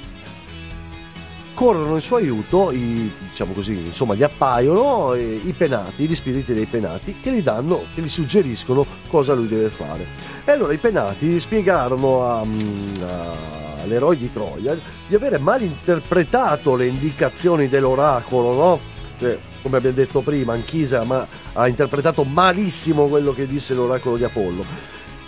corrono 1.60 1.96
in 1.96 2.02
suo 2.02 2.16
aiuto 2.16 2.72
i, 2.72 3.12
diciamo 3.32 3.52
così, 3.52 3.74
insomma, 3.74 4.16
gli 4.16 4.24
appaiono 4.24 5.14
eh, 5.14 5.42
i 5.44 5.52
penati, 5.52 6.08
gli 6.08 6.16
spiriti 6.16 6.54
dei 6.54 6.64
penati 6.64 7.18
che 7.22 7.34
gli 7.34 7.44
danno, 7.44 7.84
che 7.94 8.02
gli 8.02 8.08
suggeriscono 8.08 8.86
cosa 9.10 9.34
lui 9.34 9.50
deve 9.50 9.70
fare. 9.70 10.08
E 10.46 10.52
allora 10.54 10.72
i 10.72 10.78
penati 10.78 11.38
spiegarono 11.38 12.24
a- 12.24 12.40
a- 12.40 13.82
all'eroe 13.84 14.16
di 14.16 14.32
Troia 14.32 14.74
di 15.06 15.16
avere 15.16 15.38
mal 15.38 15.62
interpretato 15.62 16.78
le 16.78 16.86
indicazioni 16.86 17.68
dell'oracolo, 17.68 18.54
no? 18.54 18.80
Cioè, 19.20 19.38
come 19.62 19.76
abbiamo 19.76 19.98
detto 19.98 20.22
prima, 20.22 20.54
Anchisa 20.54 21.04
ma 21.04 21.28
ha 21.52 21.68
interpretato 21.68 22.24
malissimo 22.24 23.10
quello 23.10 23.34
che 23.34 23.46
disse 23.46 23.74
l'oracolo 23.74 24.16
di 24.16 24.24
Apollo. 24.24 24.64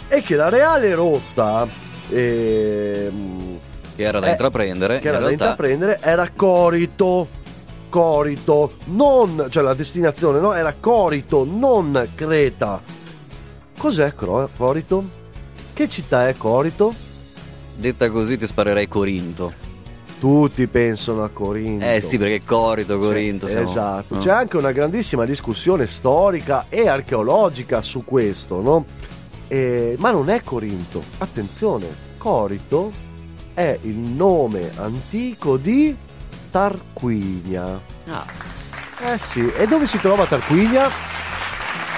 E 0.07 0.21
che 0.21 0.37
la 0.37 0.47
reale 0.47 0.95
rotta 0.95 1.67
ehm, 2.07 3.50
Che 3.95 4.03
era 4.03 4.19
da 4.19 4.27
Eh, 4.27 4.31
intraprendere. 4.31 4.99
che 4.99 5.07
era 5.07 5.17
da 5.19 5.27
realtà, 5.27 5.45
intraprendere 5.45 5.99
era 6.01 6.29
Corito. 6.35 7.27
Corito, 7.89 8.71
non, 8.85 9.47
cioè 9.49 9.61
la 9.63 9.73
destinazione 9.73 10.39
no? 10.39 10.53
era 10.53 10.73
Corito, 10.79 11.45
non 11.49 12.07
Creta. 12.15 12.81
Cos'è 13.77 14.13
Corito? 14.15 15.03
Che 15.73 15.89
città 15.89 16.29
è 16.29 16.35
Corito? 16.37 16.93
Detta 17.75 18.09
così 18.09 18.37
ti 18.37 18.47
sparerei 18.47 18.87
Corinto. 18.87 19.51
Tutti 20.21 20.67
pensano 20.67 21.23
a 21.23 21.29
Corinto. 21.29 21.83
Eh 21.83 21.99
sì, 21.99 22.17
perché 22.17 22.43
Corito, 22.45 22.97
Corinto. 22.97 23.47
Sì, 23.47 23.53
siamo- 23.53 23.69
esatto, 23.69 24.13
no? 24.15 24.21
c'è 24.21 24.29
anche 24.31 24.55
una 24.55 24.71
grandissima 24.71 25.25
discussione 25.25 25.85
storica 25.87 26.67
e 26.69 26.87
archeologica 26.87 27.81
su 27.81 28.05
questo, 28.05 28.61
no? 28.61 28.85
Eh, 29.49 29.95
ma 29.97 30.11
non 30.11 30.29
è 30.29 30.41
Corinto, 30.43 31.03
attenzione, 31.17 31.87
Corito 32.17 32.91
è 33.53 33.77
il 33.83 33.97
nome 33.97 34.71
antico 34.77 35.57
di 35.57 35.95
Tarquinia. 36.51 37.79
Ah, 38.07 38.25
Eh 39.13 39.17
sì, 39.17 39.49
e 39.57 39.67
dove 39.67 39.87
si 39.87 39.99
trova 39.99 40.25
Tarquinia? 40.25 40.89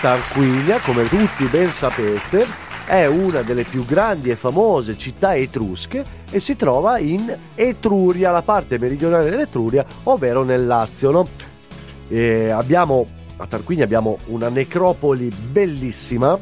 Tarquinia, 0.02 0.80
come 0.80 1.08
tutti 1.08 1.46
ben 1.46 1.72
sapete, 1.72 2.46
è 2.86 3.06
una 3.06 3.42
delle 3.42 3.64
più 3.64 3.86
grandi 3.86 4.30
e 4.30 4.36
famose 4.36 4.98
città 4.98 5.36
etrusche 5.36 6.04
e 6.30 6.40
si 6.40 6.56
trova 6.56 6.98
in 7.00 7.36
Etruria, 7.56 8.32
la 8.32 8.42
parte 8.42 8.78
meridionale 8.78 9.30
dell'Etruria, 9.30 9.86
ovvero 10.04 10.44
nel 10.44 10.66
Lazio. 10.66 11.12
no? 11.12 11.28
Abbiamo, 12.52 13.06
a 13.38 13.48
Tarquinia 13.48 13.86
abbiamo 13.86 14.18
una 14.28 14.50
necropoli 14.50 15.30
bellissima. 15.30 16.38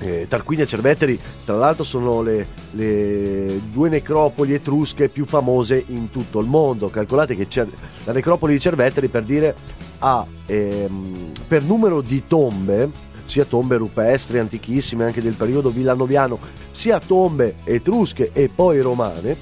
Eh, 0.00 0.26
Tarquinia 0.28 0.64
e 0.64 0.66
Cerveteri, 0.68 1.18
tra 1.44 1.56
l'altro, 1.56 1.82
sono 1.82 2.22
le, 2.22 2.46
le 2.72 3.60
due 3.72 3.88
necropoli 3.88 4.54
etrusche 4.54 5.08
più 5.08 5.26
famose 5.26 5.82
in 5.88 6.10
tutto 6.10 6.38
il 6.38 6.46
mondo. 6.46 6.88
Calcolate 6.88 7.34
che 7.34 7.48
Cer- 7.48 7.72
la 8.04 8.12
necropoli 8.12 8.52
di 8.54 8.60
Cerveteri, 8.60 9.08
per 9.08 9.24
dire, 9.24 9.54
ha 9.98 10.24
ehm, 10.46 11.32
per 11.48 11.64
numero 11.64 12.00
di 12.00 12.22
tombe, 12.26 12.90
sia 13.24 13.44
tombe 13.44 13.76
rupestri 13.76 14.38
antichissime 14.38 15.04
anche 15.04 15.20
del 15.20 15.34
periodo 15.34 15.70
villanoviano, 15.70 16.38
sia 16.70 17.00
tombe 17.00 17.56
etrusche 17.64 18.30
e 18.32 18.48
poi 18.54 18.80
romane, 18.80 19.36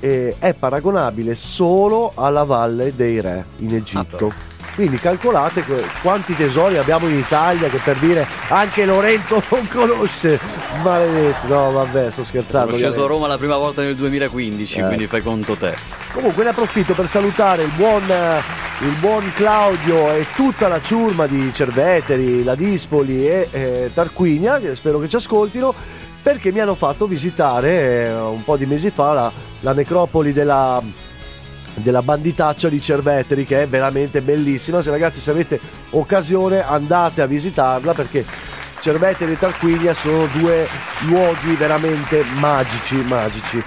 eh, 0.00 0.36
è 0.38 0.54
paragonabile 0.54 1.34
solo 1.34 2.12
alla 2.14 2.44
Valle 2.44 2.94
dei 2.96 3.20
Re 3.20 3.44
in 3.58 3.72
Ah, 3.72 3.76
Egitto. 3.76 4.32
Quindi 4.74 4.98
calcolate 4.98 5.64
quanti 6.02 6.34
tesori 6.34 6.76
abbiamo 6.78 7.06
in 7.08 7.16
Italia 7.16 7.68
che 7.68 7.78
per 7.78 7.96
dire 7.98 8.26
anche 8.48 8.84
Lorenzo 8.84 9.40
non 9.50 9.68
conosce. 9.68 10.38
Maledetto, 10.82 11.46
no 11.46 11.70
vabbè, 11.72 12.10
sto 12.10 12.24
scherzando. 12.24 12.72
Sono 12.72 12.82
sceso 12.90 13.04
a. 13.04 13.08
Roma 13.08 13.26
la 13.28 13.38
prima 13.38 13.56
volta 13.56 13.82
nel 13.82 13.94
2015, 13.94 14.78
Eh. 14.80 14.84
quindi 14.84 15.06
fai 15.06 15.22
conto 15.22 15.54
te. 15.54 15.74
Comunque 16.12 16.42
ne 16.44 16.50
approfitto 16.50 16.92
per 16.92 17.08
salutare 17.08 17.62
il 17.62 17.70
buon, 17.76 18.02
eh, 18.10 18.40
il 18.84 18.94
buon 18.98 19.30
Claudio 19.34 20.12
e 20.12 20.26
tutta 20.34 20.66
la 20.68 20.80
ciurma 20.80 21.26
di 21.26 21.52
Cerveteri, 21.54 22.42
la 22.42 22.54
Dispoli 22.56 23.28
e 23.28 23.48
eh, 23.50 23.90
Tarquinia, 23.94 24.58
che 24.58 24.74
spero 24.74 24.98
che 24.98 25.08
ci 25.08 25.16
ascoltino, 25.16 25.72
perché 26.22 26.50
mi 26.52 26.60
hanno 26.60 26.74
fatto 26.74 27.06
visitare 27.06 28.06
eh, 28.06 28.12
un 28.12 28.42
po' 28.42 28.56
di 28.56 28.66
mesi 28.66 28.90
fa 28.90 29.12
la, 29.12 29.32
la 29.60 29.72
necropoli 29.72 30.32
della, 30.32 30.80
della 31.74 32.02
banditaccia 32.02 32.68
di 32.68 32.80
Cerveteri, 32.80 33.44
che 33.44 33.62
è 33.62 33.68
veramente 33.68 34.22
bellissima. 34.22 34.82
Se 34.82 34.90
ragazzi 34.90 35.20
se 35.20 35.30
avete 35.30 35.60
occasione 35.90 36.64
andate 36.64 37.22
a 37.22 37.26
visitarla 37.26 37.92
perché 37.94 38.24
Cerveteri 38.80 39.32
e 39.32 39.38
Tarquinia 39.38 39.94
sono 39.94 40.26
due 40.38 40.66
luoghi 41.06 41.54
veramente 41.54 42.22
magici, 42.38 42.96
magici. 42.96 43.62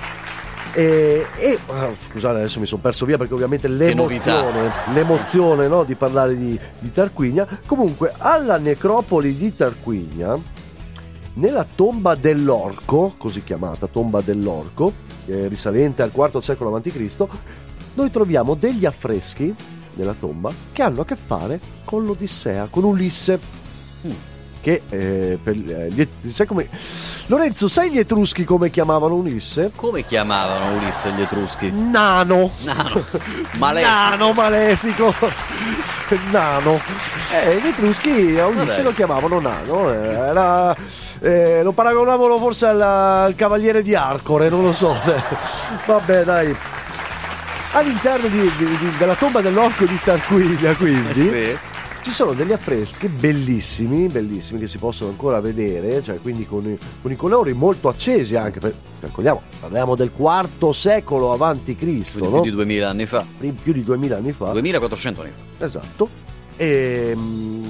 E, 0.73 1.25
e- 1.37 1.57
ah, 1.69 1.89
scusate, 2.07 2.37
adesso 2.37 2.59
mi 2.59 2.67
sono 2.67 2.81
perso 2.81 3.05
via 3.05 3.17
perché 3.17 3.33
ovviamente 3.33 3.67
l'emozione, 3.67 4.71
l'emozione 4.93 5.67
no, 5.67 5.83
di 5.83 5.95
parlare 5.95 6.37
di, 6.37 6.59
di 6.79 6.93
Tarquinia. 6.93 7.47
Comunque, 7.65 8.13
alla 8.15 8.57
necropoli 8.57 9.35
di 9.35 9.55
Tarquinia, 9.55 10.39
nella 11.33 11.65
tomba 11.73 12.13
dell'Orco, 12.13 13.15
così 13.17 13.43
chiamata 13.43 13.87
tomba 13.87 14.21
dell'Orco, 14.21 14.93
è 15.25 15.47
risalente 15.47 16.03
al 16.03 16.11
IV 16.13 16.41
secolo 16.41 16.75
a.C., 16.75 17.27
noi 17.97 18.11
troviamo 18.11 18.53
degli 18.53 18.85
affreschi 18.85 19.53
nella 19.95 20.13
tomba 20.17 20.51
che 20.71 20.83
hanno 20.83 21.01
a 21.01 21.05
che 21.05 21.15
fare 21.15 21.59
con 21.83 22.05
l'Odissea, 22.05 22.67
con 22.69 22.83
Ulisse. 22.83 23.39
Che 24.61 24.81
eh, 24.89 25.39
per, 25.41 25.53
eh, 25.55 25.87
gli- 25.91 26.07
sai 26.31 26.45
come... 26.45 26.67
Lorenzo, 27.27 27.67
sai 27.67 27.89
gli 27.91 27.97
Etruschi 27.97 28.43
come 28.43 28.69
chiamavano 28.69 29.15
Ulisse? 29.15 29.71
Come 29.75 30.03
chiamavano 30.05 30.77
Ulisse 30.77 31.11
gli 31.11 31.21
Etruschi? 31.21 31.71
Nano. 31.71 32.51
Nano. 32.63 33.03
Male- 33.57 33.81
Nano 33.81 34.31
malefico. 34.33 35.13
Nano. 36.31 36.79
Eh, 37.33 37.59
gli 37.61 37.67
Etruschi 37.67 38.37
a 38.39 38.45
Ulisse 38.47 38.65
Vabbè. 38.65 38.81
lo 38.83 38.93
chiamavano 38.93 39.39
Nano. 39.39 39.89
eh, 39.91 39.95
Era, 40.13 40.75
eh, 41.19 41.63
lo 41.63 41.71
paragonavano 41.71 42.37
forse 42.37 42.67
al, 42.67 42.81
al 42.81 43.35
cavaliere 43.35 43.81
di 43.81 43.95
Arcore, 43.95 44.49
non 44.49 44.61
lo 44.63 44.73
so. 44.73 44.95
Vabbè, 45.85 46.23
dai. 46.23 46.55
All'interno 47.73 48.27
di- 48.29 48.51
di- 48.57 48.77
di- 48.77 48.97
della 48.97 49.15
tomba 49.15 49.41
dell'orco 49.41 49.85
di 49.85 49.99
Tarquinia, 50.03 50.73
quindi, 50.75 51.13
Sì. 51.21 51.57
ci 52.01 52.11
sono 52.11 52.33
degli 52.33 52.51
affreschi 52.53 53.07
bellissimi, 53.07 54.07
bellissimi 54.07 54.59
che 54.59 54.67
si 54.67 54.77
possono 54.77 55.09
ancora 55.11 55.39
vedere, 55.41 56.01
cioè 56.01 56.19
quindi 56.19 56.47
con 56.47 56.65
i, 56.67 56.77
con 57.01 57.11
i 57.11 57.15
colori 57.15 57.53
molto 57.53 57.89
accesi 57.89 58.35
anche, 58.35 58.59
per, 58.59 58.73
calcoliamo, 58.99 59.41
parliamo 59.59 59.95
del 59.95 60.11
IV 60.17 60.69
secolo 60.71 61.33
avanti 61.33 61.75
Cristo, 61.75 62.19
Quindi 62.19 62.35
no? 62.37 62.41
più 62.41 62.49
di 62.51 62.55
2000 62.57 62.89
anni 62.89 63.05
fa. 63.05 63.25
Più 63.37 63.53
più 63.53 63.73
di 63.73 63.83
2000 63.83 64.15
anni 64.17 64.31
fa. 64.31 64.51
2400 64.53 65.21
anni 65.21 65.31
fa. 65.57 65.65
Esatto. 65.65 66.09
E, 66.55 67.13
mm, 67.15 67.63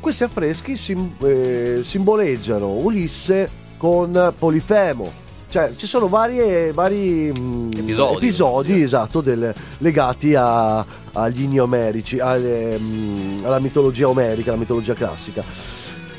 questi 0.00 0.22
affreschi 0.22 0.76
sim- 0.76 1.20
eh, 1.24 1.80
simboleggiano 1.82 2.68
Ulisse 2.68 3.50
con 3.78 4.32
Polifemo. 4.38 5.24
Cioè, 5.56 5.72
ci 5.74 5.86
sono 5.86 6.06
varie, 6.08 6.70
vari 6.74 7.32
mm, 7.34 7.70
Episodi. 7.78 8.16
episodi, 8.16 8.82
esatto, 8.82 9.22
del- 9.22 9.54
legati 9.78 10.34
a- 10.34 10.84
agli 11.12 11.44
inni 11.44 11.58
omerici, 11.58 12.18
alle, 12.18 12.76
mm, 12.78 13.42
alla 13.42 13.58
mitologia 13.58 14.06
omerica, 14.06 14.50
alla 14.50 14.58
mitologia 14.58 14.92
classica. 14.92 15.42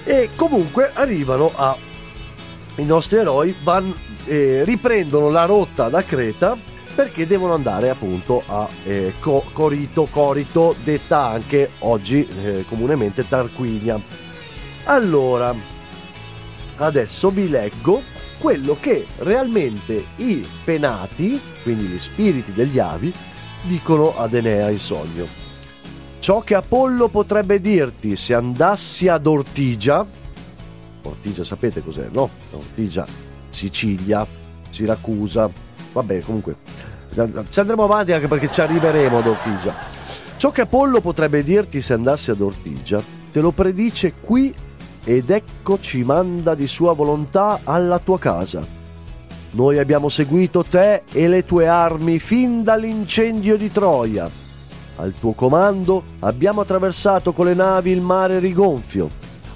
E 0.03 0.31
comunque 0.35 0.89
arrivano 0.91 1.51
a. 1.53 1.77
I 2.77 2.85
nostri 2.85 3.19
eroi 3.19 3.53
van- 3.61 3.93
eh, 4.25 4.63
riprendono 4.63 5.29
la 5.29 5.45
rotta 5.45 5.87
da 5.89 6.03
Creta 6.03 6.57
perché 6.95 7.27
devono 7.27 7.53
andare 7.53 7.89
appunto 7.91 8.41
a 8.43 8.67
eh, 8.85 9.13
Co- 9.19 9.43
Corito, 9.53 10.07
Corito, 10.09 10.73
detta 10.83 11.27
anche 11.27 11.69
oggi 11.81 12.27
eh, 12.43 12.65
comunemente 12.67 13.27
Tarquinia. 13.27 14.01
Allora, 14.85 15.53
adesso 16.77 17.29
vi 17.29 17.47
leggo 17.47 18.01
quello 18.39 18.77
che 18.79 19.05
realmente 19.19 20.05
i 20.17 20.45
penati, 20.63 21.39
quindi 21.63 21.85
gli 21.85 21.99
spiriti 21.99 22.53
degli 22.53 22.79
avi, 22.79 23.13
dicono 23.63 24.17
ad 24.17 24.33
Enea 24.33 24.69
in 24.69 24.79
sogno. 24.79 25.25
Ciò 26.19 26.41
che 26.41 26.55
Apollo 26.55 27.07
potrebbe 27.07 27.59
dirti 27.61 28.15
se 28.15 28.33
andassi 28.33 29.07
ad 29.07 29.25
Ortigia, 29.25 30.05
Ortigia 31.03 31.43
sapete 31.43 31.81
cos'è, 31.81 32.07
no? 32.11 32.29
Ortigia, 32.51 33.05
Sicilia, 33.49 34.25
Siracusa, 34.69 35.49
vabbè 35.93 36.19
comunque 36.19 36.55
ci 37.49 37.59
andremo 37.59 37.83
avanti 37.83 38.11
anche 38.11 38.27
perché 38.27 38.51
ci 38.51 38.61
arriveremo 38.61 39.17
ad 39.17 39.27
Ortigia. 39.27 39.73
Ciò 40.37 40.51
che 40.51 40.61
Apollo 40.61 41.01
potrebbe 41.01 41.43
dirti 41.43 41.81
se 41.81 41.93
andassi 41.93 42.29
ad 42.29 42.41
Ortigia, 42.41 43.01
te 43.31 43.39
lo 43.39 43.51
predice 43.51 44.13
qui 44.19 44.53
ed 45.07 45.29
ecco 45.29 45.79
ci 45.79 46.03
manda 46.03 46.53
di 46.53 46.67
sua 46.67 46.91
volontà 46.91 47.61
alla 47.63 47.97
tua 47.97 48.19
casa. 48.19 48.61
Noi 49.51 49.77
abbiamo 49.77 50.09
seguito 50.09 50.65
te 50.69 51.03
e 51.13 51.29
le 51.29 51.45
tue 51.45 51.65
armi 51.65 52.19
fin 52.19 52.61
dall'incendio 52.61 53.55
di 53.55 53.71
Troia. 53.71 54.29
Al 54.97 55.13
tuo 55.13 55.31
comando 55.31 56.03
abbiamo 56.19 56.59
attraversato 56.59 57.31
con 57.31 57.45
le 57.45 57.53
navi 57.53 57.91
il 57.91 58.01
mare 58.01 58.39
rigonfio. 58.39 59.07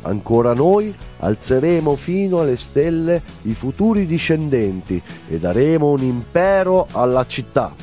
Ancora 0.03 0.53
noi 0.53 0.95
alzeremo 1.19 1.97
fino 1.97 2.39
alle 2.39 2.55
stelle 2.55 3.21
i 3.41 3.53
futuri 3.53 4.05
discendenti 4.05 5.01
e 5.27 5.37
daremo 5.37 5.89
un 5.89 6.01
impero 6.01 6.87
alla 6.93 7.25
città. 7.27 7.73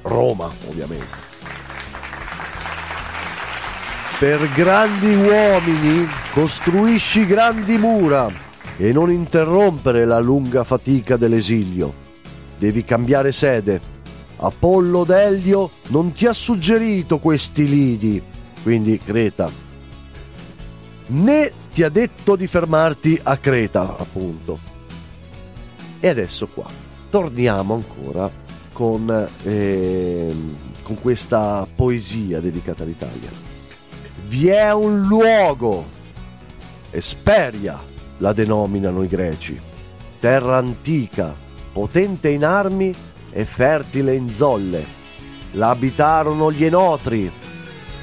Roma, 0.00 0.48
ovviamente. 0.66 1.21
Per 4.22 4.52
grandi 4.52 5.16
uomini 5.16 6.06
costruisci 6.32 7.26
grandi 7.26 7.76
mura 7.76 8.30
e 8.76 8.92
non 8.92 9.10
interrompere 9.10 10.04
la 10.04 10.20
lunga 10.20 10.62
fatica 10.62 11.16
dell'esilio. 11.16 11.92
Devi 12.56 12.84
cambiare 12.84 13.32
sede. 13.32 13.80
Apollo 14.36 15.02
d'Elio 15.02 15.68
non 15.88 16.12
ti 16.12 16.26
ha 16.26 16.32
suggerito 16.32 17.18
questi 17.18 17.66
lidi, 17.66 18.22
quindi 18.62 18.96
Creta, 18.96 19.50
né 21.06 21.52
ti 21.74 21.82
ha 21.82 21.88
detto 21.88 22.36
di 22.36 22.46
fermarti 22.46 23.18
a 23.24 23.36
Creta, 23.38 23.96
appunto. 23.98 24.56
E 25.98 26.08
adesso 26.08 26.46
qua 26.46 26.68
torniamo 27.10 27.74
ancora 27.74 28.30
con, 28.72 29.28
ehm, 29.42 30.56
con 30.84 31.00
questa 31.00 31.66
poesia 31.74 32.38
dedicata 32.38 32.84
all'Italia. 32.84 33.51
Vi 34.32 34.48
è 34.48 34.72
un 34.72 35.02
luogo, 35.02 35.84
Esperia 36.90 37.78
la 38.16 38.32
denominano 38.32 39.02
i 39.02 39.06
greci, 39.06 39.60
terra 40.20 40.56
antica, 40.56 41.34
potente 41.70 42.30
in 42.30 42.42
armi 42.42 42.94
e 43.30 43.44
fertile 43.44 44.14
in 44.14 44.30
zolle. 44.30 44.82
La 45.52 45.68
abitarono 45.68 46.50
gli 46.50 46.64
Enotri. 46.64 47.30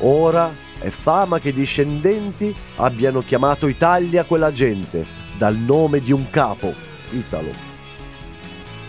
Ora 0.01 0.53
è 0.77 0.89
fama 0.89 1.39
che 1.39 1.49
i 1.49 1.53
discendenti 1.53 2.53
abbiano 2.75 3.21
chiamato 3.21 3.65
Italia 3.65 4.23
quella 4.23 4.51
gente, 4.51 5.03
dal 5.36 5.55
nome 5.55 5.99
di 5.99 6.11
un 6.11 6.30
capo, 6.30 6.71
Italo. 7.09 7.49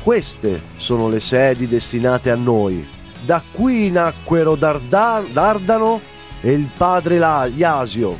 Queste 0.02 0.60
sono 0.76 1.08
le 1.08 1.20
sedi 1.20 1.66
destinate 1.66 2.30
a 2.30 2.36
noi. 2.36 2.86
Da 3.24 3.42
qui 3.50 3.90
nacquero 3.90 4.56
Darda- 4.56 5.24
Dardano 5.32 6.18
e 6.40 6.52
il 6.52 6.70
padre 6.76 7.16
Iasio, 7.16 8.18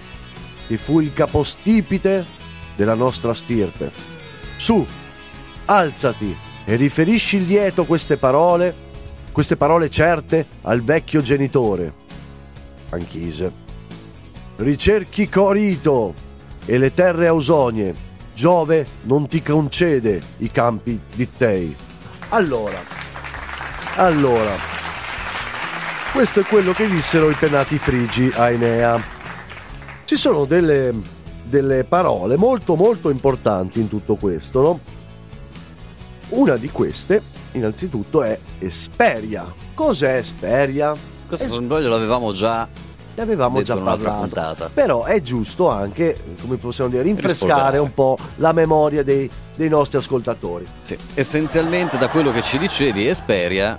che 0.66 0.76
fu 0.76 1.00
il 1.00 1.12
capostipite 1.12 2.24
della 2.76 2.94
nostra 2.94 3.34
stirpe. 3.34 3.92
Su, 4.56 4.84
alzati 5.66 6.36
e 6.64 6.76
riferisci 6.76 7.46
lieto 7.46 7.84
queste 7.84 8.16
parole, 8.16 8.74
queste 9.32 9.56
parole 9.56 9.90
certe 9.90 10.46
al 10.62 10.82
vecchio 10.82 11.22
genitore. 11.22 11.92
Anchise. 12.90 13.68
Ricerchi 14.56 15.28
Corito 15.28 16.14
e 16.66 16.78
le 16.78 16.92
terre 16.92 17.26
ausonie. 17.26 18.08
Giove 18.34 18.86
non 19.02 19.26
ti 19.26 19.42
concede 19.42 20.20
i 20.38 20.50
campi 20.50 20.98
di 21.14 21.28
Tei. 21.36 21.74
Allora, 22.30 22.78
allora, 23.96 24.80
questo 26.12 26.40
è 26.40 26.44
quello 26.44 26.72
che 26.72 26.88
dissero 26.88 27.30
i 27.30 27.34
penati 27.34 27.78
frigi 27.78 28.30
a 28.34 28.50
Enea. 28.50 29.00
Ci 30.04 30.16
sono 30.16 30.44
delle, 30.44 30.92
delle 31.44 31.84
parole 31.84 32.36
molto 32.36 32.74
molto 32.74 33.11
importanti 33.11 33.80
in 33.80 33.88
tutto 33.88 34.16
questo, 34.16 34.61
no? 34.61 34.80
Una 36.30 36.56
di 36.56 36.68
queste 36.70 37.22
innanzitutto 37.52 38.22
è 38.22 38.38
Esperia. 38.58 39.46
Cos'è 39.74 40.16
Esperia? 40.16 40.94
Questo 41.26 41.46
se 41.46 41.52
non 41.52 41.64
sbaglio 41.64 41.88
l'avevamo 41.88 42.32
già 42.32 42.68
Ne 43.14 43.22
avevamo 43.22 43.62
già 43.62 43.76
parlato. 43.76 44.18
puntata. 44.20 44.70
Però 44.72 45.04
è 45.04 45.20
giusto 45.20 45.68
anche, 45.70 46.16
come 46.40 46.56
possiamo 46.56 46.90
dire, 46.90 47.02
rinfrescare 47.02 47.78
un 47.78 47.92
po' 47.92 48.16
la 48.36 48.52
memoria 48.52 49.04
dei, 49.04 49.30
dei 49.54 49.68
nostri 49.68 49.98
ascoltatori. 49.98 50.66
Sì. 50.82 50.96
Essenzialmente 51.14 51.98
da 51.98 52.08
quello 52.08 52.32
che 52.32 52.42
ci 52.42 52.58
dicevi, 52.58 53.06
Esperia 53.06 53.76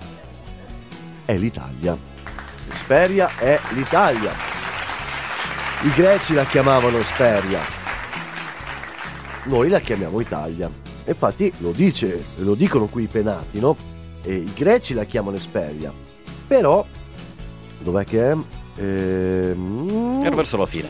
È 1.25 1.35
l'Italia. 1.35 2.09
Esperia 2.71 3.35
è 3.37 3.59
l'Italia. 3.73 4.31
I 5.83 5.89
greci 5.93 6.33
la 6.33 6.45
chiamavano 6.45 6.97
Esperia. 6.99 7.59
Noi 9.45 9.69
la 9.69 9.79
chiamiamo 9.79 10.19
Italia. 10.21 10.69
Infatti 11.05 11.51
lo 11.57 11.71
dice, 11.71 12.23
lo 12.37 12.53
dicono 12.53 12.85
qui 12.85 13.03
i 13.03 13.07
penati, 13.07 13.59
no? 13.59 13.75
E 14.23 14.35
I 14.35 14.53
greci 14.53 14.93
la 14.93 15.03
chiamano 15.03 15.35
Esperia. 15.37 15.91
Però, 16.47 16.85
dov'è 17.79 18.03
che 18.03 18.31
è? 18.31 18.37
Ehm, 18.77 20.19
era 20.23 20.35
verso 20.35 20.57
la 20.57 20.65
fine. 20.65 20.89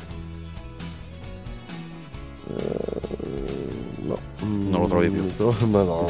no. 4.02 4.18
Mm, 4.44 4.70
Non 4.70 4.82
lo 4.82 4.88
trovi 4.88 5.10
più. 5.10 5.24
Ma 5.68 5.84
no. 5.84 6.08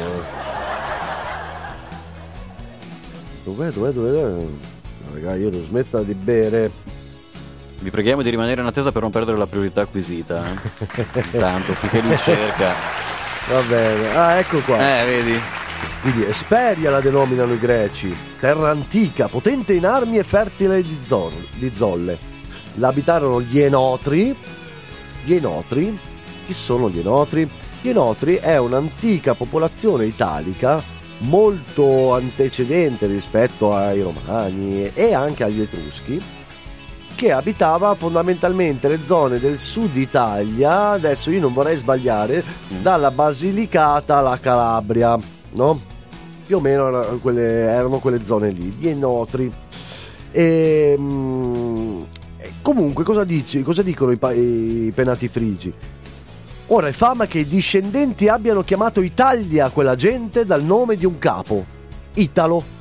Dov'è, 3.44 3.70
dov'è, 3.70 3.90
dov'è? 3.90 4.46
Raga, 5.12 5.34
io 5.34 5.50
devo 5.50 5.64
smettere 5.64 6.04
di 6.04 6.14
bere. 6.14 6.70
Vi 7.80 7.90
preghiamo 7.90 8.22
di 8.22 8.30
rimanere 8.30 8.60
in 8.60 8.66
attesa 8.66 8.92
per 8.92 9.02
non 9.02 9.10
perdere 9.10 9.36
la 9.36 9.46
priorità 9.46 9.82
acquisita. 9.82 10.44
eh. 10.44 11.20
Intanto, 11.32 11.72
finché 11.74 12.00
lui 12.00 12.16
cerca. 12.16 12.72
Va 13.48 13.60
bene. 13.68 14.14
Ah, 14.14 14.32
ecco 14.38 14.58
qua. 14.60 14.76
Eh, 14.78 15.04
vedi? 15.04 15.40
Quindi 16.00 16.24
Esperia 16.24 16.90
la 16.90 17.00
denominano 17.00 17.52
i 17.54 17.58
greci, 17.58 18.14
terra 18.38 18.70
antica, 18.70 19.26
potente 19.28 19.72
in 19.72 19.84
armi 19.84 20.18
e 20.18 20.22
fertile 20.24 20.80
di, 20.82 20.96
zol- 21.04 21.48
di 21.56 21.72
zolle. 21.74 22.18
L'abitarono 22.74 23.40
gli 23.40 23.58
Enotri. 23.60 24.34
Gli 25.24 25.34
Enotri? 25.34 25.98
Chi 26.46 26.52
sono 26.54 26.88
gli 26.88 27.00
Enotri? 27.00 27.48
Gli 27.80 27.88
Enotri 27.88 28.36
è 28.36 28.58
un'antica 28.58 29.34
popolazione 29.34 30.06
italica 30.06 30.80
molto 31.22 32.14
antecedente 32.14 33.06
rispetto 33.06 33.74
ai 33.74 34.02
Romani 34.02 34.90
e 34.94 35.14
anche 35.14 35.44
agli 35.44 35.60
Etruschi 35.60 36.22
che 37.14 37.30
abitava 37.30 37.94
fondamentalmente 37.94 38.88
le 38.88 38.98
zone 39.04 39.38
del 39.38 39.60
sud 39.60 39.94
Italia, 39.94 40.88
adesso 40.90 41.30
io 41.30 41.38
non 41.38 41.52
vorrei 41.52 41.76
sbagliare, 41.76 42.42
dalla 42.80 43.12
Basilicata 43.12 44.16
alla 44.16 44.38
Calabria, 44.40 45.16
no? 45.52 45.80
Più 46.44 46.56
o 46.56 46.60
meno 46.60 46.88
erano 46.88 47.18
quelle, 47.18 47.42
erano 47.42 47.98
quelle 47.98 48.24
zone 48.24 48.50
lì, 48.50 48.74
gli 48.76 48.88
Enotri. 48.88 49.48
E, 50.32 50.96
mm, 50.98 52.02
e 52.38 52.52
comunque 52.60 53.04
cosa, 53.04 53.22
dici, 53.22 53.62
cosa 53.62 53.82
dicono 53.82 54.10
i, 54.10 54.18
i 54.86 54.92
penati 54.92 55.28
frigi? 55.28 55.72
Ora 56.68 56.88
è 56.88 56.92
fama 56.92 57.26
che 57.26 57.40
i 57.40 57.46
discendenti 57.46 58.28
abbiano 58.28 58.62
chiamato 58.62 59.02
Italia 59.02 59.68
quella 59.70 59.94
gente 59.94 60.46
dal 60.46 60.62
nome 60.62 60.96
di 60.96 61.04
un 61.04 61.18
capo, 61.18 61.64
Italo. 62.14 62.80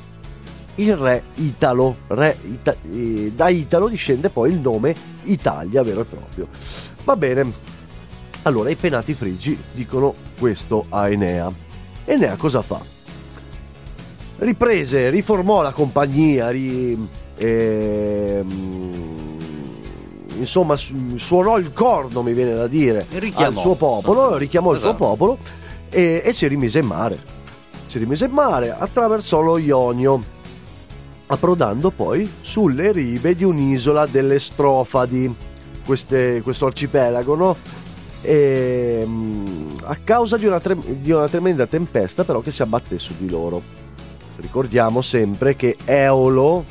Il 0.76 0.96
re 0.96 1.24
Italo, 1.36 1.98
re 2.08 2.38
Ita- 2.44 2.76
eh, 2.94 3.34
da 3.36 3.50
Italo 3.50 3.90
discende 3.90 4.30
poi 4.30 4.52
il 4.52 4.60
nome 4.60 4.96
Italia 5.24 5.84
vero 5.84 6.02
e 6.02 6.06
proprio. 6.06 6.48
Va 7.04 7.18
bene, 7.18 7.52
allora 8.44 8.70
i 8.70 8.76
penati 8.76 9.14
frigi 9.14 9.58
dicono 9.74 10.14
questo 10.40 10.86
a 10.90 11.10
Enea. 11.10 11.52
Enea 12.06 12.36
cosa 12.38 12.62
fa? 12.62 12.80
Riprese, 14.38 15.10
riformò 15.10 15.62
la 15.62 15.74
compagnia, 15.74 16.50
ri- 16.50 16.98
ehm, 17.38 19.21
insomma 20.38 20.76
su- 20.76 21.18
suonò 21.18 21.58
il 21.58 21.74
corno, 21.74 22.22
mi 22.22 22.34
viene 22.34 22.54
da 22.54 22.68
dire, 22.68 23.06
Richiamò. 23.14 23.48
al 23.58 23.58
suo 23.58 23.76
popolo, 23.76 24.38
richiamò 24.38 24.74
il 24.74 24.80
suo 24.80 24.90
Esatto. 24.90 25.04
popolo 25.06 25.38
e, 25.90 26.22
e 26.24 26.34
si 26.34 26.48
rimise 26.48 26.80
in 26.80 26.86
mare. 26.88 27.20
Si 27.86 27.98
rimise 28.00 28.26
in 28.26 28.32
mare, 28.32 28.72
attraversò 28.78 29.42
lo 29.42 29.58
Ionio, 29.58 30.20
approdando 31.28 31.92
poi 31.92 32.30
sulle 32.42 32.92
rive 32.92 33.36
di 33.36 33.44
un'isola 33.44 34.06
delle 34.06 34.40
Strofadi, 34.40 35.34
queste- 35.86 36.42
questo 36.42 36.66
arcipelago, 36.68 37.36
no? 37.36 37.56
E, 38.22 39.04
mm, 39.06 39.68
a 39.86 39.98
causa 40.04 40.38
di 40.38 40.46
una, 40.46 40.60
tre- 40.60 40.78
di 41.02 41.12
una 41.12 41.28
tremenda 41.28 41.66
tempesta 41.66 42.24
però 42.24 42.40
che 42.40 42.52
si 42.52 42.62
abbatté 42.62 42.98
su 43.00 43.14
di 43.18 43.30
loro. 43.30 43.62
Ricordiamo 44.38 45.02
sempre 45.02 45.56
che 45.56 45.76
Eolo 45.86 46.64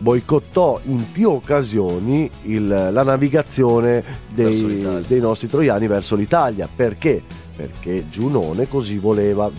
boicottò 0.00 0.80
in 0.84 1.12
più 1.12 1.28
occasioni 1.30 2.28
il- 2.44 2.66
la 2.92 3.02
navigazione 3.02 4.02
dei, 4.30 5.04
dei 5.06 5.20
nostri 5.20 5.46
troiani 5.48 5.86
verso 5.86 6.16
l'Italia. 6.16 6.66
Perché? 6.74 7.22
Perché 7.54 8.08
Giunone 8.08 8.66
così 8.66 8.96
voleva. 8.96 9.50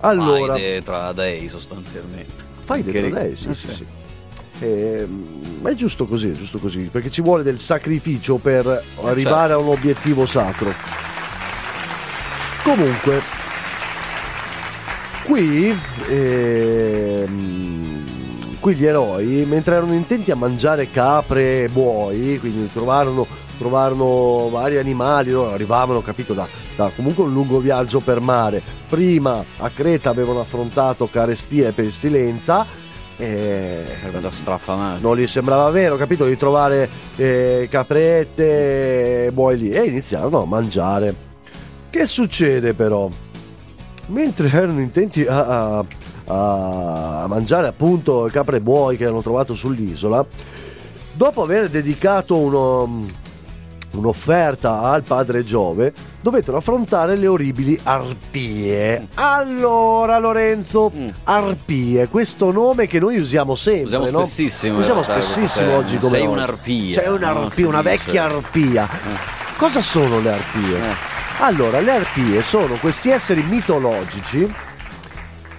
Allora, 0.00 0.54
Faide 0.54 0.82
tra 0.82 1.12
dei 1.12 1.48
sostanzialmente. 1.48 2.32
fai 2.64 2.82
lì. 2.82 3.10
lei, 3.10 3.36
sì, 3.36 3.48
Eh, 3.50 3.54
sì, 3.54 3.72
sì. 3.74 3.84
Ehm, 4.60 5.26
ma 5.60 5.70
è 5.70 5.74
giusto 5.74 6.06
così, 6.06 6.30
è 6.30 6.32
giusto 6.32 6.58
così, 6.58 6.88
perché 6.90 7.10
ci 7.10 7.20
vuole 7.20 7.42
del 7.42 7.58
sacrificio 7.60 8.36
per 8.36 8.82
arrivare 9.04 9.52
a 9.52 9.58
un 9.58 9.68
obiettivo 9.68 10.24
sacro. 10.24 10.72
Comunque, 12.62 13.20
qui, 15.24 15.76
ehm, 16.08 17.91
qui 18.62 18.76
gli 18.76 18.86
eroi, 18.86 19.44
mentre 19.44 19.74
erano 19.74 19.92
intenti 19.92 20.30
a 20.30 20.36
mangiare 20.36 20.88
capre 20.88 21.64
e 21.64 21.68
buoi, 21.68 22.38
quindi 22.38 22.70
trovarono, 22.72 23.26
trovarono 23.58 24.48
vari 24.50 24.78
animali, 24.78 25.32
loro 25.32 25.50
arrivavano, 25.50 26.00
capito, 26.00 26.32
da, 26.32 26.46
da 26.76 26.88
comunque 26.94 27.24
un 27.24 27.32
lungo 27.32 27.58
viaggio 27.58 27.98
per 27.98 28.20
mare. 28.20 28.62
Prima 28.88 29.44
a 29.58 29.68
Creta 29.70 30.10
avevano 30.10 30.38
affrontato 30.38 31.08
carestia 31.10 31.68
e 31.68 31.72
pestilenza. 31.72 32.64
E 33.16 33.84
Sarebbe 33.98 34.20
da 34.20 34.30
straffamare. 34.30 35.00
non 35.00 35.16
gli 35.18 35.26
sembrava 35.26 35.68
vero, 35.70 35.96
capito, 35.96 36.24
di 36.26 36.36
trovare 36.36 36.88
eh, 37.16 37.66
caprette, 37.68 39.30
buoi 39.32 39.58
lì 39.58 39.70
e 39.70 39.82
iniziarono 39.86 40.42
a 40.42 40.46
mangiare. 40.46 41.14
Che 41.90 42.06
succede 42.06 42.74
però? 42.74 43.08
Mentre 44.06 44.48
erano 44.50 44.80
intenti 44.80 45.24
a, 45.24 45.78
a- 45.78 45.84
a 46.26 47.24
mangiare 47.28 47.66
appunto 47.66 48.28
capre 48.32 48.58
e 48.58 48.60
buoi 48.60 48.96
che 48.96 49.04
hanno 49.06 49.22
trovato 49.22 49.54
sull'isola, 49.54 50.24
dopo 51.12 51.42
aver 51.42 51.68
dedicato 51.68 52.36
uno- 52.36 53.04
un'offerta 53.94 54.80
al 54.82 55.02
padre 55.02 55.44
Giove, 55.44 55.92
dovettero 56.22 56.56
affrontare 56.56 57.14
le 57.16 57.26
orribili 57.26 57.78
arpie. 57.82 59.08
Allora, 59.14 60.18
Lorenzo, 60.18 60.90
Mm. 60.94 61.08
arpie, 61.24 62.08
questo 62.08 62.50
nome 62.52 62.86
che 62.86 62.98
noi 62.98 63.18
usiamo 63.18 63.54
sempre, 63.54 63.84
Usiamo 63.84 64.04
no? 64.04 64.18
spessissimo. 64.24 64.78
Usiamo 64.78 65.02
realtà, 65.02 65.22
spessissimo 65.22 65.66
perché 65.66 65.78
oggi 65.84 65.96
come 65.98 66.10
Sei 66.10 66.20
oggi. 66.22 66.32
un'arpia. 66.32 67.00
Sei 67.02 67.12
un'arpia, 67.12 67.66
una 67.68 67.82
dice. 67.82 67.90
vecchia 67.96 68.24
arpia. 68.24 68.88
Cosa 69.58 69.80
sono 69.82 70.20
le 70.20 70.30
arpie? 70.32 70.76
Eh. 70.78 71.10
Allora, 71.40 71.80
le 71.80 71.90
arpie 71.90 72.42
sono 72.42 72.76
questi 72.76 73.10
esseri 73.10 73.42
mitologici 73.42 74.50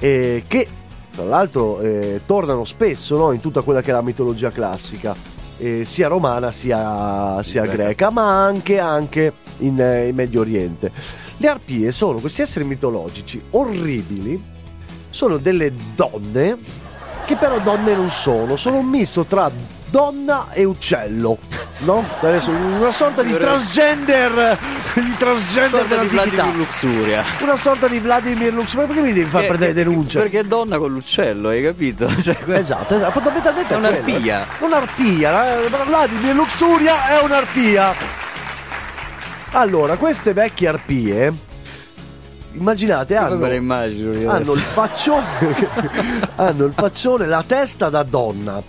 eh, 0.03 0.43
che 0.49 0.67
tra 1.15 1.23
l'altro 1.23 1.79
eh, 1.79 2.19
tornano 2.25 2.65
spesso 2.65 3.15
no, 3.15 3.31
in 3.31 3.39
tutta 3.39 3.61
quella 3.61 3.81
che 3.81 3.91
è 3.91 3.93
la 3.93 4.01
mitologia 4.01 4.49
classica, 4.49 5.15
eh, 5.59 5.85
sia 5.85 6.09
romana 6.09 6.51
sia, 6.51 7.41
sia 7.41 7.65
Greca. 7.65 8.09
ma 8.09 8.43
anche, 8.43 8.79
anche 8.79 9.31
in, 9.59 9.79
eh, 9.79 10.07
in 10.07 10.15
Medio 10.15 10.41
Oriente. 10.41 10.91
Le 11.37 11.47
arpie 11.47 11.93
sono 11.93 12.19
questi 12.19 12.41
esseri 12.41 12.65
mitologici 12.65 13.41
orribili, 13.51 14.41
sono 15.09 15.37
delle 15.37 15.71
donne 15.95 16.57
che 17.25 17.37
però 17.37 17.57
donne 17.59 17.95
non 17.95 18.09
sono, 18.09 18.57
sono 18.57 18.79
un 18.79 18.87
misto 18.87 19.23
tra 19.23 19.49
donna 19.93 20.47
e 20.53 20.63
uccello, 20.63 21.37
no? 21.81 22.03
Adesso, 22.21 22.49
una 22.49 22.91
sorta 22.91 23.21
di 23.21 23.31
transgender, 23.37 24.57
di 24.95 25.15
transgender 25.19 25.69
Sorta 25.69 25.97
di. 25.97 26.07
Vladimir 26.07 26.55
Luxuria. 26.55 27.23
Una 27.41 27.55
sorta 27.55 27.87
di 27.87 27.99
Vladimir 27.99 28.51
Lux, 28.53 28.73
ma 28.73 28.85
perché 28.85 29.01
mi 29.01 29.13
devi 29.13 29.29
far 29.29 29.41
Che- 29.41 29.47
prendere 29.49 29.73
che- 29.73 29.83
denunce? 29.83 30.19
Perché 30.19 30.39
è 30.39 30.43
donna 30.45 30.79
con 30.79 30.91
l'uccello, 30.91 31.49
hai 31.49 31.61
capito? 31.61 32.07
Cioè, 32.23 32.35
Esatto, 32.47 32.95
esatto, 32.95 33.11
fondamentalmente 33.11 33.71
È 33.75 33.77
quello, 33.77 33.87
un'arpia. 33.87 34.41
eh. 34.41 34.65
Un'arpia, 34.65 35.53
eh, 35.63 35.69
Vladimir 35.85 36.33
Luxuria 36.33 37.07
è 37.09 37.19
un'arpia. 37.21 37.93
Allora, 39.51 39.97
queste 39.97 40.33
vecchie 40.33 40.69
arpie 40.69 41.31
immaginate, 42.53 43.15
hanno, 43.15 43.43
hanno 43.45 44.53
il 44.53 44.61
faccione, 44.61 45.23
hanno 46.35 46.65
il 46.65 46.73
faccione, 46.73 47.25
la 47.25 47.43
testa 47.45 47.89
da 47.89 48.03
donna 48.03 48.61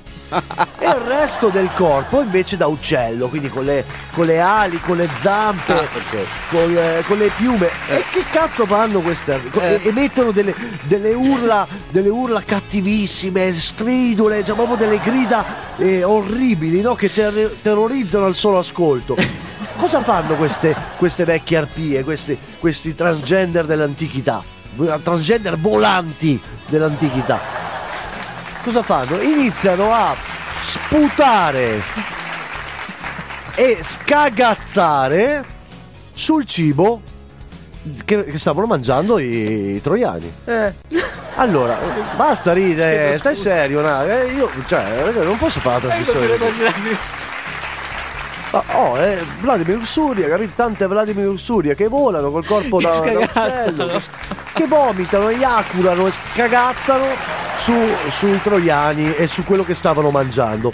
e 0.78 0.86
il 0.86 0.94
resto 1.06 1.48
del 1.48 1.70
corpo 1.74 2.20
invece 2.20 2.56
da 2.56 2.66
uccello, 2.66 3.28
quindi 3.28 3.48
con 3.48 3.64
le, 3.64 3.84
con 4.14 4.26
le 4.26 4.40
ali, 4.40 4.80
con 4.80 4.96
le 4.96 5.08
zampe, 5.20 5.72
Ah, 5.72 5.80
ok. 5.82 6.18
con, 6.50 6.72
le, 6.72 7.04
con 7.06 7.18
le 7.18 7.30
piume. 7.36 7.66
E 7.88 8.04
che 8.10 8.24
cazzo 8.32 8.66
fanno 8.66 9.00
queste? 9.00 9.40
Eh. 9.60 9.80
Emettono 9.84 10.32
delle, 10.32 10.54
delle 10.84 11.12
urla, 11.14 11.66
delle 11.90 12.08
urla 12.08 12.42
cattivissime, 12.44 13.54
stridule, 13.54 14.42
cioè 14.44 14.54
proprio 14.56 14.76
delle 14.76 14.98
grida 14.98 15.44
eh, 15.76 16.02
orribili, 16.02 16.80
no? 16.80 16.94
Che 16.96 17.12
ter- 17.12 17.54
terrorizzano 17.62 18.24
al 18.24 18.34
solo 18.34 18.58
ascolto. 18.58 19.14
Cosa 19.76 20.02
fanno 20.02 20.34
queste, 20.34 20.74
queste 20.96 21.24
vecchie 21.24 21.56
arpie, 21.58 22.04
questi, 22.04 22.38
questi 22.58 22.94
transgender 22.94 23.66
dell'antichità? 23.66 24.42
Transgender 25.02 25.58
volanti 25.58 26.40
dell'antichità. 26.66 27.40
Cosa 28.62 28.82
fanno? 28.82 29.20
Iniziano 29.20 29.92
a 29.92 30.14
sputare 30.64 31.82
e 33.54 33.78
scagazzare 33.82 35.44
sul 36.14 36.44
cibo 36.46 37.02
che, 38.04 38.24
che 38.24 38.38
stavano 38.38 38.66
mangiando 38.66 39.18
i, 39.18 39.74
i 39.74 39.80
troiani. 39.82 40.32
Allora, 41.36 41.78
basta 42.16 42.52
ridere, 42.52 43.18
stai 43.18 43.36
serio, 43.36 43.80
no? 43.80 44.04
Eh, 44.04 44.32
io, 44.32 44.48
cioè, 44.66 45.12
non 45.12 45.36
posso 45.36 45.60
fare 45.60 45.82
la 45.82 45.88
trasmissione. 45.88 46.36
Ah, 48.56 48.62
Oh, 48.78 48.96
eh, 48.98 49.18
Vladimir 49.40 49.78
Ursuria, 49.78 50.28
capito? 50.28 50.52
Tante 50.54 50.86
Vladimir 50.86 51.26
Ursuria 51.28 51.74
che 51.74 51.88
volano 51.88 52.30
col 52.30 52.44
corpo 52.46 52.80
da, 52.80 53.00
da 53.00 53.18
uccello, 53.18 53.86
che, 53.86 54.00
che 54.54 54.66
vomitano, 54.66 55.28
eiaculano 55.28 56.06
e 56.06 56.12
scagazzano 56.12 57.04
su, 57.58 57.72
sui 58.10 58.40
troiani 58.40 59.14
e 59.16 59.26
su 59.26 59.42
quello 59.44 59.64
che 59.64 59.74
stavano 59.74 60.10
mangiando. 60.10 60.72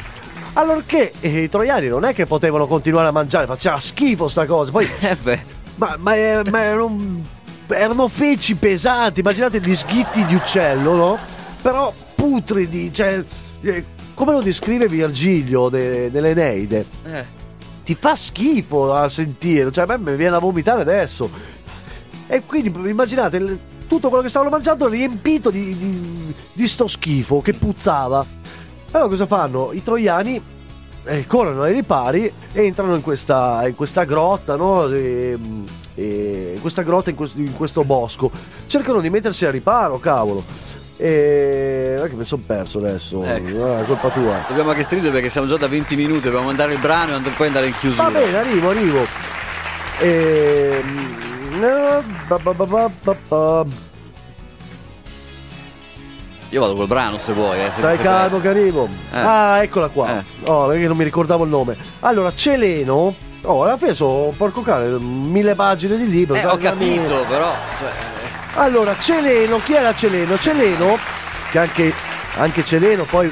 Allorché 0.55 1.13
eh, 1.21 1.43
i 1.45 1.49
troiani 1.49 1.89
non 1.89 2.05
è 2.05 2.13
che 2.13 2.27
potevano 2.27 2.67
continuare 2.67 3.09
a 3.09 3.13
mangiare, 3.13 3.47
faceva 3.47 3.81
schifo 3.81 4.29
sta 4.29 4.45
cosa. 4.45 4.71
Poi 4.71 4.87
Eh 5.01 5.41
ma, 5.77 5.97
ma, 5.99 6.15
eh, 6.17 6.43
ma 6.51 6.61
erano, 6.61 7.21
erano 7.69 8.09
feci 8.09 8.57
pesanti, 8.57 9.21
immaginate 9.21 9.59
gli 9.61 9.75
sghitti 9.75 10.27
di 10.27 10.35
uccello, 10.35 10.95
no? 10.95 11.19
Però 11.63 11.91
putridi, 12.15 12.93
cioè, 12.93 13.23
eh, 13.63 13.85
come 14.13 14.33
lo 14.33 14.43
descrive 14.43 14.87
Virgilio 14.87 15.71
de- 15.71 16.11
dell'Eneide? 16.11 16.85
eh. 17.07 17.39
Ti 17.83 17.95
fa 17.95 18.15
schifo 18.15 18.93
a 18.95 19.09
sentire, 19.09 19.71
cioè 19.73 19.85
a 19.89 19.97
me 19.97 20.17
viene 20.17 20.33
da 20.33 20.39
vomitare 20.39 20.83
adesso. 20.83 21.31
E 22.27 22.43
quindi 22.47 22.73
immaginate 22.89 23.59
tutto 23.89 24.09
quello 24.09 24.23
che 24.23 24.29
stavano 24.29 24.51
mangiando 24.51 24.87
riempito 24.87 25.51
di, 25.51 25.77
di, 25.77 26.35
di 26.53 26.69
sto 26.69 26.87
schifo 26.87 27.41
che 27.41 27.55
puzzava. 27.55 28.25
Allora 28.93 29.09
cosa 29.09 29.27
fanno? 29.27 29.73
I 29.73 29.83
troiani 29.83 30.41
eh, 31.05 31.27
corrono 31.27 31.63
ai 31.63 31.73
ripari 31.73 32.31
entrano 32.53 32.95
in 32.95 33.03
questa, 33.03 33.67
in 33.67 33.75
questa 33.75 34.05
grotta, 34.05 34.57
no? 34.57 34.87
E, 34.89 35.39
e 35.95 36.53
in 36.55 36.61
questa 36.61 36.83
grotta, 36.83 37.11
in, 37.11 37.17
quest- 37.17 37.37
in 37.37 37.57
questo 37.57 37.85
bosco. 37.85 38.31
Cercano 38.67 39.01
di 39.01 39.11
mettersi 39.11 39.45
a 39.45 39.51
riparo, 39.51 39.99
cavolo. 39.99 40.45
E 41.03 41.95
non 41.97 42.05
è 42.05 42.09
che 42.11 42.15
mi 42.15 42.27
sono 42.27 42.43
perso 42.47 42.77
adesso, 42.77 43.25
Ecco. 43.25 43.79
è 43.79 43.85
colpa 43.87 44.09
tua. 44.11 44.45
dobbiamo 44.49 44.69
anche 44.71 44.83
stringere 44.83 45.11
perché 45.15 45.31
siamo 45.31 45.47
già 45.47 45.57
da 45.57 45.67
20 45.67 45.97
minuti, 45.97 46.21
dobbiamo 46.25 46.45
mandare 46.45 46.75
il 46.75 46.79
brano 46.79 47.17
e 47.17 47.31
poi 47.31 47.47
andare 47.47 47.69
in 47.69 47.75
chiusura. 47.79 48.11
Va 48.11 48.11
bene, 48.11 48.37
arrivo, 48.37 48.69
arrivo. 48.69 49.07
Ehm, 50.01 51.23
eh. 51.63 52.03
Io 56.53 56.61
vado 56.61 56.75
col 56.75 56.87
brano 56.89 57.17
se 57.19 57.33
vuoi, 57.33 57.61
eh. 57.61 57.71
se- 57.73 57.79
Stai 57.79 57.97
se 57.97 58.03
calmo 58.03 58.41
che 58.41 58.49
arrivo. 58.49 58.89
Eh. 59.13 59.19
Ah, 59.19 59.63
eccola 59.63 59.89
qua. 59.89 60.19
Eh. 60.19 60.25
Oh, 60.51 60.67
perché 60.67 60.87
non 60.87 60.97
mi 60.97 61.05
ricordavo 61.05 61.45
il 61.45 61.51
nome. 61.51 61.77
Allora, 62.01 62.35
Celeno. 62.35 63.15
Oh, 63.45 63.63
alla 63.63 63.79
fine 63.79 63.95
sono, 63.95 64.35
porco 64.37 64.61
cane, 64.61 64.99
mille 64.99 65.55
pagine 65.55 65.97
di 65.97 66.11
libro. 66.11 66.35
Eh, 66.35 66.45
ho 66.45 66.57
dai, 66.57 66.63
capito, 66.65 67.25
però. 67.27 67.55
Cioè, 67.79 67.91
Allora, 68.55 68.99
Celeno, 68.99 69.59
chi 69.59 69.75
era 69.75 69.95
Celeno? 69.95 70.37
Celeno, 70.37 70.99
che 71.53 71.59
anche, 71.59 71.93
anche 72.37 72.65
Celeno 72.65 73.05
poi 73.05 73.31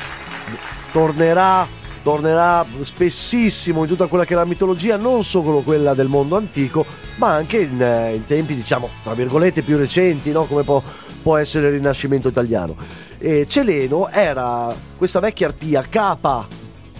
tornerà, 0.92 1.66
tornerà 2.04 2.64
spessissimo 2.82 3.82
in 3.82 3.88
tutta 3.88 4.06
quella 4.06 4.24
che 4.24 4.34
è 4.34 4.36
la 4.36 4.44
mitologia, 4.44 4.96
non 4.96 5.24
solo 5.24 5.62
quella 5.62 5.94
del 5.94 6.06
mondo 6.06 6.36
antico, 6.36 6.86
ma 7.16 7.34
anche 7.34 7.58
in, 7.58 7.82
eh, 7.82 8.14
in 8.14 8.26
tempi, 8.26 8.54
diciamo, 8.54 8.88
tra 9.02 9.14
virgolette, 9.14 9.62
più 9.62 9.76
recenti, 9.76 10.30
no? 10.30 10.44
come 10.44 10.62
può, 10.62 10.80
può 11.20 11.36
essere 11.36 11.66
il 11.66 11.74
Rinascimento 11.74 12.28
italiano. 12.28 12.76
E 13.18 13.44
Celeno 13.48 14.08
era 14.10 14.72
questa 14.96 15.18
vecchia 15.18 15.48
arpia, 15.48 15.84
capa, 15.90 16.46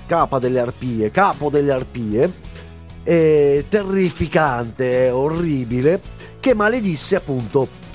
capa 0.07 0.41
delle 0.41 0.59
arpie, 0.59 1.13
capo 1.13 1.51
delle 1.51 1.71
arpie, 1.71 2.33
eh, 3.05 3.65
terrificante, 3.69 5.09
orribile, 5.09 6.01
che 6.41 6.53
maledisse 6.55 7.15
appunto 7.15 7.87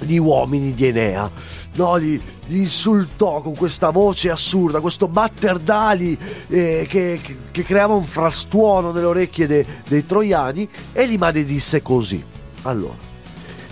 gli 0.00 0.16
uomini 0.16 0.74
di 0.74 0.86
Enea. 0.86 1.30
No, 1.74 1.96
li, 1.96 2.20
li 2.48 2.58
insultò 2.58 3.40
con 3.40 3.54
questa 3.54 3.90
voce 3.90 4.30
assurda, 4.30 4.80
questo 4.80 5.06
batter 5.08 5.58
d'ali 5.58 6.18
eh, 6.48 6.86
che, 6.88 7.20
che- 7.50 7.62
creava 7.62 7.94
un 7.94 8.04
frastuono 8.04 8.90
nelle 8.90 9.06
orecchie 9.06 9.46
de- 9.46 9.64
dei 9.86 10.04
troiani 10.04 10.68
e 10.92 11.06
li 11.06 11.16
maledisse 11.16 11.80
così. 11.82 12.22
Allora, 12.62 12.96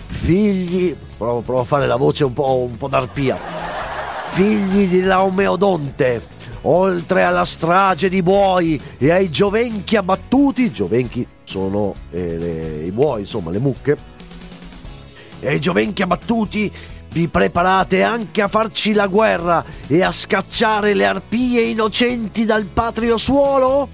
figli, 0.07 0.95
provo, 1.17 1.41
provo 1.41 1.61
a 1.61 1.65
fare 1.65 1.87
la 1.87 1.95
voce 1.97 2.23
un 2.23 2.33
po', 2.33 2.67
un 2.69 2.77
po' 2.77 2.87
d'arpia, 2.87 3.37
figli 4.31 4.87
di 4.87 5.01
Laumeodonte, 5.01 6.37
oltre 6.61 7.23
alla 7.23 7.45
strage 7.45 8.09
di 8.09 8.21
buoi 8.21 8.79
e 8.97 9.11
ai 9.11 9.29
giovenchi 9.29 9.95
abbattuti, 9.95 10.71
giovenchi 10.71 11.25
sono 11.43 11.93
eh, 12.11 12.37
le- 12.37 12.83
i 12.85 12.91
buoi, 12.91 13.21
insomma, 13.21 13.51
le 13.51 13.59
mucche, 13.59 13.97
e 15.39 15.55
i 15.55 15.59
giovenchi 15.59 16.01
abbattuti 16.01 16.71
vi 17.11 17.27
preparate 17.27 18.03
anche 18.03 18.41
a 18.41 18.47
farci 18.47 18.93
la 18.93 19.07
guerra 19.07 19.63
e 19.87 20.03
a 20.03 20.11
scacciare 20.11 20.93
le 20.93 21.05
arpie 21.05 21.61
innocenti 21.61 22.45
dal 22.45 22.65
patrio 22.65 23.17
suolo? 23.17 23.87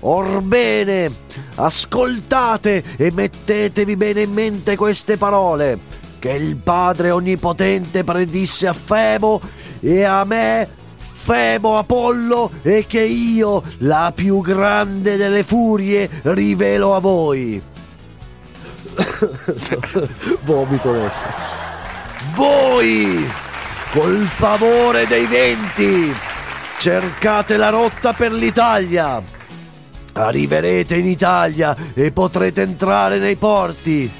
Orbene, 0.00 1.10
ascoltate 1.56 2.84
e 2.96 3.10
mettetevi 3.12 3.96
bene 3.96 4.22
in 4.22 4.32
mente 4.32 4.76
queste 4.76 5.16
parole, 5.16 5.78
che 6.20 6.30
il 6.32 6.56
Padre 6.56 7.10
Onnipotente 7.10 8.04
predisse 8.04 8.68
a 8.68 8.72
Febo 8.72 9.40
e 9.80 10.04
a 10.04 10.24
me, 10.24 10.68
Febo 10.96 11.78
Apollo, 11.78 12.52
e 12.62 12.84
che 12.86 13.02
io, 13.02 13.62
la 13.78 14.12
più 14.14 14.40
grande 14.40 15.16
delle 15.16 15.42
furie, 15.42 16.08
rivelo 16.22 16.94
a 16.94 17.00
voi. 17.00 17.60
Vomito 20.44 20.90
adesso. 20.90 21.24
Voi, 22.34 23.28
col 23.92 24.26
favore 24.26 25.06
dei 25.06 25.26
venti, 25.26 26.14
cercate 26.78 27.56
la 27.56 27.70
rotta 27.70 28.12
per 28.12 28.32
l'Italia. 28.32 29.22
Arriverete 30.12 30.96
in 30.96 31.06
Italia 31.06 31.76
e 31.94 32.10
potrete 32.10 32.62
entrare 32.62 33.18
nei 33.18 33.36
porti. 33.36 34.10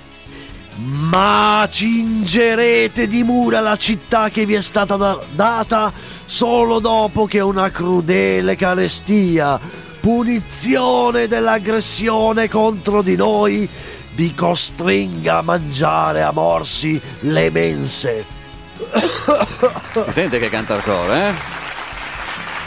Ma 0.79 1.67
cingerete 1.71 3.07
di 3.07 3.23
mura 3.23 3.61
la 3.61 3.77
città 3.77 4.29
che 4.29 4.45
vi 4.45 4.55
è 4.55 4.61
stata 4.61 4.97
da- 4.97 5.19
data 5.35 5.91
solo 6.27 6.81
dopo 6.81 7.25
che 7.25 7.41
una 7.41 7.71
crudele 7.71 8.57
carestia, 8.57 9.59
punizione 10.01 11.27
dell'aggressione 11.29 12.51
contro 12.51 13.01
di 13.01 13.17
noi, 13.17 13.67
vi 14.17 14.35
costringa 14.35 15.39
a 15.39 15.43
mangiare 15.43 16.23
a 16.23 16.33
morsi 16.33 17.01
le 17.21 17.51
mense. 17.51 18.25
si 20.05 20.11
sente 20.13 20.39
che 20.39 20.49
canta 20.49 20.75
il 20.75 20.83
coro, 20.83 21.13
eh? 21.13 21.33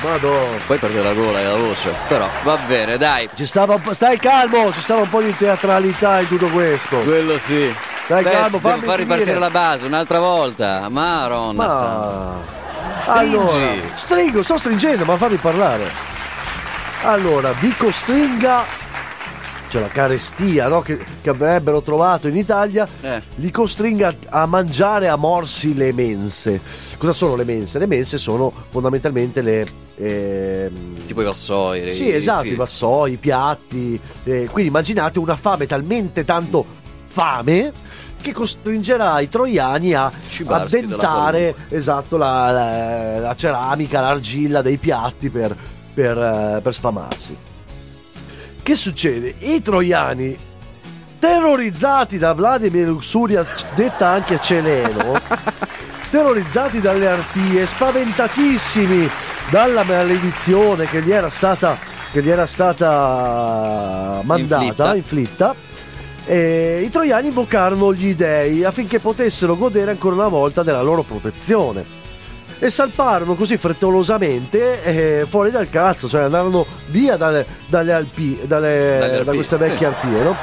Madonna. 0.02 0.58
Poi 0.68 0.78
perde 0.78 1.02
la 1.02 1.14
gola 1.14 1.40
e 1.40 1.44
la 1.44 1.56
voce. 1.56 1.94
Però 2.08 2.30
va 2.44 2.58
bene, 2.68 2.98
dai. 2.98 3.28
Ci 3.36 3.48
stava 3.48 3.74
un 3.74 3.82
po', 3.82 3.94
stai 3.94 4.18
calmo, 4.18 4.72
ci 4.72 4.82
stava 4.82 5.02
un 5.02 5.10
po' 5.10 5.22
di 5.22 5.36
teatralità 5.36 6.20
in 6.22 6.28
tutto 6.28 6.48
questo. 6.50 7.00
Quello 7.00 7.38
sì. 7.40 7.74
Dai, 8.08 8.24
Aspetta, 8.24 8.42
calmo, 8.42 8.60
fammi 8.60 8.86
far 8.86 9.00
ripartire 9.00 9.40
la 9.40 9.50
base 9.50 9.86
un'altra 9.88 10.20
volta. 10.20 10.88
Santa. 10.88 11.54
Ma 11.54 12.58
Stringi. 13.02 13.36
allora, 13.36 13.68
stringo, 13.96 14.42
sto 14.44 14.58
stringendo, 14.58 15.06
ma 15.06 15.18
fammi 15.18 15.36
parlare. 15.38 15.92
Allora, 17.04 17.52
vi 17.60 17.74
costringa, 17.76 18.64
cioè 19.70 19.82
la 19.82 19.88
carestia 19.88 20.68
no, 20.68 20.82
che, 20.82 21.00
che 21.22 21.30
avrebbero 21.30 21.82
trovato 21.82 22.28
in 22.28 22.36
Italia, 22.36 22.88
Eh. 23.02 23.22
li 23.36 23.52
costringa 23.52 24.14
a 24.30 24.46
mangiare 24.46 25.08
a 25.08 25.16
morsi 25.16 25.76
le 25.76 25.94
mense. 25.94 26.60
Cosa 26.98 27.14
sono 27.14 27.36
le 27.36 27.44
mense? 27.46 27.80
Le 27.80 27.86
mense 27.86 28.18
sono 28.18 28.52
fondamentalmente 28.70 29.42
le. 29.42 29.66
ehm, 29.96 31.06
Tipo 31.06 31.22
i 31.22 31.26
vassoi. 31.26 31.94
sì, 31.94 32.12
esatto, 32.12 32.42
sì. 32.44 32.50
i 32.50 32.56
vassoi, 32.56 33.12
i 33.14 33.18
piatti. 33.18 34.00
eh, 34.24 34.48
quindi 34.52 34.70
immaginate 34.70 35.20
una 35.20 35.36
fame 35.36 35.66
talmente 35.66 36.24
tanto 36.26 36.66
fame 37.06 37.72
che 38.22 38.34
costringerà 38.34 39.20
i 39.22 39.30
troiani 39.30 39.94
a 39.94 40.12
Cibarsi 40.28 40.76
addentare 40.78 41.56
esatto, 41.70 42.18
la, 42.18 42.52
la- 42.52 43.20
la 43.20 43.36
ceramica, 43.36 44.02
l'argilla 44.02 44.62
dei 44.62 44.76
piatti 44.78 45.30
per, 45.30 45.56
per, 45.94 46.18
eh, 46.18 46.60
per 46.62 46.74
sfamarsi. 46.74 47.38
Che 48.70 48.76
succede? 48.76 49.34
I 49.40 49.64
troiani, 49.64 50.38
terrorizzati 51.18 52.20
da 52.20 52.34
Vladimir 52.34 52.88
Luxuria, 52.88 53.44
detta 53.74 54.10
anche 54.10 54.40
Celeno, 54.40 55.20
terrorizzati 56.12 56.80
dalle 56.80 57.08
arpie, 57.08 57.66
spaventatissimi 57.66 59.10
dalla 59.50 59.82
maledizione 59.82 60.86
che 60.86 61.02
gli 61.02 61.12
era 61.12 61.32
stata, 61.32 61.80
che 62.12 62.22
gli 62.22 62.30
era 62.30 62.46
stata 62.46 64.22
mandata, 64.24 64.94
Inflitta. 64.94 64.96
inflitta, 64.96 65.56
eh, 66.28 66.84
i 66.84 66.90
troiani 66.92 67.30
invocarono 67.30 67.92
gli 67.92 68.14
dei 68.14 68.64
affinché 68.64 69.00
potessero 69.00 69.56
godere 69.56 69.90
ancora 69.90 70.14
una 70.14 70.28
volta 70.28 70.62
della 70.62 70.84
loro 70.84 71.02
protezione. 71.02 71.99
E 72.62 72.70
salparono 72.70 73.36
così 73.36 73.56
frettolosamente 73.56 74.84
eh, 75.22 75.26
fuori 75.26 75.50
dal 75.50 75.70
cazzo, 75.70 76.10
cioè 76.10 76.24
andarono 76.24 76.66
via 76.88 77.16
dalle, 77.16 77.46
dalle 77.68 77.94
Alpi, 77.94 78.42
dalle- 78.46 78.98
Dalle 79.00 79.24
da 79.24 79.32
queste 79.34 79.56
vecchie 79.56 79.78
sì. 79.78 79.86
arpie, 79.86 80.24
no? 80.24 80.36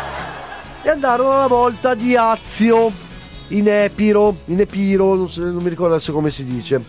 E 0.83 0.89
andarono 0.89 1.33
alla 1.33 1.47
volta 1.47 1.95
di 1.95 2.17
Azio, 2.17 2.91
in 3.49 3.69
Epiro, 3.69 4.35
in 4.47 4.61
Epiro, 4.61 5.15
non, 5.15 5.29
so- 5.29 5.45
non 5.45 5.57
mi 5.63 5.69
ricordo 5.69 5.95
adesso 5.95 6.13
come 6.15 6.31
si 6.31 6.45
dice, 6.47 6.81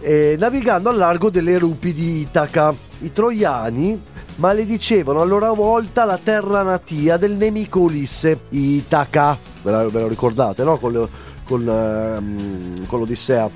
eh, 0.00 0.36
navigando 0.38 0.90
al 0.90 0.96
largo 0.98 1.30
delle 1.30 1.56
rupi 1.58 1.94
di 1.94 2.20
Itaca. 2.20 2.74
I 3.00 3.10
troiani 3.10 4.00
maledicevano 4.36 5.22
a 5.22 5.24
loro 5.24 5.54
volta 5.54 6.04
la 6.04 6.18
terra 6.22 6.62
natia 6.62 7.16
del 7.16 7.32
nemico 7.32 7.78
Ulisse, 7.80 8.40
Itaca. 8.50 9.34
Ve, 9.62 9.70
la- 9.70 9.88
ve 9.88 10.00
lo 10.00 10.08
ricordate, 10.08 10.62
no? 10.62 10.76
Con, 10.76 10.92
le- 10.92 11.08
con, 11.44 11.66
ehm, 11.66 12.86
con 12.86 12.98
l'Odissea. 12.98 13.48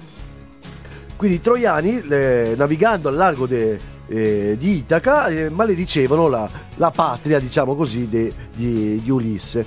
Quindi 1.17 1.37
i 1.37 1.41
troiani, 1.41 2.07
le- 2.07 2.55
navigando 2.57 3.09
al 3.09 3.15
largo 3.17 3.47
de- 3.47 3.79
eh, 4.09 4.57
di 4.59 4.77
Itaca, 4.77 5.29
eh, 5.29 5.49
maledicevano 5.49 6.29
la, 6.29 6.49
la 6.77 6.91
patria, 6.91 7.39
diciamo 7.41 7.75
così, 7.75 8.07
de- 8.09 8.33
di, 8.55 9.01
di 9.03 9.11
Ulisse. 9.11 9.65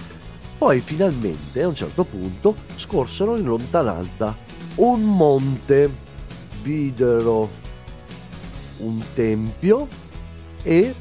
Poi 0.57 0.79
finalmente, 0.79 1.63
a 1.63 1.67
un 1.67 1.75
certo 1.75 2.03
punto, 2.03 2.53
scorsero 2.75 3.35
in 3.37 3.45
lontananza 3.45 4.35
un 4.75 5.01
monte, 5.03 5.91
videro 6.61 7.49
un 8.79 9.01
tempio 9.13 9.87
e 10.63 10.93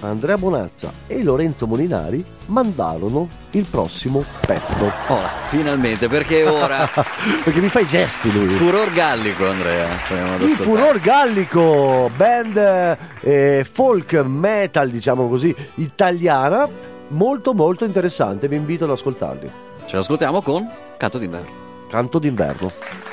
Andrea 0.00 0.36
Bonazza 0.36 0.92
e 1.06 1.22
Lorenzo 1.22 1.66
Molinari 1.66 2.24
mandarono 2.46 3.28
il 3.50 3.64
prossimo 3.64 4.24
pezzo. 4.46 4.90
Ora, 5.08 5.28
finalmente, 5.48 6.08
perché 6.08 6.44
ora 6.44 6.88
Perché 7.44 7.60
mi 7.60 7.68
fai 7.68 7.86
gesti 7.86 8.32
lui. 8.32 8.48
Furor 8.48 8.92
Gallico, 8.92 9.46
Andrea. 9.46 9.88
Il. 10.38 10.48
Furor 10.56 11.00
Gallico, 11.00 12.10
band 12.16 12.96
eh, 13.20 13.66
folk 13.70 14.14
metal, 14.14 14.88
diciamo 14.90 15.28
così, 15.28 15.54
italiana, 15.76 16.68
molto 17.08 17.54
molto 17.54 17.84
interessante, 17.84 18.48
vi 18.48 18.56
invito 18.56 18.84
ad 18.84 18.90
ascoltarli. 18.90 19.50
Ce 19.86 19.96
l'ascoltiamo 19.96 20.40
con 20.42 20.68
Canto 20.96 21.18
d'inverno. 21.18 21.48
Canto 21.88 22.18
d'inverno. 22.18 23.09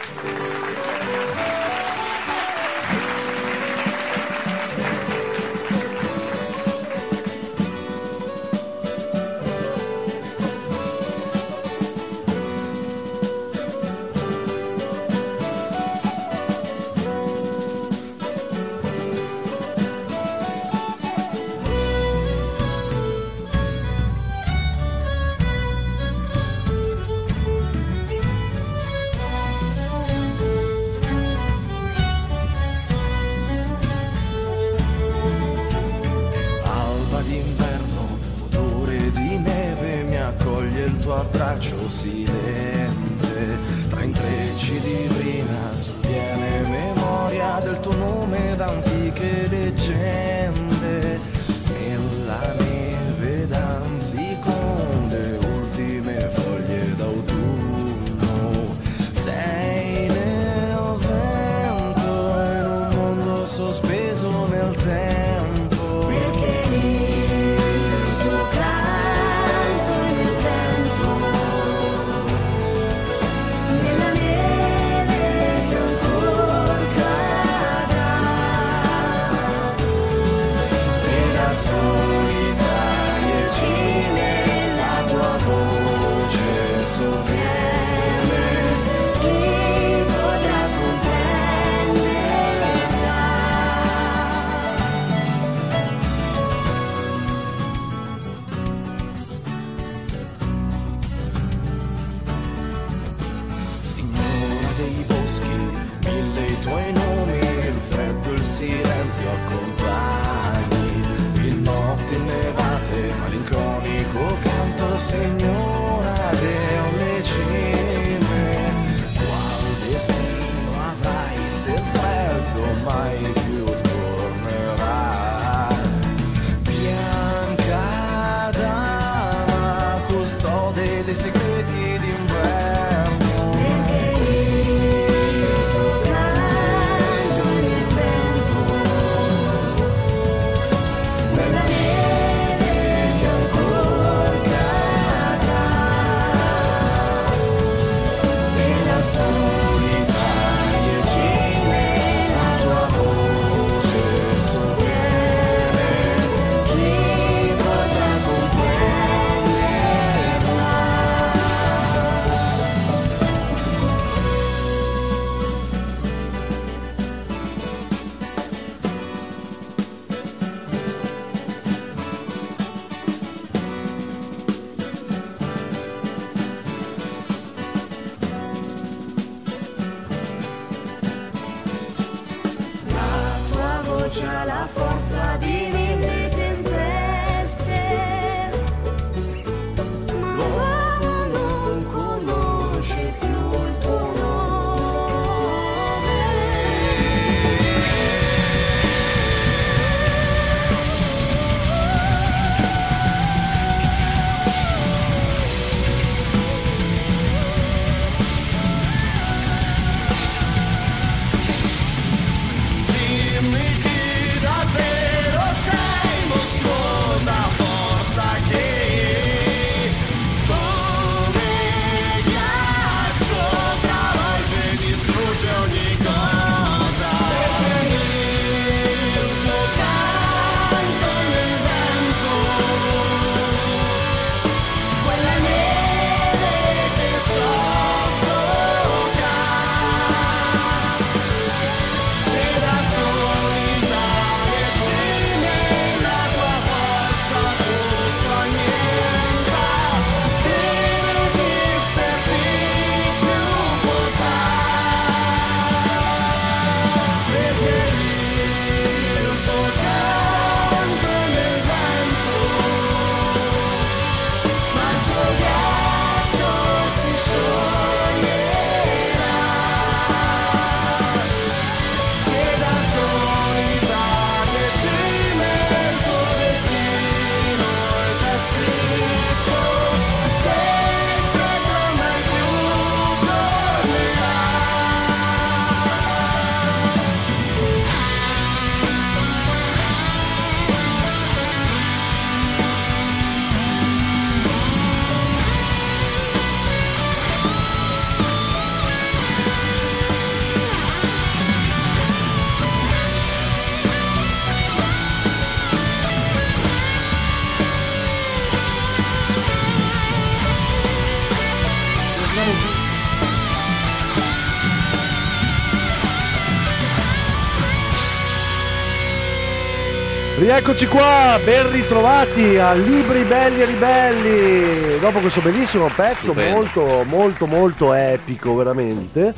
Rieccoci 320.68 320.88
qua, 320.94 321.40
ben 321.46 321.72
ritrovati 321.72 322.58
a 322.58 322.74
Libri 322.74 323.24
Belli 323.24 323.62
e 323.62 323.66
Ribelli. 323.66 325.00
Dopo 325.00 325.20
questo 325.20 325.40
bellissimo 325.40 325.90
pezzo, 325.96 326.34
Stupendo. 326.34 326.56
molto, 326.56 327.04
molto, 327.06 327.48
molto 327.48 327.94
epico, 327.94 328.54
veramente. 328.54 329.34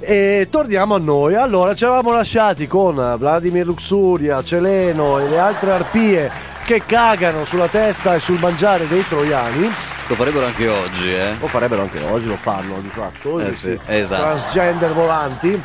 E 0.00 0.48
torniamo 0.50 0.94
a 0.94 0.98
noi. 0.98 1.34
Allora, 1.34 1.74
ci 1.74 1.84
eravamo 1.84 2.12
lasciati 2.12 2.66
con 2.66 2.94
Vladimir 3.18 3.66
Luxuria, 3.66 4.42
Celeno 4.42 5.18
e 5.18 5.28
le 5.28 5.38
altre 5.38 5.72
arpie 5.72 6.30
che 6.64 6.80
cagano 6.86 7.44
sulla 7.44 7.68
testa 7.68 8.14
e 8.14 8.18
sul 8.18 8.38
mangiare 8.38 8.88
dei 8.88 9.06
troiani. 9.06 9.70
Lo 10.06 10.14
farebbero 10.14 10.46
anche 10.46 10.68
oggi, 10.68 11.12
eh. 11.12 11.34
Lo 11.38 11.48
farebbero 11.48 11.82
anche 11.82 12.02
oggi, 12.02 12.24
lo 12.24 12.38
fanno 12.40 12.78
di 12.80 12.88
fatto. 12.88 13.40
Eh 13.40 13.52
sì, 13.52 13.78
esatto. 13.88 14.22
Transgender 14.22 14.94
volanti. 14.94 15.62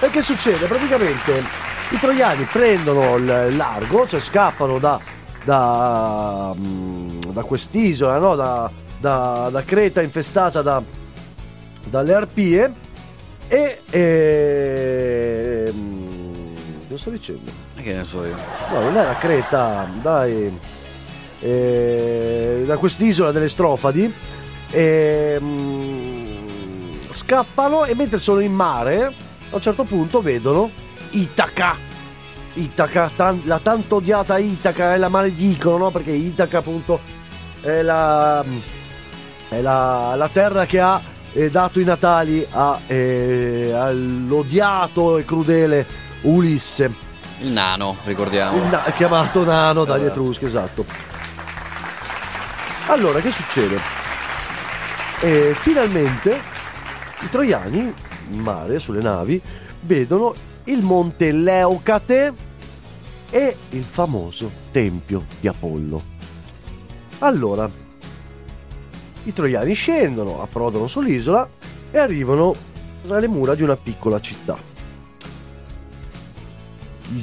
E 0.00 0.10
che 0.10 0.20
succede? 0.20 0.66
Praticamente 0.66 1.63
i 1.90 1.98
troiani 1.98 2.44
prendono 2.44 3.16
il 3.16 3.56
largo, 3.56 4.06
cioè 4.06 4.20
scappano 4.20 4.78
da, 4.78 4.98
da, 5.44 6.52
mm, 6.56 7.20
da 7.32 7.42
quest'isola, 7.42 8.18
no? 8.18 8.34
da, 8.34 8.70
da- 8.98 9.48
da 9.50 9.62
Creta 9.64 10.00
infestata 10.02 10.62
da- 10.62 10.82
dalle 11.88 12.14
arpie 12.14 12.72
e... 13.48 13.78
e 13.90 15.72
mm, 15.72 16.32
cosa 16.88 16.98
sto 16.98 17.10
dicendo? 17.10 17.50
Ma 17.76 17.82
Che 17.82 17.94
ne 17.94 18.04
so 18.04 18.24
io. 18.24 18.34
No, 18.72 18.80
non 18.80 18.96
era 18.96 19.14
Creta, 19.16 19.88
dai. 20.00 20.58
Eh, 21.40 22.62
da 22.64 22.76
quest'isola 22.78 23.30
delle 23.30 23.48
strofadi. 23.50 24.12
E, 24.70 25.36
mm, 25.40 26.24
scappano 27.12 27.84
e 27.84 27.94
mentre 27.94 28.18
sono 28.18 28.40
in 28.40 28.52
mare, 28.52 29.04
a 29.50 29.54
un 29.54 29.60
certo 29.60 29.84
punto 29.84 30.20
vedono 30.22 30.70
Itaca. 31.14 31.76
Itaca, 32.54 33.10
tan- 33.14 33.42
la 33.44 33.58
tanto 33.58 33.96
odiata 33.96 34.38
Itaca, 34.38 34.94
e 34.94 34.98
la 34.98 35.08
maledicono, 35.08 35.76
no? 35.76 35.90
Perché 35.90 36.12
Itaca 36.12 36.58
appunto 36.58 37.00
è 37.60 37.82
la, 37.82 38.44
è 39.48 39.60
la, 39.60 40.14
la 40.16 40.28
terra 40.28 40.64
che 40.64 40.78
ha 40.78 41.00
eh, 41.32 41.50
dato 41.50 41.80
i 41.80 41.84
natali 41.84 42.46
a, 42.48 42.78
eh, 42.86 43.72
all'odiato 43.74 45.18
e 45.18 45.24
crudele 45.24 45.86
Ulisse. 46.22 46.92
Il 47.40 47.48
nano, 47.48 47.96
ricordiamo. 48.04 48.56
Il 48.56 48.66
na- 48.68 48.84
chiamato 48.94 49.44
nano 49.44 49.84
dagli 49.84 50.04
Etruschi, 50.04 50.44
esatto. 50.44 50.84
Allora, 52.86 53.18
che 53.18 53.30
succede? 53.30 53.78
Eh, 55.20 55.56
finalmente 55.58 56.40
i 57.20 57.30
troiani 57.30 57.92
in 58.30 58.40
mare, 58.40 58.78
sulle 58.78 59.00
navi, 59.00 59.40
vedono 59.80 60.34
il 60.64 60.82
monte 60.82 61.32
Leucate 61.32 62.32
e 63.30 63.56
il 63.70 63.82
famoso 63.82 64.50
tempio 64.70 65.24
di 65.40 65.48
Apollo. 65.48 66.12
Allora, 67.18 67.68
i 69.24 69.32
troiani 69.32 69.74
scendono, 69.74 70.42
approdano 70.42 70.86
sull'isola 70.86 71.48
e 71.90 71.98
arrivano 71.98 72.54
alle 73.08 73.28
mura 73.28 73.54
di 73.54 73.62
una 73.62 73.76
piccola 73.76 74.20
città. 74.20 74.56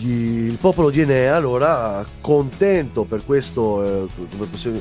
Il 0.04 0.58
popolo 0.60 0.90
di 0.90 1.02
Enea 1.02 1.36
allora 1.36 2.06
contento 2.22 3.04
per, 3.04 3.26
questo, 3.26 4.06
eh, 4.06 4.08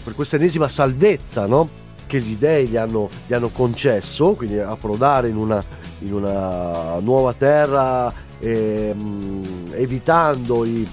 per 0.03 0.15
questa 0.15 0.37
ennesima 0.37 0.69
salvezza 0.69 1.47
no? 1.47 1.69
che 2.07 2.21
gli 2.21 2.37
dei 2.37 2.67
gli 2.67 2.77
hanno, 2.77 3.09
gli 3.27 3.33
hanno 3.33 3.49
concesso, 3.49 4.33
quindi 4.33 4.59
approdare 4.59 5.29
in 5.29 5.37
una, 5.37 5.63
in 6.01 6.13
una 6.13 6.99
nuova 6.99 7.33
terra 7.35 8.13
ehm, 8.41 9.43
evitando 9.73 10.65
i, 10.65 10.87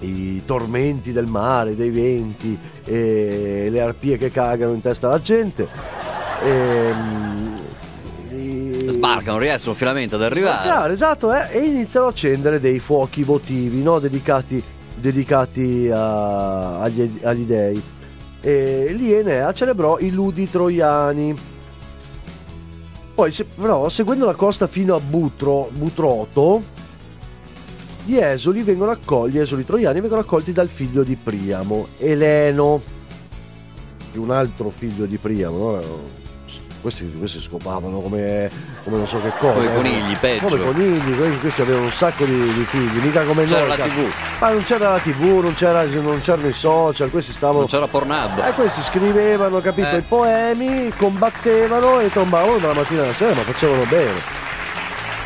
i 0.00 0.42
tormenti 0.44 1.12
del 1.12 1.26
mare, 1.26 1.76
dei 1.76 1.90
venti 1.90 2.58
e 2.84 3.68
le 3.70 3.80
arpie 3.80 4.18
che 4.18 4.30
cagano 4.30 4.72
in 4.72 4.80
testa 4.82 5.06
alla 5.08 5.20
gente. 5.20 5.68
Ehm, 6.44 7.52
Sbarcano, 8.88 9.38
riescono 9.38 9.74
finalmente 9.74 10.14
ad 10.14 10.22
arrivare. 10.22 10.62
Chiaro, 10.62 10.92
esatto, 10.92 11.32
eh, 11.32 11.48
e 11.52 11.58
iniziano 11.64 12.06
a 12.06 12.08
accendere 12.10 12.60
dei 12.60 12.78
fuochi 12.78 13.22
votivi 13.22 13.82
no? 13.82 13.98
dedicati, 13.98 14.62
dedicati 14.94 15.88
a- 15.92 16.80
agli, 16.80 17.18
agli 17.22 17.44
dei. 17.44 17.82
E 18.42 18.94
lì 18.96 19.12
Enea 19.12 19.52
celebrò 19.54 19.98
i 19.98 20.10
ludi 20.10 20.50
troiani. 20.50 21.34
Poi, 23.14 23.30
se- 23.30 23.44
però, 23.44 23.88
seguendo 23.88 24.26
la 24.26 24.34
costa 24.34 24.66
fino 24.66 24.94
a 24.96 25.00
Butro, 25.00 25.68
Butroto, 25.70 26.62
gli 28.04 28.16
esuli 28.16 28.62
vengono 28.62 28.90
accolti, 28.90 29.36
gli 29.36 29.38
esuli 29.38 29.64
troiani 29.64 30.00
vengono 30.00 30.20
accolti 30.22 30.52
dal 30.52 30.68
figlio 30.68 31.04
di 31.04 31.14
Priamo, 31.14 31.86
Eleno, 31.98 32.82
un 34.14 34.30
altro 34.30 34.70
figlio 34.70 35.06
di 35.06 35.16
Priamo. 35.16 35.70
no? 35.76 36.23
Questi, 36.84 37.10
questi 37.18 37.40
scopavano 37.40 38.00
come, 38.00 38.50
come 38.82 38.98
non 38.98 39.06
so 39.06 39.18
che 39.18 39.32
cosa. 39.38 39.54
Come 39.54 39.64
i 39.64 39.68
eh. 39.68 39.74
conigli, 39.74 40.16
peggio. 40.18 40.46
Come 40.48 40.64
conigli, 40.64 41.16
questi, 41.16 41.38
questi 41.38 41.62
avevano 41.62 41.86
un 41.86 41.92
sacco 41.92 42.26
di, 42.26 42.52
di 42.52 42.64
figli, 42.64 42.98
mica 43.02 43.22
come 43.24 43.44
C'era 43.44 43.60
noi. 43.60 43.68
la 43.68 43.76
cazzo. 43.76 43.88
TV. 43.88 44.12
Ma 44.38 44.50
non 44.50 44.62
c'era 44.64 44.90
la 44.90 44.98
TV, 44.98 45.22
non, 45.40 45.54
c'era, 45.54 45.84
non 45.84 46.20
c'erano 46.20 46.46
i 46.48 46.52
social, 46.52 47.10
questi 47.10 47.32
stavano. 47.32 47.60
Non 47.60 47.68
c'era 47.68 47.88
Pornhub. 47.88 48.38
E 48.38 48.52
questi 48.52 48.82
scrivevano, 48.82 49.60
capito, 49.62 49.88
Eh. 49.88 49.96
i 49.96 50.02
poemi, 50.02 50.92
combattevano 50.94 52.00
e 52.00 52.10
tombavano 52.12 52.58
dalla 52.58 52.74
mattina 52.74 53.04
alla 53.04 53.14
sera, 53.14 53.32
ma 53.32 53.42
facevano 53.44 53.84
bene. 53.84 54.42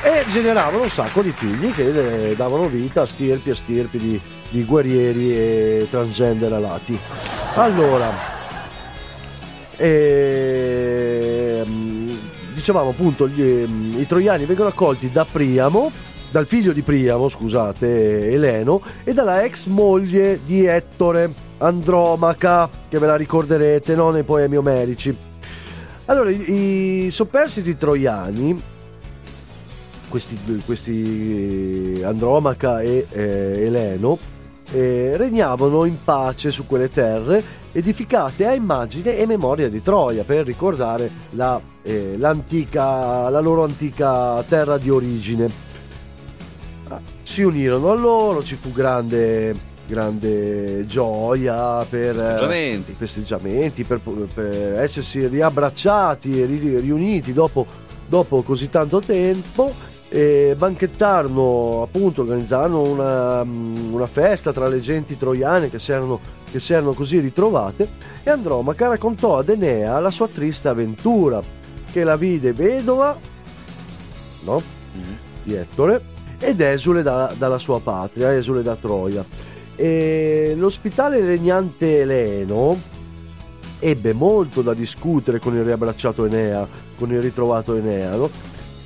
E 0.03 0.25
generavano 0.31 0.85
un 0.85 0.91
sacco 0.91 1.23
di 1.23 1.33
figli 1.33 1.75
che 1.75 2.29
eh, 2.31 2.37
davano 2.37 2.69
vita 2.69 3.03
a 3.03 3.07
stirpi 3.07 3.51
e 3.51 3.55
stirpi 3.57 3.99
di, 3.99 4.21
di 4.51 4.65
guerrieri 4.65 5.33
e 5.35 5.89
transgender 5.91 6.53
alati. 6.53 6.97
Allora, 7.55 8.37
ehm, 9.79 11.69
dicevamo 12.55 12.91
appunto, 12.91 13.29
gli, 13.29 13.43
ehm, 13.43 13.95
i 13.99 14.07
troiani 14.07 14.45
vengono 14.45 14.69
accolti 14.69 15.11
da 15.11 15.25
Priamo, 15.25 15.91
dal 16.31 16.47
figlio 16.47 16.73
di 16.73 16.83
Priamo, 16.83 17.29
scusate, 17.29 18.31
Eleno, 18.31 18.83
e 19.05 19.15
dalla 19.15 19.43
ex 19.45 19.67
moglie 19.67 20.41
di 20.45 20.67
Ettore, 20.67 21.33
Andromaca, 21.59 22.69
che 22.89 22.99
ve 22.99 23.07
la 23.07 23.17
ricorderete 23.17 23.95
no? 23.95 24.11
nei 24.11 24.25
poemi 24.25 24.57
omerici. 24.57 25.17
Allora, 26.07 26.31
i, 26.31 27.05
i 27.05 27.11
superstiti 27.11 27.77
troiani, 27.77 28.61
questi, 30.09 30.37
questi 30.65 32.01
Andromaca 32.05 32.81
e 32.81 33.07
eh, 33.11 33.65
Eleno, 33.67 34.19
eh, 34.73 35.17
regnavano 35.17 35.85
in 35.85 35.97
pace 36.03 36.51
su 36.51 36.67
quelle 36.67 36.91
terre 36.91 37.43
edificate 37.73 38.47
a 38.47 38.55
immagine 38.55 39.17
e 39.17 39.27
memoria 39.27 39.69
di 39.69 39.83
Troia 39.83 40.25
per 40.25 40.45
ricordare 40.45 41.11
la, 41.31 41.61
eh, 41.83 42.17
l'antica, 42.19 43.29
la 43.29 43.41
loro 43.41 43.65
antica 43.65 44.43
terra 44.45 44.79
di 44.79 44.91
origine. 44.91 45.51
Ah, 46.89 47.01
Si 47.23 47.43
unirono 47.43 47.91
a 47.91 47.95
loro, 47.95 48.43
ci 48.43 48.55
fu 48.55 48.73
grande, 48.73 49.55
grande 49.87 50.87
gioia 50.87 51.85
per 51.85 52.17
eh, 52.17 52.19
Festeggiamenti. 52.21 52.95
festeggiamenti, 52.97 53.85
per, 53.85 54.01
per 54.33 54.81
essersi 54.81 55.27
riabbracciati 55.27 56.41
e 56.41 56.47
ri- 56.47 56.79
riuniti 56.81 57.33
dopo, 57.33 57.67
dopo 58.09 58.43
così 58.43 58.71
tanto 58.71 59.01
tempo. 59.01 59.73
E 60.11 60.55
banchettarono, 60.57 61.83
appunto, 61.83 62.23
organizzarono 62.23 62.83
una, 62.83 63.45
mm, 63.45 63.93
una 63.93 64.07
festa 64.07 64.53
tra 64.53 64.67
le 64.67 64.81
genti 64.81 65.19
troiane 65.19 65.69
che 65.69 65.79
si, 65.79 65.93
erano, 65.93 66.21
che 66.51 66.61
si 66.61 66.73
erano 66.73 66.95
così 66.95 67.19
ritrovate. 67.19 67.89
E 68.23 68.31
Andromaca 68.31 68.89
raccontò 68.89 69.39
ad 69.39 69.51
Enea 69.51 69.99
la 70.01 70.11
sua 70.11 70.29
triste 70.29 70.69
avventura, 70.69 71.43
che 71.93 72.05
la 72.05 72.17
vide 72.17 72.53
vedova, 72.53 73.19
no? 74.45 74.63
Di 75.43 75.55
Ettore, 75.55 76.03
ed 76.39 76.61
esule 76.61 77.03
da- 77.03 77.33
dalla 77.37 77.59
sua 77.59 77.81
patria, 77.81 78.35
esule 78.35 78.63
da 78.63 78.77
Troia. 78.77 79.25
E 79.77 80.55
l'ospitale 80.57 81.21
regnante 81.21 82.01
Eleno 82.01 82.77
ebbe 83.79 84.13
molto 84.13 84.61
da 84.63 84.75
discutere 84.75 85.39
con 85.39 85.55
il 85.55 85.63
riabbracciato 85.63 86.25
Enea, 86.25 86.67
con 86.97 87.13
il 87.13 87.23
ritrovato 87.23 87.77
Enea, 87.77 88.15
no? 88.17 88.29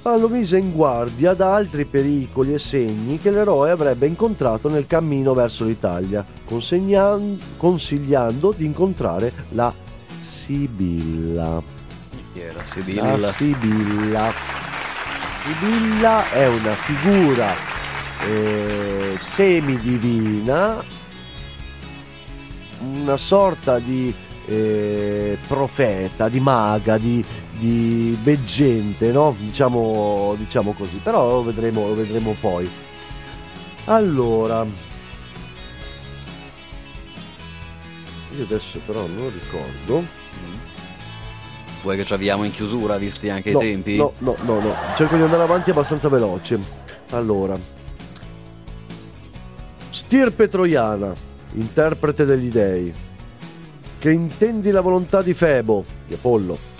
Ma 0.03 0.17
lo 0.17 0.29
mise 0.29 0.59
in 0.59 0.73
guardia 0.73 1.35
da 1.35 1.55
altri 1.55 1.85
pericoli 1.85 2.55
e 2.55 2.59
segni 2.59 3.21
che 3.21 3.31
l'eroe 3.31 3.71
avrebbe 3.71 4.07
incontrato 4.07 4.69
nel 4.69 4.87
cammino 4.87 5.33
verso 5.33 5.65
l'Italia, 5.65 6.25
consigliando 6.45 8.53
di 8.57 8.65
incontrare 8.65 9.33
la 9.51 9.73
Sibilla. 10.21 11.63
Chi 12.33 12.41
era? 12.41 12.55
La 12.55 12.65
Sibilla. 12.65 13.31
Sibilla. 13.31 14.33
Sibilla 15.45 16.31
è 16.31 16.49
una 16.49 16.73
figura 16.73 17.55
eh, 18.27 19.17
semidivina, 19.19 20.83
una 22.81 23.17
sorta 23.17 23.79
di 23.79 24.13
eh, 24.47 25.39
profeta, 25.47 26.29
di 26.29 26.41
maga, 26.41 26.99
di, 26.99 27.25
di 27.63 28.19
veggente, 28.21 29.13
no? 29.13 29.37
diciamo, 29.39 30.35
diciamo, 30.37 30.73
così, 30.73 30.97
però 30.97 31.29
lo 31.29 31.45
vedremo, 31.45 31.87
lo 31.87 31.95
vedremo 31.95 32.35
poi. 32.41 32.69
Allora, 33.85 34.67
io 38.37 38.43
adesso 38.43 38.81
però 38.85 39.07
non 39.07 39.31
ricordo. 39.33 40.05
Vuoi 41.83 41.97
che 41.97 42.05
ci 42.05 42.15
avviamo 42.15 42.43
in 42.43 42.51
chiusura, 42.51 42.97
visti 42.97 43.29
anche 43.29 43.53
no, 43.53 43.61
i 43.61 43.71
tempi? 43.71 43.97
No, 43.97 44.13
no, 44.19 44.35
no, 44.43 44.61
no, 44.61 44.77
cerco 44.97 45.15
di 45.15 45.23
andare 45.23 45.45
avanti 45.45 45.71
abbastanza 45.71 46.09
veloce. 46.09 46.59
Allora, 47.11 47.57
stirpe 49.91 50.49
troiana, 50.49 51.13
interprete 51.53 52.25
degli 52.25 52.51
dei, 52.51 52.93
che 54.01 54.11
intendi 54.11 54.73
la 54.73 54.81
volontà 54.81 55.23
di 55.23 55.35
Febo, 55.35 55.85
di 56.09 56.15
Apollo, 56.15 56.71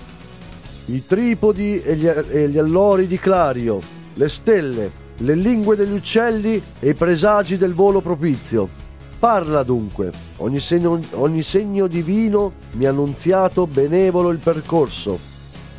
i 0.87 1.07
tripodi 1.07 1.81
e 1.81 1.95
gli, 1.95 2.09
e 2.09 2.49
gli 2.49 2.59
allori 2.59 3.07
di 3.07 3.17
Clario, 3.17 3.81
le 4.15 4.29
stelle, 4.29 4.91
le 5.19 5.35
lingue 5.37 5.77
degli 5.77 5.93
uccelli 5.93 6.61
e 6.81 6.91
i 6.91 6.95
presagi 6.95 7.57
del 7.57 7.73
volo 7.73 8.01
propizio. 8.01 8.69
Parla 9.19 9.63
dunque, 9.63 10.11
ogni 10.39 10.59
segno, 10.59 11.01
ogni 11.13 11.45
segno 11.45 11.87
divino 11.87 12.55
mi 12.73 12.87
ha 12.87 12.91
annunziato 12.91 13.69
benevolo 13.69 14.31
il 14.31 14.39
percorso. 14.39 15.17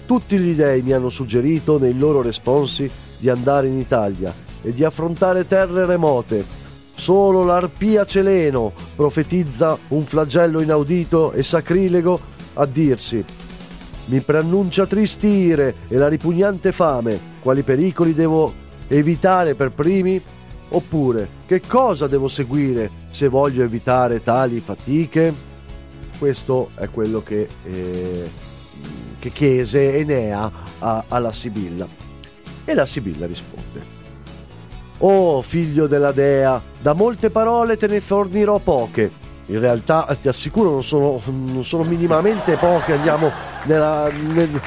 Tutti 0.06 0.38
gli 0.38 0.56
dei 0.56 0.82
mi 0.82 0.94
hanno 0.94 1.10
suggerito 1.10 1.78
nei 1.78 1.98
loro 1.98 2.22
responsi 2.22 2.90
di 3.18 3.30
andare 3.30 3.68
in 3.68 3.80
Italia 3.80 4.34
e 4.62 4.72
di 4.72 4.86
affrontare 4.86 5.46
terre 5.46 5.86
remote. 5.86 6.46
Solo 6.96 7.44
l'arpia 7.44 8.06
celeno 8.06 8.72
profetizza 8.96 9.78
un 9.90 10.06
flagello 10.06 10.62
inaudito 10.62 11.34
e 11.34 11.44
sacrilego 11.44 12.20
a 12.54 12.66
dirsi 12.66 13.26
mi 14.06 14.20
preannuncia 14.20 14.86
tristi 14.86 15.28
ire 15.28 15.74
e 15.88 15.98
la 15.98 16.08
ripugnante 16.08 16.72
fame, 16.72 17.20
quali 17.42 17.64
pericoli 17.64 18.14
devo 18.14 18.54
evitare 18.88 19.56
per 19.56 19.72
primi? 19.72 20.22
Oppure, 20.70 21.30
che 21.46 21.62
cosa 21.66 22.08
devo 22.08 22.28
seguire 22.28 22.90
se 23.10 23.28
voglio 23.28 23.64
evitare 23.64 24.22
tali 24.22 24.60
fatiche? 24.60 25.34
Questo 26.18 26.70
è 26.76 26.90
quello 26.90 27.22
che, 27.22 27.48
eh, 27.64 28.30
che 29.20 29.30
chiese 29.30 29.96
Enea 29.98 30.52
a- 30.80 31.04
alla 31.08 31.32
Sibilla. 31.32 31.86
E 32.66 32.74
la 32.74 32.86
Sibilla 32.86 33.26
risponde. 33.26 34.02
Oh 35.00 35.42
figlio 35.42 35.88
della 35.88 36.12
dea, 36.12 36.62
da 36.82 36.94
molte 36.94 37.30
parole 37.30 37.78
te 37.78 37.88
ne 37.88 38.00
fornirò 38.00 38.58
poche. 38.60 39.12
In 39.48 39.60
realtà 39.60 40.18
ti 40.22 40.28
assicuro 40.28 40.72
non 40.72 40.84
sono, 40.84 41.22
non 41.26 41.66
sono 41.66 41.84
minimamente 41.84 42.56
poche, 42.56 42.94
andiamo 42.94 43.32
nella, 43.64 44.10
nel- 44.10 44.62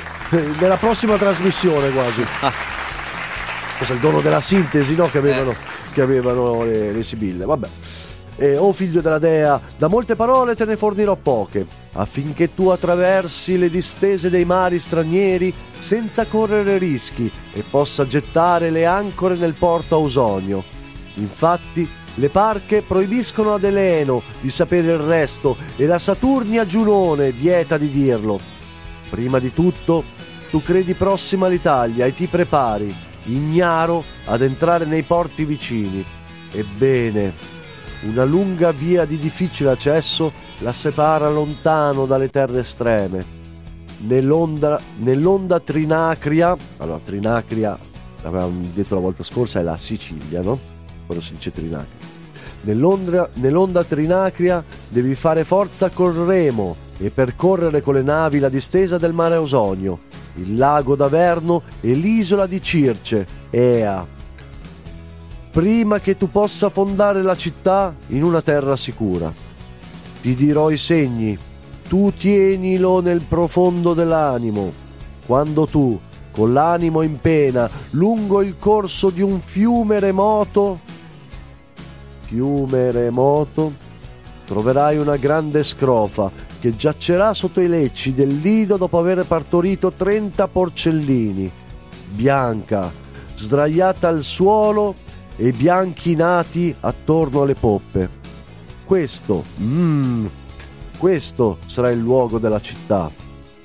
nella 0.58 0.76
prossima 0.76 1.16
trasmissione 1.16 1.90
quasi. 1.90 2.24
Questo 3.76 3.92
è 3.92 3.96
il 3.96 4.02
dono 4.02 4.20
della 4.20 4.40
sintesi 4.40 4.94
no? 4.94 5.08
che 5.08 5.18
avevano, 5.18 5.54
che 5.92 6.00
avevano 6.00 6.64
le, 6.64 6.92
le 6.92 7.02
Sibille. 7.02 7.44
Vabbè. 7.44 7.68
Eh, 8.38 8.58
oh 8.58 8.72
figlio 8.72 9.00
della 9.00 9.18
dea, 9.18 9.58
da 9.78 9.88
molte 9.88 10.14
parole 10.14 10.54
te 10.54 10.66
ne 10.66 10.76
fornirò 10.76 11.16
poche, 11.16 11.66
affinché 11.94 12.54
tu 12.54 12.68
attraversi 12.68 13.56
le 13.56 13.70
distese 13.70 14.28
dei 14.28 14.44
mari 14.44 14.78
stranieri 14.78 15.54
senza 15.72 16.26
correre 16.26 16.76
rischi 16.76 17.32
e 17.54 17.64
possa 17.68 18.06
gettare 18.06 18.68
le 18.68 18.84
ancore 18.84 19.36
nel 19.36 19.54
porto 19.54 19.94
Ausonio. 19.94 20.62
Infatti, 21.14 21.88
le 22.16 22.28
parche 22.28 22.82
proibiscono 22.82 23.54
ad 23.54 23.64
Eleno 23.64 24.22
di 24.40 24.50
sapere 24.50 24.92
il 24.92 24.98
resto 24.98 25.56
e 25.76 25.86
la 25.86 25.98
Saturnia 25.98 26.66
Giunone 26.66 27.30
vieta 27.30 27.76
di 27.76 27.90
dirlo. 27.90 28.38
Prima 29.10 29.38
di 29.38 29.52
tutto, 29.52 30.04
tu 30.50 30.62
credi 30.62 30.94
prossima 30.94 31.46
all'Italia 31.46 32.06
e 32.06 32.14
ti 32.14 32.26
prepari, 32.26 32.94
ignaro, 33.24 34.02
ad 34.26 34.42
entrare 34.42 34.84
nei 34.84 35.02
porti 35.02 35.44
vicini. 35.44 36.04
Ebbene, 36.50 37.32
una 38.02 38.24
lunga 38.24 38.72
via 38.72 39.04
di 39.04 39.18
difficile 39.18 39.70
accesso 39.70 40.32
la 40.60 40.72
separa 40.72 41.28
lontano 41.28 42.06
dalle 42.06 42.30
terre 42.30 42.60
estreme. 42.60 43.34
Nell'onda, 43.98 44.80
nell'onda 44.98 45.60
Trinacria, 45.60 46.56
allora 46.78 47.00
Trinacria, 47.02 47.78
l'avevamo 48.22 48.60
detto 48.72 48.94
la 48.94 49.00
volta 49.00 49.22
scorsa, 49.22 49.60
è 49.60 49.62
la 49.62 49.76
Sicilia, 49.76 50.40
no? 50.42 50.58
Quando 51.06 51.22
si 51.22 51.32
dice 51.34 51.52
Trinacria. 51.52 52.05
Nell'onda, 52.66 53.30
nell'onda 53.34 53.84
Trinacria 53.84 54.62
devi 54.88 55.14
fare 55.14 55.44
forza 55.44 55.88
col 55.88 56.14
remo 56.14 56.74
e 56.98 57.10
percorrere 57.10 57.80
con 57.80 57.94
le 57.94 58.02
navi 58.02 58.40
la 58.40 58.48
distesa 58.48 58.96
del 58.96 59.12
mare 59.12 59.36
Ausonio, 59.36 60.00
il 60.34 60.56
lago 60.56 60.96
d'Averno 60.96 61.62
e 61.80 61.92
l'isola 61.92 62.46
di 62.46 62.60
Circe, 62.60 63.24
Ea, 63.50 64.04
prima 65.52 66.00
che 66.00 66.16
tu 66.16 66.28
possa 66.28 66.68
fondare 66.68 67.22
la 67.22 67.36
città 67.36 67.94
in 68.08 68.24
una 68.24 68.42
terra 68.42 68.74
sicura. 68.74 69.32
Ti 70.20 70.34
dirò 70.34 70.70
i 70.70 70.76
segni, 70.76 71.38
tu 71.88 72.12
tienilo 72.16 73.00
nel 73.00 73.22
profondo 73.22 73.94
dell'animo. 73.94 74.72
Quando 75.24 75.66
tu, 75.66 75.96
con 76.32 76.52
l'animo 76.52 77.02
in 77.02 77.20
pena, 77.20 77.70
lungo 77.90 78.42
il 78.42 78.56
corso 78.58 79.10
di 79.10 79.22
un 79.22 79.40
fiume 79.40 80.00
remoto, 80.00 80.80
fiume 82.26 82.90
remoto, 82.90 83.72
troverai 84.44 84.98
una 84.98 85.16
grande 85.16 85.62
scrofa 85.62 86.30
che 86.58 86.74
giacerà 86.74 87.32
sotto 87.34 87.60
i 87.60 87.68
lecci 87.68 88.14
del 88.14 88.38
lido 88.38 88.76
dopo 88.76 88.98
aver 88.98 89.24
partorito 89.24 89.92
30 89.92 90.48
porcellini, 90.48 91.50
bianca, 92.10 92.90
sdraiata 93.36 94.08
al 94.08 94.24
suolo 94.24 94.94
e 95.36 95.52
bianchi 95.52 96.16
nati 96.16 96.74
attorno 96.80 97.42
alle 97.42 97.54
poppe. 97.54 98.24
Questo, 98.84 99.44
mm, 99.60 100.26
questo 100.98 101.58
sarà 101.66 101.90
il 101.90 102.00
luogo 102.00 102.38
della 102.38 102.60
città, 102.60 103.10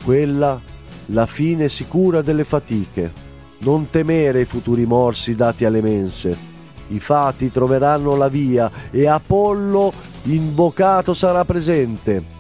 quella 0.04 0.60
la 1.08 1.26
fine 1.26 1.70
sicura 1.70 2.22
delle 2.22 2.44
fatiche. 2.44 3.30
Non 3.60 3.90
temere 3.90 4.42
i 4.42 4.46
futuri 4.46 4.86
morsi 4.86 5.36
dati 5.36 5.66
alle 5.66 5.82
mense. 5.82 6.51
I 6.92 7.00
fati 7.00 7.52
troveranno 7.52 8.16
la 8.16 8.28
via 8.28 8.70
e 8.92 9.08
Apollo 9.08 9.94
invocato 10.24 11.14
sarà 11.14 11.46
presente. 11.46 12.40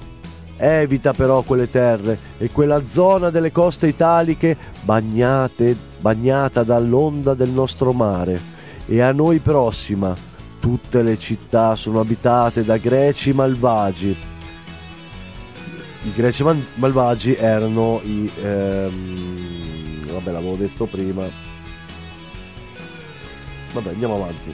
Evita 0.57 1.13
però 1.13 1.41
quelle 1.41 1.69
terre 1.69 2.17
e 2.37 2.51
quella 2.51 2.85
zona 2.85 3.29
delle 3.29 3.51
coste 3.51 3.87
italiche 3.87 4.55
bagnate, 4.81 5.75
bagnata 5.99 6.63
dall'onda 6.63 7.33
del 7.33 7.49
nostro 7.49 7.93
mare. 7.93 8.39
E 8.85 9.01
a 9.01 9.11
noi 9.11 9.39
prossima, 9.39 10.13
tutte 10.59 11.01
le 11.01 11.17
città 11.17 11.75
sono 11.75 11.99
abitate 11.99 12.63
da 12.63 12.77
greci 12.77 13.33
malvagi. 13.33 14.17
I 16.03 16.11
greci 16.13 16.43
mal- 16.43 16.65
malvagi 16.75 17.33
erano 17.35 18.01
i... 18.03 18.29
ehm, 18.41 20.11
vabbè, 20.11 20.31
l'avevo 20.31 20.55
detto 20.55 20.85
prima. 20.85 21.50
Vabbè, 23.73 23.89
andiamo 23.89 24.15
avanti. 24.15 24.53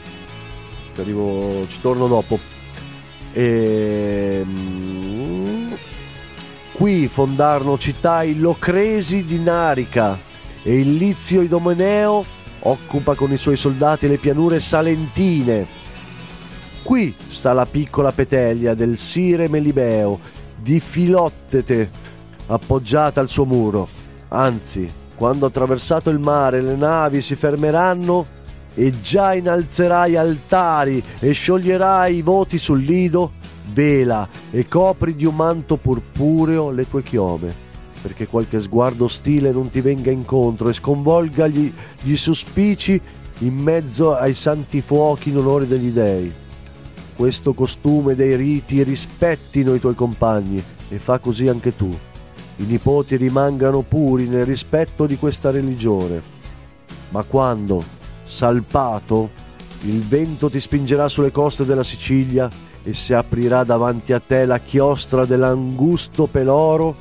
Ci 0.94 1.02
arrivo, 1.02 1.66
ci 1.68 1.82
torno 1.82 2.08
dopo. 2.08 2.40
Ehm, 3.34 4.58
qui 6.74 7.08
fondarono 7.08 7.78
città 7.78 8.24
i 8.24 8.40
Locresi 8.40 9.26
di 9.26 9.40
Narica 9.40 10.18
e 10.64 10.80
il 10.80 10.96
Lizio 10.96 11.42
Idomeneo 11.42 12.26
occupa 12.60 13.14
con 13.16 13.32
i 13.32 13.38
suoi 13.38 13.58
soldati 13.58 14.08
le 14.08 14.18
pianure 14.18 14.60
salentine. 14.60 15.68
Qui 16.84 17.14
sta 17.30 17.54
la 17.54 17.66
piccola 17.66 18.12
petelia 18.12 18.74
del 18.74 18.98
Sire 18.98 19.48
Melibeo 19.50 20.20
di 20.56 20.80
Filottete 20.80 21.90
appoggiata 22.48 23.20
al 23.22 23.30
suo 23.30 23.46
muro. 23.46 23.88
Anzi, 24.30 24.92
quando 25.16 25.46
attraversato 25.46 26.10
il 26.10 26.20
mare 26.20 26.62
le 26.62 26.76
navi 26.76 27.22
si 27.22 27.36
fermeranno 27.36 28.26
e 28.80 28.94
già 29.02 29.34
innalzerai 29.34 30.16
altari 30.16 31.02
e 31.18 31.32
scioglierai 31.32 32.18
i 32.18 32.22
voti 32.22 32.60
sul 32.60 32.80
lido, 32.80 33.32
vela 33.74 34.30
e 34.52 34.66
copri 34.68 35.16
di 35.16 35.26
un 35.26 35.34
manto 35.34 35.78
purpureo 35.78 36.70
le 36.70 36.88
tue 36.88 37.02
chiome, 37.02 37.52
perché 38.04 38.28
qualche 38.28 38.60
sguardo 38.60 39.06
ostile 39.06 39.52
non 39.52 39.72
ti 39.72 39.82
venga 39.82 40.12
incontro 40.12 40.70
e 40.70 40.74
sconvolga 40.74 41.48
gli, 41.48 41.74
gli 42.04 42.16
suspici 42.16 43.02
in 43.40 43.56
mezzo 43.56 44.16
ai 44.16 44.36
santi 44.36 44.82
fuochi 44.82 45.30
in 45.30 45.38
onore 45.38 45.66
degli 45.66 45.90
dei. 45.90 46.32
Questo 47.16 47.56
costume 47.56 48.14
dei 48.14 48.36
riti 48.36 48.84
rispettino 48.84 49.74
i 49.74 49.80
tuoi 49.80 49.96
compagni 49.96 50.64
e 50.90 51.00
fa 51.00 51.18
così 51.18 51.48
anche 51.48 51.76
tu. 51.76 51.90
I 52.58 52.64
nipoti 52.64 53.16
rimangano 53.16 53.82
puri 53.82 54.28
nel 54.28 54.46
rispetto 54.46 55.08
di 55.08 55.18
questa 55.18 55.50
religione. 55.50 56.22
Ma 57.10 57.24
quando, 57.24 57.84
salpato, 58.28 59.30
il 59.82 60.02
vento 60.02 60.50
ti 60.50 60.60
spingerà 60.60 61.08
sulle 61.08 61.32
coste 61.32 61.66
della 61.66 61.84
Sicilia 61.84 62.50
e 62.84 62.94
si 62.94 63.14
aprirà 63.14 63.64
davanti 63.64 64.14
a 64.14 64.20
te 64.20 64.46
la 64.46 64.60
chiostra 64.60 65.26
dell'angusto 65.26 66.28
peloro, 66.28 66.96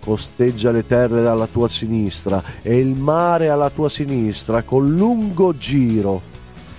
costeggia 0.00 0.70
le 0.70 0.86
terre 0.86 1.26
alla 1.26 1.46
tua 1.46 1.68
sinistra 1.68 2.42
e 2.62 2.78
il 2.78 2.98
mare 2.98 3.48
alla 3.48 3.70
tua 3.70 3.88
sinistra 3.88 4.62
con 4.62 4.88
lungo 4.88 5.56
giro. 5.56 6.20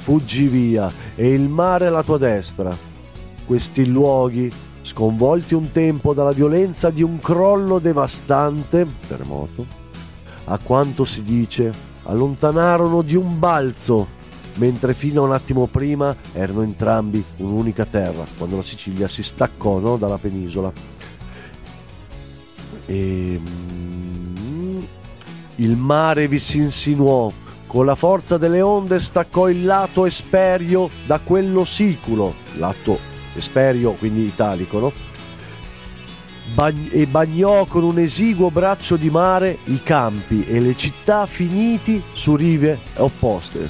Fuggi 0.02 0.48
via 0.48 0.92
e 1.16 1.32
il 1.32 1.48
mare 1.48 1.88
alla 1.88 2.04
tua 2.04 2.18
destra. 2.18 2.76
Questi 3.46 3.88
luoghi 3.88 4.52
sconvolti 4.82 5.54
un 5.54 5.72
tempo 5.72 6.14
dalla 6.14 6.32
violenza 6.32 6.90
di 6.90 7.04
un 7.04 7.20
crollo 7.20 7.80
devastante, 7.80 8.88
terremoto, 9.08 9.66
a 10.46 10.58
quanto 10.62 11.06
si 11.06 11.22
dice, 11.22 11.91
allontanarono 12.04 13.02
di 13.02 13.16
un 13.16 13.40
balzo, 13.40 14.08
mentre 14.56 14.94
fino 14.94 15.24
a 15.24 15.26
un 15.26 15.34
attimo 15.34 15.68
prima 15.68 16.16
erano 16.34 16.62
entrambi 16.62 17.24
un'unica 17.38 17.86
terra, 17.86 18.26
quando 18.38 18.58
la 18.58 18.64
Sicilia 18.64 19.08
si 19.08 19.24
staccò 19.24 19.80
no, 19.80 19.98
dalla 19.98 20.18
penisola. 20.18 20.72
E, 22.86 23.40
mm, 23.40 24.80
il 25.58 25.78
mare 25.78 26.28
vi 26.28 26.40
si 26.40 26.58
insinuò, 26.58 27.32
con 27.68 27.86
la 27.86 27.96
forza 27.96 28.38
delle 28.38 28.62
onde 28.62 29.00
staccò 29.00 29.48
il 29.48 29.64
lato 29.64 30.06
esperio 30.06 30.90
da 31.06 31.20
quello 31.20 31.64
siculo, 31.64 32.34
lato 32.58 33.00
esperio 33.34 33.94
quindi 33.94 34.26
italico, 34.26 34.80
no? 34.80 35.11
Bag- 36.54 36.92
e 36.92 37.06
bagnò 37.08 37.66
con 37.66 37.84
un 37.84 38.00
esiguo 38.00 38.52
braccio 38.52 38.98
di 38.98 39.10
mare 39.10 39.60
i 39.66 39.82
campi 39.84 40.46
e 40.46 40.60
le 40.60 40.76
città 40.76 41.26
finiti 41.26 42.02
su 42.14 42.36
rive 42.36 42.80
opposte. 42.98 43.70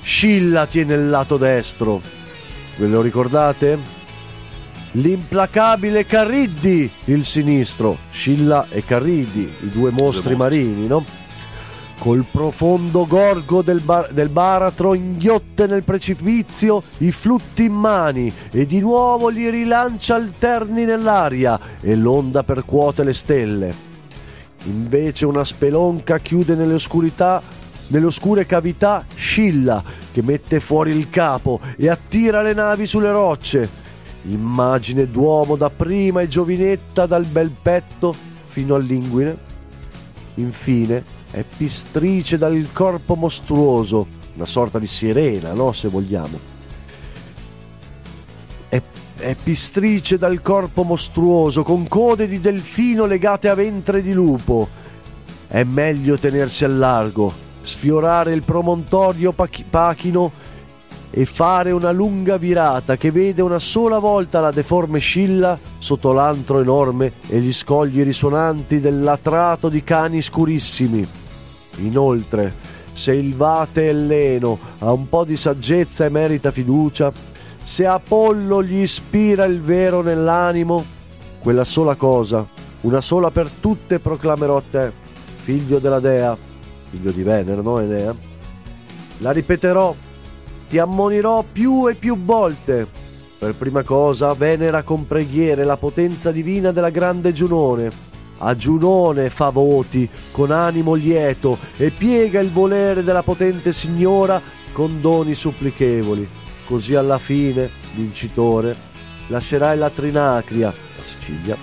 Scilla 0.00 0.66
tiene 0.66 0.94
il 0.94 1.08
lato 1.08 1.36
destro, 1.38 2.02
ve 2.76 2.86
lo 2.86 3.00
ricordate? 3.00 4.02
L'implacabile 4.92 6.06
Carriddi 6.06 6.88
il 7.06 7.24
sinistro, 7.24 7.98
Scilla 8.10 8.66
e 8.68 8.84
Carriddi, 8.84 9.50
i 9.62 9.70
due 9.70 9.90
mostri 9.90 10.34
mostri. 10.34 10.36
marini, 10.36 10.86
no? 10.86 11.04
Col 11.98 12.26
profondo 12.30 13.06
gorgo 13.06 13.62
del, 13.62 13.80
bar- 13.80 14.12
del 14.12 14.28
baratro 14.28 14.92
inghiotte 14.94 15.66
nel 15.66 15.84
precipizio 15.84 16.82
i 16.98 17.10
flutti 17.10 17.64
in 17.64 17.72
mani 17.72 18.30
e 18.50 18.66
di 18.66 18.80
nuovo 18.80 19.28
li 19.28 19.48
rilancia 19.48 20.14
alterni 20.14 20.84
nell'aria 20.84 21.58
e 21.80 21.96
l'onda 21.96 22.42
percuote 22.42 23.04
le 23.04 23.14
stelle. 23.14 23.74
Invece 24.64 25.24
una 25.24 25.44
spelonca 25.44 26.18
chiude 26.18 26.54
nelle 26.54 26.74
oscurità, 26.74 27.40
nelle 27.88 28.06
oscure 28.06 28.44
cavità 28.44 29.04
Scilla 29.14 29.82
che 30.12 30.22
mette 30.22 30.60
fuori 30.60 30.90
il 30.90 31.08
capo 31.08 31.58
e 31.76 31.88
attira 31.88 32.42
le 32.42 32.52
navi 32.52 32.86
sulle 32.86 33.12
rocce. 33.12 33.82
Immagine 34.24 35.10
d'uomo 35.10 35.56
dapprima 35.56 36.20
e 36.20 36.28
giovinetta 36.28 37.06
dal 37.06 37.24
bel 37.24 37.50
petto 37.50 38.14
fino 38.44 38.74
all'inguine. 38.74 39.52
Infine 40.36 41.13
è 41.34 41.44
pistrice 41.56 42.38
dal 42.38 42.68
corpo 42.72 43.16
mostruoso, 43.16 44.06
una 44.36 44.44
sorta 44.44 44.78
di 44.78 44.86
sirena, 44.86 45.52
no? 45.52 45.72
Se 45.72 45.88
vogliamo. 45.88 46.38
È, 48.68 48.80
è 49.18 49.36
pistrice 49.42 50.16
dal 50.16 50.40
corpo 50.40 50.84
mostruoso, 50.84 51.64
con 51.64 51.88
code 51.88 52.28
di 52.28 52.38
delfino 52.38 53.06
legate 53.06 53.48
a 53.48 53.54
ventre 53.54 54.00
di 54.00 54.12
lupo. 54.12 54.68
È 55.48 55.64
meglio 55.64 56.16
tenersi 56.16 56.64
al 56.64 56.78
largo, 56.78 57.32
sfiorare 57.62 58.32
il 58.32 58.44
promontorio 58.44 59.32
pach- 59.32 59.64
pachino 59.68 60.30
e 61.10 61.24
fare 61.24 61.72
una 61.72 61.90
lunga 61.90 62.36
virata 62.36 62.96
che 62.96 63.10
vede 63.10 63.42
una 63.42 63.58
sola 63.58 63.98
volta 63.98 64.38
la 64.38 64.52
deforme 64.52 65.00
Scilla 65.00 65.58
sotto 65.78 66.12
l'antro 66.12 66.60
enorme 66.60 67.12
e 67.26 67.40
gli 67.40 67.52
scogli 67.52 68.04
risonanti 68.04 68.78
del 68.78 69.00
latrato 69.00 69.68
di 69.68 69.82
cani 69.82 70.22
scurissimi. 70.22 71.22
Inoltre, 71.76 72.52
se 72.92 73.12
il 73.12 73.34
vate 73.34 73.88
Elleno 73.88 74.58
ha 74.78 74.92
un 74.92 75.08
po' 75.08 75.24
di 75.24 75.36
saggezza 75.36 76.04
e 76.04 76.08
merita 76.08 76.50
fiducia, 76.50 77.12
se 77.62 77.86
Apollo 77.86 78.62
gli 78.62 78.78
ispira 78.78 79.44
il 79.44 79.60
vero 79.60 80.02
nell'animo, 80.02 80.84
quella 81.40 81.64
sola 81.64 81.94
cosa, 81.94 82.46
una 82.82 83.00
sola 83.00 83.30
per 83.30 83.48
tutte 83.48 83.98
proclamerò 83.98 84.56
a 84.56 84.62
te, 84.70 84.92
figlio 85.40 85.78
della 85.78 86.00
dea, 86.00 86.36
figlio 86.90 87.10
di 87.10 87.22
Venere, 87.22 87.60
no 87.62 87.80
Enea? 87.80 88.14
La 89.18 89.30
ripeterò, 89.30 89.94
ti 90.68 90.78
ammonirò 90.78 91.44
più 91.50 91.88
e 91.88 91.94
più 91.94 92.22
volte. 92.22 92.86
Per 93.38 93.54
prima 93.54 93.82
cosa, 93.82 94.32
venera 94.34 94.82
con 94.82 95.06
preghiere 95.06 95.64
la 95.64 95.76
potenza 95.76 96.30
divina 96.30 96.72
della 96.72 96.90
grande 96.90 97.32
Giunone. 97.32 97.90
A 98.38 98.54
Giunone 98.56 99.30
fa 99.30 99.50
voti 99.50 100.08
con 100.32 100.50
animo 100.50 100.94
lieto 100.94 101.56
e 101.76 101.90
piega 101.90 102.40
il 102.40 102.50
volere 102.50 103.02
della 103.02 103.22
potente 103.22 103.72
signora 103.72 104.40
con 104.72 105.00
doni 105.00 105.34
supplichevoli. 105.34 106.28
Così 106.66 106.94
alla 106.94 107.18
fine, 107.18 107.70
vincitore, 107.94 108.74
lascerai 109.28 109.78
la 109.78 109.90
Trinacria, 109.90 110.68
la 110.68 111.02
Sicilia, 111.04 111.56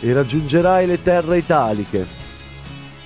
e 0.00 0.12
raggiungerai 0.12 0.86
le 0.86 1.02
terre 1.02 1.38
italiche. 1.38 2.06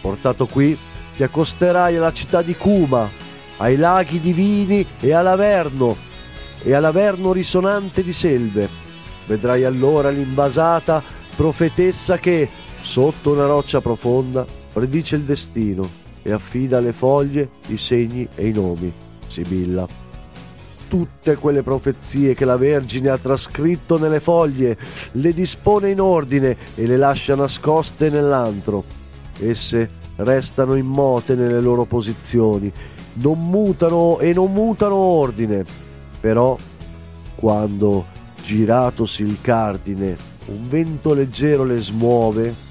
Portato 0.00 0.46
qui, 0.46 0.76
ti 1.16 1.22
accosterai 1.22 1.96
alla 1.96 2.12
città 2.12 2.42
di 2.42 2.56
Cuma, 2.56 3.10
ai 3.58 3.76
laghi 3.76 4.20
divini 4.20 4.86
e 5.00 5.12
all'Averno, 5.12 5.96
e 6.62 6.72
all'Averno 6.72 7.32
risonante 7.32 8.02
di 8.02 8.12
selve. 8.12 8.68
Vedrai 9.26 9.64
allora 9.64 10.10
l'invasata 10.10 11.02
profetessa 11.36 12.18
che, 12.18 12.48
sotto 12.88 13.32
una 13.32 13.44
roccia 13.44 13.82
profonda, 13.82 14.46
predice 14.72 15.16
il 15.16 15.24
destino 15.24 15.86
e 16.22 16.32
affida 16.32 16.78
alle 16.78 16.94
foglie 16.94 17.50
i 17.66 17.76
segni 17.76 18.26
e 18.34 18.46
i 18.46 18.52
nomi. 18.52 18.90
Sibilla. 19.26 19.86
Tutte 20.88 21.36
quelle 21.36 21.62
profezie 21.62 22.32
che 22.32 22.46
la 22.46 22.56
Vergine 22.56 23.10
ha 23.10 23.18
trascritto 23.18 23.98
nelle 23.98 24.20
foglie, 24.20 24.78
le 25.12 25.34
dispone 25.34 25.90
in 25.90 26.00
ordine 26.00 26.56
e 26.76 26.86
le 26.86 26.96
lascia 26.96 27.36
nascoste 27.36 28.08
nell'antro. 28.08 28.82
Esse 29.38 29.90
restano 30.16 30.74
immote 30.74 31.34
nelle 31.34 31.60
loro 31.60 31.84
posizioni, 31.84 32.72
non 33.16 33.38
mutano 33.50 34.18
e 34.18 34.32
non 34.32 34.50
mutano 34.50 34.94
ordine. 34.94 35.62
Però, 36.20 36.56
quando, 37.34 38.06
giratosi 38.42 39.24
il 39.24 39.36
cardine, 39.42 40.16
un 40.46 40.66
vento 40.66 41.12
leggero 41.12 41.64
le 41.64 41.80
smuove 41.80 42.66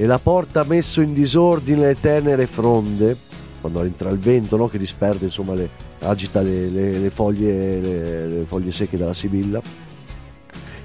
e 0.00 0.06
la 0.06 0.18
porta 0.18 0.64
messo 0.64 1.02
in 1.02 1.12
disordine 1.12 1.88
le 1.88 1.94
tenere 1.94 2.46
fronde, 2.46 3.14
quando 3.60 3.82
entra 3.82 4.08
il 4.08 4.18
vento 4.18 4.56
no, 4.56 4.66
che 4.66 4.78
disperde, 4.78 5.26
insomma, 5.26 5.52
le, 5.52 5.68
agita 5.98 6.40
le, 6.40 6.70
le- 6.70 6.98
le 6.98 7.10
foglie, 7.10 8.46
foglie 8.46 8.72
secche 8.72 8.96
della 8.96 9.12
Sibilla, 9.12 9.60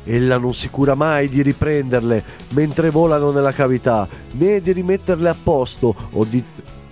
Ella 0.03 0.37
non 0.37 0.53
si 0.53 0.69
cura 0.69 0.95
mai 0.95 1.29
di 1.29 1.41
riprenderle 1.41 2.23
mentre 2.49 2.89
volano 2.89 3.31
nella 3.31 3.53
cavità, 3.53 4.05
né 4.31 4.59
di 4.59 4.73
rimetterle 4.73 5.29
a 5.29 5.35
posto 5.41 5.95
o 6.11 6.25
di, 6.25 6.43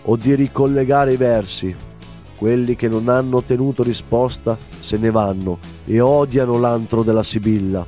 o 0.03 0.15
di 0.15 0.33
ricollegare 0.33 1.11
i 1.11 1.17
versi. 1.17 1.75
Quelli 2.37 2.77
che 2.77 2.87
non 2.87 3.09
hanno 3.09 3.43
tenuto 3.43 3.83
risposta 3.83 4.57
se 4.79 4.95
ne 4.95 5.11
vanno 5.11 5.59
e 5.83 5.99
odiano 5.99 6.57
l'antro 6.57 7.03
della 7.03 7.21
Sibilla. 7.21 7.85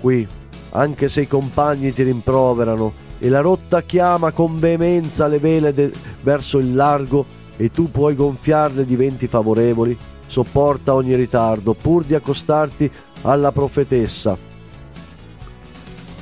Qui, 0.00 0.26
anche 0.70 1.10
se 1.10 1.20
i 1.20 1.28
compagni 1.28 1.92
ti 1.92 2.02
rimproverano 2.02 3.10
e 3.22 3.28
la 3.28 3.40
rotta 3.40 3.82
chiama 3.82 4.32
con 4.32 4.58
veemenza 4.58 5.28
le 5.28 5.38
vele 5.38 5.72
de- 5.72 5.92
verso 6.24 6.58
il 6.58 6.74
largo 6.74 7.24
e 7.56 7.70
tu 7.70 7.88
puoi 7.88 8.16
gonfiarle 8.16 8.84
di 8.84 8.96
venti 8.96 9.28
favorevoli, 9.28 9.96
sopporta 10.26 10.92
ogni 10.92 11.14
ritardo 11.14 11.72
pur 11.72 12.02
di 12.04 12.16
accostarti 12.16 12.90
alla 13.22 13.52
profetessa 13.52 14.36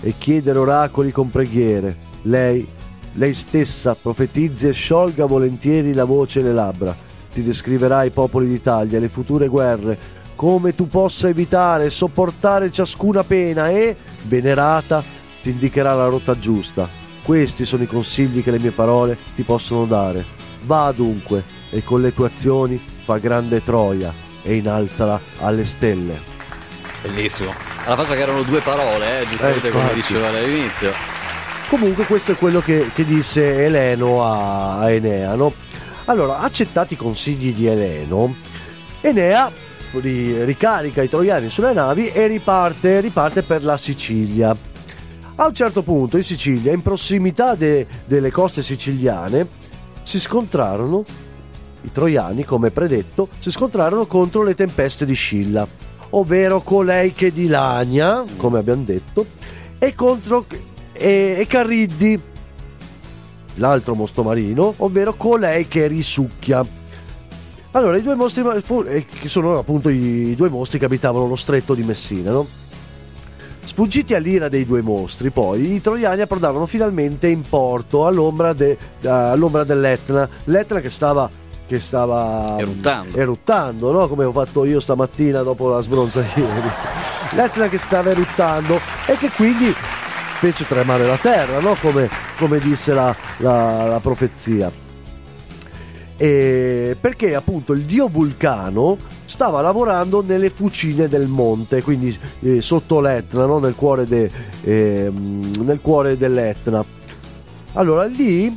e 0.03 0.15
chiedere 0.19 0.59
oracoli 0.59 1.11
con 1.11 1.31
preghiere. 1.31 1.97
Lei, 2.25 2.69
lei 3.15 3.33
stessa 3.33 3.95
profetizzi 3.95 4.69
e 4.69 4.73
sciolga 4.73 5.25
volentieri 5.25 5.95
la 5.95 6.05
voce 6.05 6.41
e 6.41 6.43
le 6.43 6.53
labbra. 6.53 6.95
Ti 7.33 7.43
descriverà 7.43 8.05
i 8.05 8.11
popoli 8.11 8.47
d'Italia, 8.47 9.01
le 9.01 9.09
future 9.09 9.49
guerre, 9.49 9.99
come 10.37 10.75
tu 10.75 10.87
possa 10.87 11.29
evitare 11.29 11.87
e 11.87 11.91
sopportare 11.91 12.71
ciascuna 12.71 13.25
pena 13.25 13.71
e, 13.71 13.97
venerata, 14.27 15.03
ti 15.43 15.51
indicherà 15.51 15.95
la 15.95 16.07
rotta 16.07 16.39
giusta. 16.39 16.89
Questi 17.23 17.65
sono 17.65 17.83
i 17.83 17.87
consigli 17.87 18.43
che 18.43 18.51
le 18.51 18.59
mie 18.59 18.71
parole 18.71 19.17
ti 19.35 19.43
possono 19.43 19.85
dare. 19.87 20.25
Va 20.63 20.93
dunque 20.95 21.45
e 21.71 21.83
con 21.85 22.01
le 22.01 22.13
tue 22.13 22.27
azioni 22.27 22.83
fa 23.05 23.19
grande 23.19 23.63
Troia 23.63 24.13
e 24.43 24.55
innalzala 24.55 25.21
alle 25.41 25.65
stelle. 25.65 26.21
Bellissimo. 27.03 27.53
Alla 27.85 27.97
faccia 27.97 28.15
che 28.15 28.21
erano 28.21 28.43
due 28.43 28.61
parole, 28.61 29.23
eh, 29.23 29.27
giustamente 29.27 29.69
Eh, 29.69 29.71
come 29.71 29.93
diceva 29.95 30.29
all'inizio. 30.29 30.93
Comunque 31.69 32.05
questo 32.05 32.33
è 32.33 32.37
quello 32.37 32.61
che, 32.61 32.91
che 32.93 33.05
disse 33.05 33.65
Eleno 33.65 34.25
a, 34.25 34.81
a 34.81 34.91
Enea, 34.91 35.35
no? 35.35 35.53
Allora, 36.07 36.41
accettati 36.41 36.95
i 36.95 36.97
consigli 36.97 37.55
di 37.55 37.67
Eleno, 37.67 38.35
Enea 39.01 39.51
ri- 39.93 40.45
ricarica 40.45 41.03
i 41.03 41.09
troiani 41.09 41.49
sulle 41.49 41.73
navi 41.73 42.09
e 42.09 42.27
riparte, 42.27 43.01
riparte 43.01 43.43
per 43.43 43.63
la 43.63 43.77
Sicilia. 43.77 44.55
A 45.41 45.47
un 45.47 45.55
certo 45.55 45.83
punto 45.83 46.19
in 46.19 46.23
Sicilia, 46.23 46.71
in 46.71 46.83
prossimità 46.83 47.55
de- 47.55 47.87
delle 48.05 48.31
coste 48.31 48.63
siciliane, 48.63 49.49
si 50.03 50.21
scontrarono, 50.21 51.03
i 51.81 51.91
troiani 51.91 52.45
come 52.45 52.71
predetto, 52.71 53.27
si 53.39 53.51
scontrarono 53.51 54.05
contro 54.05 54.43
le 54.43 54.55
tempeste 54.55 55.07
di 55.07 55.15
Scilla. 55.15 55.67
ovvero 56.11 56.61
colei 56.61 57.13
che 57.13 57.33
dilania, 57.33 58.23
come 58.37 58.59
abbiamo 58.59 58.83
detto, 58.83 59.25
e 59.79 59.95
contro 59.95 60.45
e, 60.93 61.37
e 61.39 61.47
Carriddi, 61.47 62.21
l'altro 63.55 63.95
mostro 63.95 64.23
marino, 64.23 64.75
ovvero 64.79 65.15
colei 65.15 65.69
che 65.69 65.87
risucchia. 65.87 66.67
Allora, 67.71 67.97
i 67.97 68.03
due 68.03 68.15
mostri, 68.15 68.43
eh, 68.89 69.07
che 69.07 69.29
sono 69.29 69.57
appunto 69.57 69.89
i 69.89 70.35
due 70.35 70.51
mostri 70.51 70.79
che 70.79 70.85
abitavano 70.85 71.27
lo 71.27 71.37
stretto 71.37 71.75
di 71.75 71.83
Messina, 71.83 72.31
no? 72.31 72.47
Sfuggiti 73.63 74.15
all'ira 74.15 74.49
dei 74.49 74.67
due 74.67 74.81
mostri, 74.83 75.31
poi 75.31 75.75
i 75.75 75.81
troiani 75.81 76.23
approdarono 76.23 76.67
finalmente 76.67 77.29
in 77.29 77.43
porto 77.43 78.07
all'ombra, 78.07 78.53
de- 78.53 78.77
all'ombra 79.05 79.65
dell'Etna. 79.65 80.29
L'Etna 80.45 80.81
che 80.81 80.91
stava, 80.91 81.29
che 81.67 81.79
stava 81.79 82.57
Eruttando. 82.59 83.17
eruttando, 83.17 83.93
no? 83.93 84.09
come 84.09 84.25
ho 84.25 84.33
fatto 84.33 84.65
io 84.65 84.81
stamattina 84.81 85.43
dopo 85.43 85.69
la 85.69 85.81
sbronza 85.83 86.21
ieri. 86.35 86.71
L'Etna 87.33 87.69
che 87.69 87.79
stava 87.79 88.11
eruttando 88.11 88.81
e 89.07 89.17
che 89.17 89.31
quindi 89.31 89.73
fece 90.39 90.67
tremare 90.67 91.07
la 91.07 91.19
terra, 91.19 91.61
no? 91.61 91.77
come, 91.81 92.09
come 92.39 92.59
disse 92.59 92.93
la, 92.93 93.15
la- 93.39 93.87
la 93.87 94.01
profezia. 94.01 94.71
E 96.23 96.99
perché 97.01 97.35
appunto 97.35 97.73
il 97.73 97.85
dio 97.85 98.07
Vulcano 98.09 98.99
stava 99.25 99.63
lavorando 99.63 100.21
nelle 100.23 100.51
fucine 100.51 101.09
del 101.09 101.27
monte, 101.27 101.81
quindi 101.83 102.15
eh, 102.41 102.61
sotto 102.61 103.01
l'Etna, 103.01 103.47
no? 103.47 103.59
nel, 103.59 103.75
cuore 103.75 104.05
de- 104.05 104.31
ehm, 104.65 105.63
nel 105.65 105.81
cuore 105.81 106.19
dell'Etna. 106.19 106.85
Allora 107.73 108.05
lì 108.05 108.55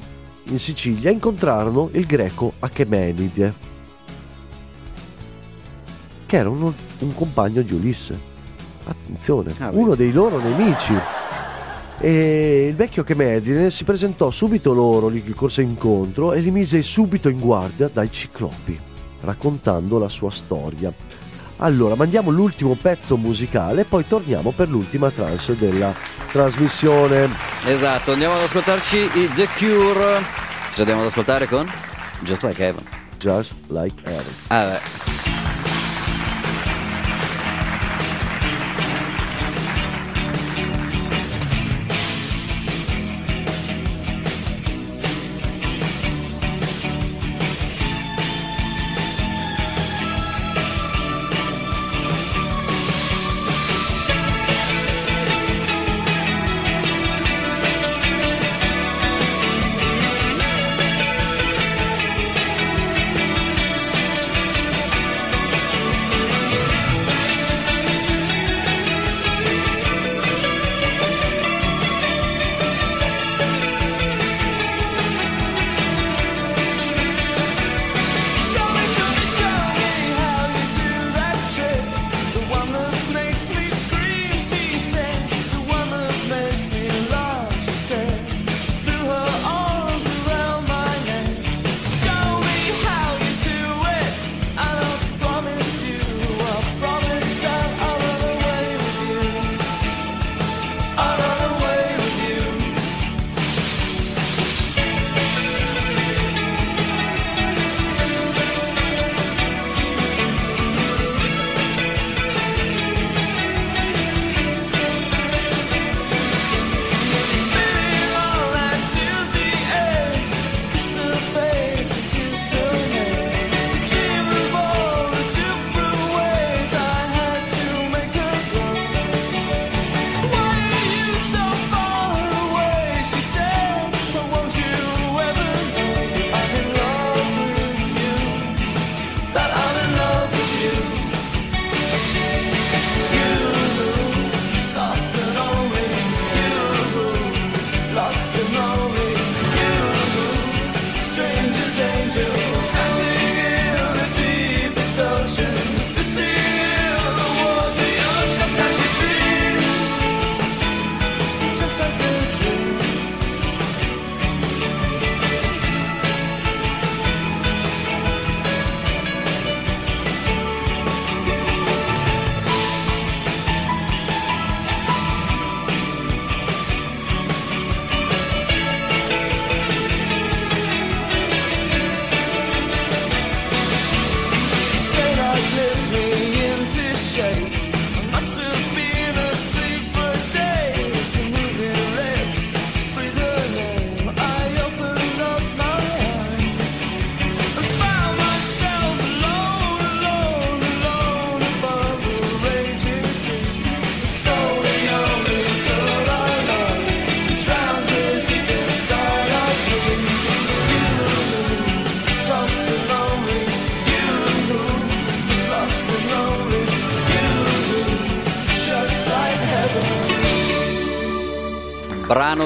in 0.48 0.60
Sicilia 0.60 1.10
incontrarono 1.10 1.88
il 1.94 2.06
greco 2.06 2.52
Achemenide, 2.60 3.54
che 6.26 6.36
era 6.38 6.50
uno- 6.50 6.74
un 7.00 7.14
compagno 7.16 7.62
di 7.62 7.74
Ulisse. 7.74 8.20
Attenzione, 8.86 9.54
Ah, 9.60 9.70
uno 9.72 9.96
dei 9.96 10.12
loro 10.12 10.38
nemici. 10.40 10.94
E 12.04 12.68
il 12.68 12.76
vecchio 12.76 13.06
Chemedine 13.06 13.72
si 13.72 13.86
presentò 13.86 14.30
subito 14.30 14.74
loro, 14.74 15.08
li 15.08 15.24
corse 15.34 15.62
incontro 15.62 16.34
e 16.34 16.42
li 16.42 16.52
mise 16.52 16.82
subito 16.82 17.30
in 17.30 17.40
guardia 17.40 17.88
dai 17.88 18.12
ciclopi, 18.12 18.78
raccontando 19.22 19.98
la 19.98 20.10
sua 20.10 20.30
storia. 20.30 20.94
Allora, 21.58 21.96
mandiamo 21.96 22.30
l'ultimo 22.30 22.76
pezzo 22.76 23.16
musicale 23.16 23.82
e 23.82 23.86
poi 23.86 24.06
torniamo 24.06 24.52
per 24.52 24.68
l'ultima 24.68 25.12
tranche 25.12 25.56
della 25.56 25.94
trasmissione. 26.30 27.30
Esatto, 27.68 28.12
andiamo 28.12 28.34
ad 28.34 28.42
ascoltarci 28.42 28.98
i 28.98 29.30
The 29.34 29.48
Cure. 29.58 30.22
Ci 30.74 30.82
andiamo 30.82 31.04
ad 31.04 31.08
ascoltare 31.08 31.48
con 31.48 31.66
Just 32.20 32.44
Like 32.44 32.62
Heaven. 32.62 32.84
Just 33.18 33.56
like 33.70 33.96
Heaven. 34.04 34.34
Ah, 34.48 34.66
beh. 34.66 35.33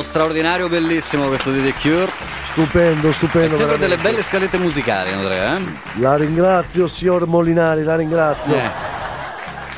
Straordinario, 0.08 0.70
bellissimo 0.70 1.28
questo 1.28 1.52
di 1.52 1.62
The 1.62 1.74
Cure. 1.82 2.10
Stupendo, 2.52 3.12
stupendo. 3.12 3.56
sempre 3.56 3.78
delle 3.78 3.96
veramente. 3.96 4.10
belle 4.10 4.24
scalette 4.24 4.58
musicali, 4.58 5.12
Andrea. 5.12 5.58
Eh? 5.58 5.62
La 6.00 6.16
ringrazio, 6.16 6.88
signor 6.88 7.28
Molinari, 7.28 7.84
la 7.84 7.96
ringrazio. 7.98 8.56
Eh, 8.56 8.96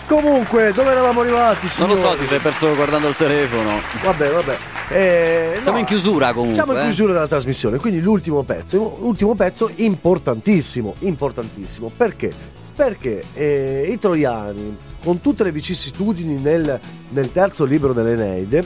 Comunque, 0.08 0.72
dove 0.74 0.92
eravamo 0.92 1.22
arrivati? 1.22 1.62
non 1.62 1.70
Signori? 1.70 2.02
lo 2.02 2.10
so, 2.10 2.16
ti 2.16 2.26
sei 2.26 2.40
perso 2.40 2.74
guardando 2.76 3.08
il 3.10 3.16
telefono. 3.16 3.80
Vabbè, 4.04 4.32
vabbè. 4.32 4.58
Eh, 4.90 5.54
Siamo 5.62 5.78
no, 5.78 5.80
in 5.80 5.86
chiusura 5.86 6.28
comunque. 6.32 6.54
Siamo 6.56 6.72
in 6.74 6.80
eh. 6.80 6.84
chiusura 6.84 7.14
della 7.14 7.28
trasmissione, 7.28 7.78
quindi 7.78 8.02
l'ultimo 8.02 8.44
pezzo, 8.44 8.98
l'ultimo 9.02 9.36
pezzo 9.36 9.70
importantissimo, 9.76 10.94
importantissimo. 11.00 11.92
Perché? 11.96 12.32
Perché 12.76 13.24
eh, 13.34 13.88
i 13.92 14.00
troiani 14.00 14.78
con 15.04 15.22
tutte 15.22 15.44
le 15.44 15.52
vicissitudini 15.52 16.40
nel, 16.40 16.80
nel 17.10 17.32
terzo 17.32 17.66
libro 17.66 17.94
dell'Eneide, 17.94 18.64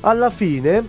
alla 0.00 0.30
fine 0.30 0.84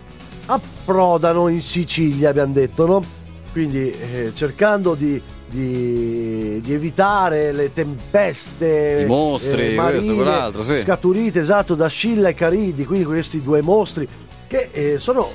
approdano 0.46 1.48
in 1.50 1.62
Sicilia, 1.62 2.30
abbiamo 2.30 2.54
detto, 2.54 2.86
no? 2.86 3.04
Quindi 3.52 3.90
eh, 3.90 4.32
cercando 4.36 4.94
di, 4.94 5.20
di- 5.50 6.62
di 6.62 6.74
evitare 6.74 7.52
le 7.52 7.74
tempeste 7.74 9.02
I 9.04 9.06
mostri, 9.08 9.76
questo, 9.76 10.14
quell'altro, 10.16 10.64
sì. 10.64 10.78
scaturite 10.78 11.40
esatto 11.40 11.74
da 11.76 11.88
Scilla 11.88 12.30
e 12.30 12.34
Caridi, 12.36 12.86
quindi 12.86 13.06
questi 13.06 13.42
due 13.42 13.62
mostri 13.62 14.08
che 14.48 14.70
eh, 14.72 15.00
sono 15.00 15.28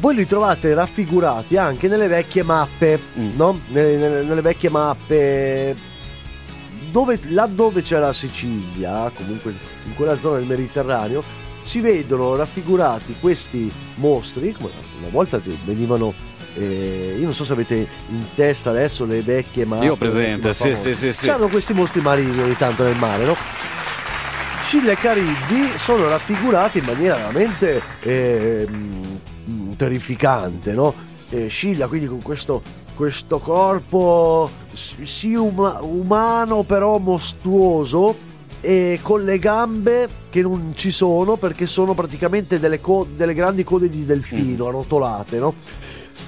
voi 0.00 0.14
li 0.14 0.26
trovate 0.26 0.74
raffigurati 0.74 1.56
anche 1.56 1.88
nelle 1.88 2.08
vecchie 2.08 2.42
mappe, 2.42 3.00
Mm. 3.18 3.30
no? 3.36 3.60
Nelle, 3.68 3.96
nelle- 3.96 4.22
nelle 4.24 4.40
vecchie 4.42 4.68
mappe 4.70 5.74
dove, 6.90 7.18
laddove 7.30 7.82
c'è 7.82 7.98
la 7.98 8.12
Sicilia, 8.12 9.10
comunque 9.14 9.54
in 9.84 9.94
quella 9.94 10.18
zona 10.18 10.38
del 10.38 10.46
Mediterraneo, 10.46 11.22
si 11.68 11.80
vedono 11.80 12.34
raffigurati 12.34 13.16
questi 13.20 13.70
mostri, 13.96 14.52
come 14.52 14.70
una 15.00 15.10
volta 15.10 15.38
venivano, 15.66 16.14
eh, 16.54 17.14
io 17.14 17.24
non 17.24 17.34
so 17.34 17.44
se 17.44 17.52
avete 17.52 17.86
in 18.08 18.24
testa 18.34 18.70
adesso 18.70 19.04
le 19.04 19.20
vecchie 19.20 19.66
mappe. 19.66 19.84
Io 19.84 19.92
ho 19.92 19.96
presente, 19.96 20.54
sì, 20.54 20.74
sì, 20.74 20.94
sì, 20.94 21.12
sì. 21.12 21.26
C'erano 21.26 21.48
questi 21.48 21.74
mostri 21.74 22.00
marini 22.00 22.40
ogni 22.40 22.56
tanto 22.56 22.84
nel 22.84 22.96
mare, 22.96 23.26
no? 23.26 23.36
Scilla 24.64 24.92
e 24.92 24.96
Cariddi 24.96 25.72
sono 25.76 26.08
raffigurati 26.08 26.78
in 26.78 26.84
maniera 26.86 27.16
veramente 27.16 27.82
ehm, 28.00 29.18
terrificante, 29.76 30.72
no? 30.72 30.94
Eh, 31.28 31.48
Scilla 31.48 31.86
quindi 31.86 32.06
con 32.06 32.22
questo, 32.22 32.62
questo 32.94 33.40
corpo 33.40 34.50
sì 34.72 35.34
uma- 35.34 35.80
umano 35.82 36.62
però 36.62 36.96
mostruoso 36.96 38.16
e 38.68 38.98
con 39.00 39.24
le 39.24 39.38
gambe 39.38 40.06
che 40.28 40.42
non 40.42 40.72
ci 40.74 40.90
sono 40.90 41.36
perché 41.36 41.66
sono 41.66 41.94
praticamente 41.94 42.60
delle, 42.60 42.82
co- 42.82 43.06
delle 43.16 43.32
grandi 43.32 43.64
code 43.64 43.88
di 43.88 44.04
delfino 44.04 44.66
arrotolate, 44.66 45.38
no? 45.38 45.54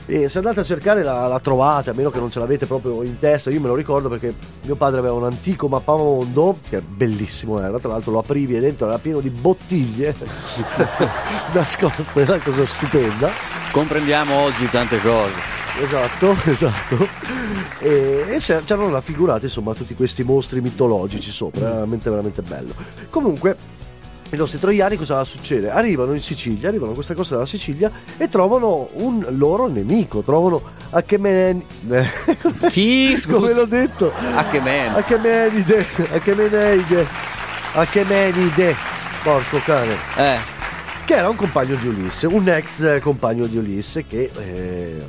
E 0.06 0.30
se 0.30 0.38
andate 0.38 0.60
a 0.60 0.64
cercare 0.64 1.02
la, 1.02 1.26
la 1.26 1.38
trovate, 1.38 1.90
a 1.90 1.92
meno 1.92 2.10
che 2.10 2.18
non 2.18 2.30
ce 2.30 2.38
l'avete 2.38 2.64
proprio 2.64 3.02
in 3.02 3.18
testa, 3.18 3.50
io 3.50 3.60
me 3.60 3.66
lo 3.66 3.74
ricordo 3.74 4.08
perché 4.08 4.34
mio 4.62 4.74
padre 4.74 5.00
aveva 5.00 5.16
un 5.16 5.24
antico 5.24 5.68
mappamondo, 5.68 6.56
che 6.66 6.80
bellissimo 6.80 7.60
era, 7.60 7.78
tra 7.78 7.90
l'altro 7.90 8.12
lo 8.12 8.20
aprivi 8.20 8.56
e 8.56 8.60
dentro 8.60 8.86
era 8.86 8.96
pieno 8.96 9.20
di 9.20 9.28
bottiglie 9.28 10.14
nascoste, 11.52 12.22
era 12.22 12.32
una 12.32 12.42
cosa 12.42 12.64
stupenda. 12.64 13.28
Comprendiamo 13.70 14.34
oggi 14.34 14.66
tante 14.70 14.98
cose. 15.00 15.59
Esatto, 15.78 16.36
esatto. 16.50 17.08
E, 17.78 18.24
e 18.28 18.38
c'erano 18.38 18.90
raffigurati 18.90 19.46
insomma 19.46 19.72
tutti 19.74 19.94
questi 19.94 20.22
mostri 20.22 20.60
mitologici 20.60 21.30
sopra, 21.30 21.60
era 21.60 21.70
veramente 21.74 22.10
veramente 22.10 22.42
bello. 22.42 22.74
Comunque 23.08 23.56
i 24.32 24.36
nostri 24.36 24.60
troiani 24.60 24.96
cosa 24.96 25.24
succede? 25.24 25.70
Arrivano 25.70 26.12
in 26.14 26.22
Sicilia, 26.22 26.68
arrivano 26.68 26.92
a 26.92 26.94
questa 26.94 27.14
costa 27.14 27.34
della 27.34 27.46
Sicilia 27.46 27.90
e 28.16 28.28
trovano 28.28 28.90
un 28.94 29.26
loro 29.30 29.66
nemico, 29.66 30.20
trovano 30.20 30.62
Achemen... 30.90 31.64
Chi? 32.70 33.20
Come 33.28 33.48
Scusa. 33.48 33.54
l'ho 33.54 33.64
detto? 33.66 34.12
Achemen. 34.34 34.94
Achemenide, 34.94 35.86
Achemeneide, 36.12 37.06
Achemenide, 37.74 38.76
porco 39.22 39.58
cane 39.64 39.96
Eh, 40.16 40.38
che 41.04 41.14
era 41.16 41.28
un 41.28 41.36
compagno 41.36 41.74
di 41.74 41.88
Ulisse, 41.88 42.26
un 42.28 42.48
ex 42.48 43.00
compagno 43.00 43.46
di 43.46 43.56
Ulisse 43.56 44.06
che 44.06 44.30
eh, 44.36 45.06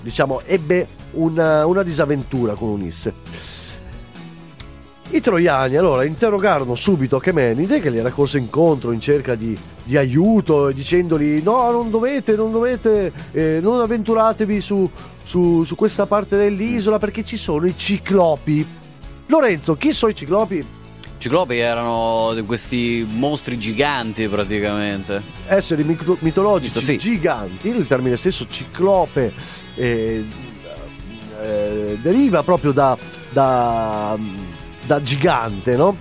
diciamo 0.00 0.42
ebbe 0.46 0.86
una, 1.12 1.66
una 1.66 1.82
disavventura 1.82 2.54
con 2.54 2.68
Ulisse. 2.70 3.14
I 5.12 5.20
troiani 5.20 5.74
allora 5.76 6.04
interrogarono 6.04 6.76
subito 6.76 7.16
Achemenide 7.16 7.80
che 7.80 7.90
gli 7.90 7.96
era 7.96 8.10
corso 8.10 8.36
incontro 8.36 8.92
in 8.92 9.00
cerca 9.00 9.34
di, 9.34 9.58
di 9.82 9.96
aiuto 9.96 10.70
dicendogli 10.70 11.42
no 11.42 11.68
non 11.72 11.90
dovete, 11.90 12.36
non 12.36 12.52
dovete, 12.52 13.12
eh, 13.32 13.58
non 13.60 13.80
avventuratevi 13.80 14.60
su, 14.60 14.88
su- 15.24 15.64
su 15.64 15.74
questa 15.74 16.06
parte 16.06 16.36
dell'isola 16.36 16.98
perché 17.00 17.24
ci 17.24 17.36
sono 17.36 17.66
i 17.66 17.76
ciclopi. 17.76 18.64
Lorenzo, 19.26 19.74
chi 19.76 19.90
sono 19.92 20.12
i 20.12 20.14
ciclopi? 20.14 20.64
Ciclopi 21.18 21.58
erano 21.58 22.32
questi 22.46 23.06
mostri 23.12 23.58
giganti 23.58 24.28
praticamente. 24.28 25.20
esseri 25.48 25.82
mito- 25.82 26.18
mitologici 26.20 26.82
Sì. 26.84 26.96
giganti, 26.98 27.68
il 27.68 27.86
termine 27.88 28.16
stesso 28.16 28.46
ciclope 28.48 29.32
eh, 29.80 30.24
eh, 31.42 31.98
deriva 32.02 32.42
proprio 32.42 32.72
da, 32.72 32.96
da, 33.30 34.18
da 34.86 35.02
gigante, 35.02 35.76
no? 35.76 35.96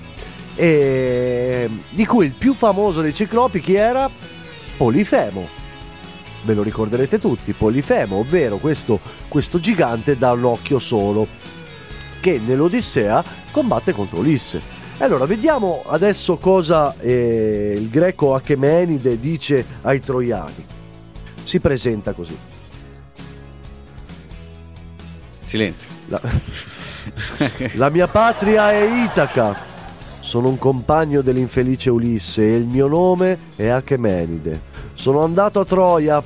E, 0.56 1.70
di 1.90 2.06
cui 2.06 2.26
il 2.26 2.34
più 2.34 2.54
famoso 2.54 3.02
dei 3.02 3.14
ciclopi 3.14 3.62
chi 3.62 3.76
era? 3.76 4.10
Polifemo. 4.76 5.48
Ve 6.44 6.54
lo 6.54 6.64
ricorderete 6.64 7.20
tutti, 7.20 7.54
Polifemo, 7.54 8.18
ovvero 8.18 8.58
questo, 8.58 9.00
questo 9.28 9.60
gigante 9.60 10.18
da 10.18 10.34
un 10.34 10.44
occhio 10.44 10.80
solo, 10.80 11.28
che 12.20 12.40
nell'Odissea 12.46 13.24
combatte 13.52 13.94
contro 13.94 14.20
Ulisse. 14.20 14.62
Allora, 14.98 15.26
vediamo 15.26 15.84
adesso 15.88 16.36
cosa 16.36 16.94
eh, 17.00 17.76
il 17.78 17.90
greco 17.90 18.36
Achemenide 18.36 19.18
dice 19.18 19.66
ai 19.84 20.02
troiani. 20.02 20.66
Si 21.44 21.60
presenta 21.60 22.12
così. 22.12 22.59
Silenzio. 25.50 25.90
La, 26.10 26.22
la 27.74 27.90
mia 27.90 28.08
patria 28.08 28.72
è 28.72 28.84
Itaca. 28.84 29.56
Sono 30.20 30.48
un 30.48 30.60
compagno 30.60 31.22
dell'infelice 31.22 31.90
Ulisse 31.90 32.44
e 32.44 32.56
il 32.56 32.68
mio 32.68 32.86
nome 32.86 33.36
è 33.56 33.68
Achemenide. 33.68 34.62
Sono 34.94 35.24
andato 35.24 35.62
a 35.62 35.66
Troia 35.66 36.22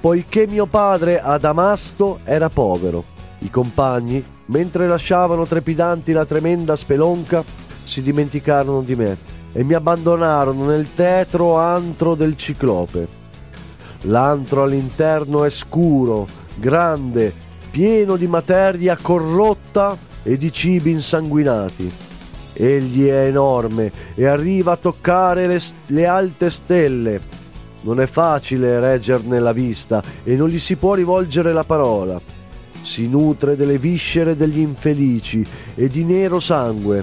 poiché 0.00 0.48
mio 0.48 0.66
padre 0.66 1.20
Adamasto 1.20 2.18
era 2.24 2.48
povero. 2.48 3.04
I 3.38 3.50
compagni, 3.50 4.24
mentre 4.46 4.88
lasciavano 4.88 5.46
trepidanti 5.46 6.10
la 6.10 6.26
tremenda 6.26 6.74
spelonca, 6.74 7.44
si 7.84 8.02
dimenticarono 8.02 8.80
di 8.80 8.96
me 8.96 9.16
e 9.52 9.62
mi 9.62 9.74
abbandonarono 9.74 10.64
nel 10.64 10.92
tetro 10.96 11.58
antro 11.58 12.16
del 12.16 12.36
ciclope. 12.36 13.06
L'antro 14.00 14.64
all'interno 14.64 15.44
è 15.44 15.50
scuro, 15.50 16.26
grande, 16.56 17.43
pieno 17.74 18.14
di 18.14 18.28
materia 18.28 18.96
corrotta 18.96 19.98
e 20.22 20.36
di 20.36 20.52
cibi 20.52 20.92
insanguinati. 20.92 21.92
Egli 22.52 23.08
è 23.08 23.26
enorme 23.26 23.90
e 24.14 24.26
arriva 24.26 24.70
a 24.70 24.76
toccare 24.76 25.48
le, 25.48 25.60
le 25.86 26.06
alte 26.06 26.50
stelle. 26.52 27.20
Non 27.82 27.98
è 27.98 28.06
facile 28.06 28.78
reggerne 28.78 29.40
la 29.40 29.50
vista 29.50 30.00
e 30.22 30.36
non 30.36 30.50
gli 30.50 30.60
si 30.60 30.76
può 30.76 30.94
rivolgere 30.94 31.52
la 31.52 31.64
parola. 31.64 32.20
Si 32.80 33.08
nutre 33.08 33.56
delle 33.56 33.78
viscere 33.78 34.36
degli 34.36 34.60
infelici 34.60 35.44
e 35.74 35.88
di 35.88 36.04
nero 36.04 36.38
sangue. 36.38 37.02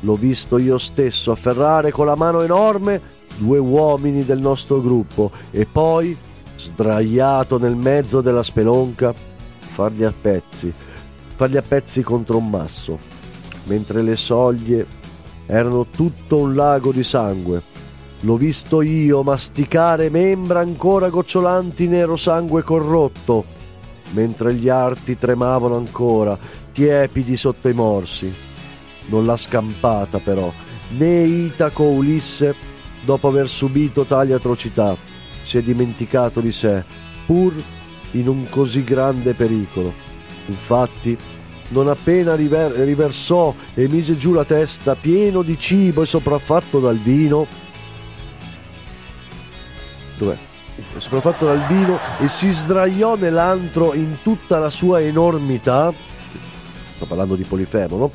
L'ho 0.00 0.16
visto 0.16 0.58
io 0.58 0.78
stesso 0.78 1.30
afferrare 1.30 1.92
con 1.92 2.06
la 2.06 2.16
mano 2.16 2.40
enorme 2.40 3.00
due 3.36 3.58
uomini 3.58 4.24
del 4.24 4.40
nostro 4.40 4.80
gruppo 4.82 5.30
e 5.52 5.64
poi, 5.64 6.16
sdraiato 6.56 7.56
nel 7.56 7.76
mezzo 7.76 8.20
della 8.20 8.42
spelonca, 8.42 9.27
farli 9.78 10.02
a 10.02 10.12
pezzi, 10.12 10.74
farli 11.36 11.56
a 11.56 11.62
pezzi 11.62 12.02
contro 12.02 12.38
un 12.38 12.50
masso, 12.50 12.98
mentre 13.66 14.02
le 14.02 14.16
soglie 14.16 14.84
erano 15.46 15.86
tutto 15.86 16.38
un 16.38 16.56
lago 16.56 16.90
di 16.90 17.04
sangue. 17.04 17.62
L'ho 18.22 18.36
visto 18.36 18.82
io 18.82 19.22
masticare 19.22 20.10
membra 20.10 20.58
ancora 20.58 21.10
gocciolanti 21.10 21.86
nero 21.86 22.16
sangue 22.16 22.64
corrotto, 22.64 23.44
mentre 24.14 24.52
gli 24.54 24.68
arti 24.68 25.16
tremavano 25.16 25.76
ancora, 25.76 26.36
tiepidi 26.72 27.36
sotto 27.36 27.68
i 27.68 27.72
morsi. 27.72 28.34
Non 29.10 29.24
l'ha 29.26 29.36
scampata 29.36 30.18
però, 30.18 30.52
né 30.96 31.22
Itaco 31.22 31.84
Ulisse, 31.84 32.52
dopo 33.04 33.28
aver 33.28 33.48
subito 33.48 34.02
tali 34.02 34.32
atrocità, 34.32 34.96
si 35.44 35.56
è 35.56 35.62
dimenticato 35.62 36.40
di 36.40 36.50
sé, 36.50 36.82
pur 37.26 37.54
in 38.12 38.28
un 38.28 38.46
così 38.48 38.82
grande 38.82 39.34
pericolo. 39.34 39.92
Infatti, 40.46 41.16
non 41.68 41.88
appena 41.88 42.34
river- 42.34 42.74
riversò 42.84 43.54
e 43.74 43.88
mise 43.88 44.16
giù 44.16 44.32
la 44.32 44.44
testa 44.44 44.94
pieno 44.94 45.42
di 45.42 45.58
cibo 45.58 46.02
e 46.02 46.06
sopraffatto 46.06 46.80
dal 46.80 46.96
vino, 46.96 47.46
dov'è? 50.16 50.36
Sopraffatto 50.96 51.44
dal 51.44 51.66
vino 51.66 51.98
e 52.20 52.28
si 52.28 52.50
sdraiò 52.50 53.16
nell'antro 53.16 53.94
in 53.94 54.18
tutta 54.22 54.58
la 54.58 54.70
sua 54.70 55.00
enormità. 55.00 55.92
Sto 56.94 57.04
parlando 57.04 57.34
di 57.34 57.42
Polifemo, 57.44 57.96
no? 57.96 58.10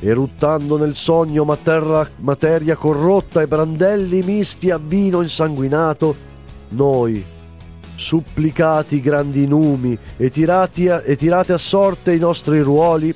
Eruttando 0.00 0.76
nel 0.76 0.94
sogno 0.94 1.44
materra- 1.44 2.08
materia 2.20 2.76
corrotta 2.76 3.42
e 3.42 3.46
brandelli 3.46 4.22
misti 4.22 4.70
a 4.70 4.78
vino 4.78 5.22
insanguinato, 5.22 6.14
noi, 6.70 7.24
supplicati 7.96 9.00
grandi 9.00 9.46
numi 9.46 9.96
e, 10.16 10.30
tirati 10.30 10.88
a- 10.88 11.02
e 11.04 11.16
tirate 11.16 11.52
a 11.52 11.58
sorte 11.58 12.14
i 12.14 12.18
nostri 12.18 12.60
ruoli, 12.60 13.14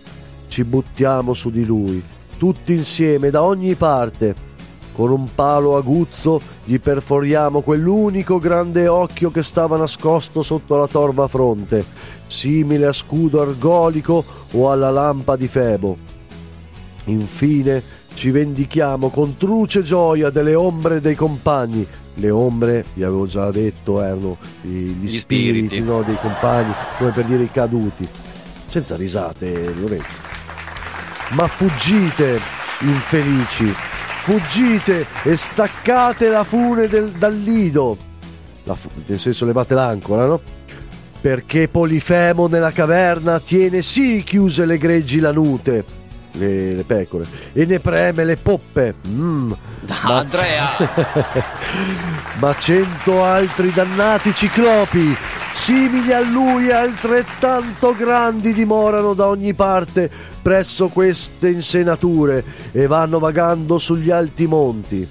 ci 0.48 0.64
buttiamo 0.64 1.34
su 1.34 1.50
di 1.50 1.64
lui 1.64 2.02
tutti 2.38 2.72
insieme, 2.72 3.28
da 3.28 3.42
ogni 3.42 3.74
parte. 3.74 4.46
Con 4.94 5.10
un 5.12 5.28
palo 5.34 5.76
aguzzo 5.76 6.40
gli 6.64 6.80
perforiamo 6.80 7.60
quell'unico 7.60 8.38
grande 8.38 8.88
occhio 8.88 9.30
che 9.30 9.42
stava 9.42 9.76
nascosto 9.76 10.42
sotto 10.42 10.74
la 10.76 10.88
torva 10.88 11.28
fronte, 11.28 11.84
simile 12.26 12.86
a 12.86 12.92
scudo 12.92 13.40
argolico 13.40 14.24
o 14.52 14.70
alla 14.70 14.90
lampa 14.90 15.36
di 15.36 15.46
Febo. 15.46 15.96
Infine 17.05 17.82
ci 18.14 18.30
vendichiamo 18.30 19.09
con 19.10 19.36
truce 19.36 19.82
gioia 19.82 20.30
delle 20.30 20.55
ombre 20.55 21.00
dei 21.00 21.14
compagni. 21.14 21.86
Le 22.20 22.31
ombre, 22.31 22.85
vi 22.95 23.05
avevo 23.05 23.27
già 23.27 23.51
detto, 23.53 24.03
erano 24.03 24.36
gli, 24.61 24.90
Gli 25.01 25.16
spiriti, 25.16 25.66
spiriti. 25.66 25.81
no, 25.86 26.03
dei 26.03 26.16
compagni, 26.20 26.73
come 26.99 27.11
per 27.11 27.24
dire 27.24 27.45
i 27.45 27.51
caduti. 27.51 28.07
Senza 28.66 28.97
risate, 28.97 29.73
Lorenzo. 29.78 30.20
Ma 31.31 31.47
fuggite, 31.47 32.40
infelici, 32.81 33.73
fuggite 34.24 35.07
e 35.23 35.36
staccate 35.36 36.28
la 36.28 36.43
fune 36.43 36.89
del- 36.89 37.11
dal 37.12 37.36
lido. 37.36 37.97
Fu- 38.65 38.89
nel 39.07 39.19
senso 39.19 39.45
levate 39.47 39.74
l'ancora, 39.74 40.27
no? 40.27 40.40
Perché 41.20 41.69
Polifemo 41.69 42.47
nella 42.49 42.70
caverna 42.73 43.39
tiene 43.40 43.81
sì 43.82 44.23
chiuse 44.24 44.66
le 44.66 44.77
greggi 44.78 45.20
lanute, 45.20 45.85
le, 46.32 46.74
le 46.74 46.84
pecore, 46.84 47.26
e 47.52 47.64
ne 47.64 47.78
preme 47.80 48.24
le 48.24 48.36
poppe. 48.36 48.94
Mm. 49.06 49.52
Ah, 49.88 50.18
Andrea! 50.18 50.76
Ma 52.38 52.55
cento 52.59 53.24
altri 53.24 53.72
dannati 53.72 54.32
ciclopi, 54.34 55.16
simili 55.55 56.12
a 56.12 56.20
lui 56.20 56.68
e 56.68 56.72
altrettanto 56.72 57.94
grandi, 57.96 58.52
dimorano 58.52 59.14
da 59.14 59.28
ogni 59.28 59.55
parte 59.55 60.10
presso 60.40 60.88
queste 60.88 61.48
insenature 61.48 62.44
e 62.72 62.86
vanno 62.86 63.18
vagando 63.18 63.78
sugli 63.78 64.10
alti 64.10 64.46
monti. 64.46 65.06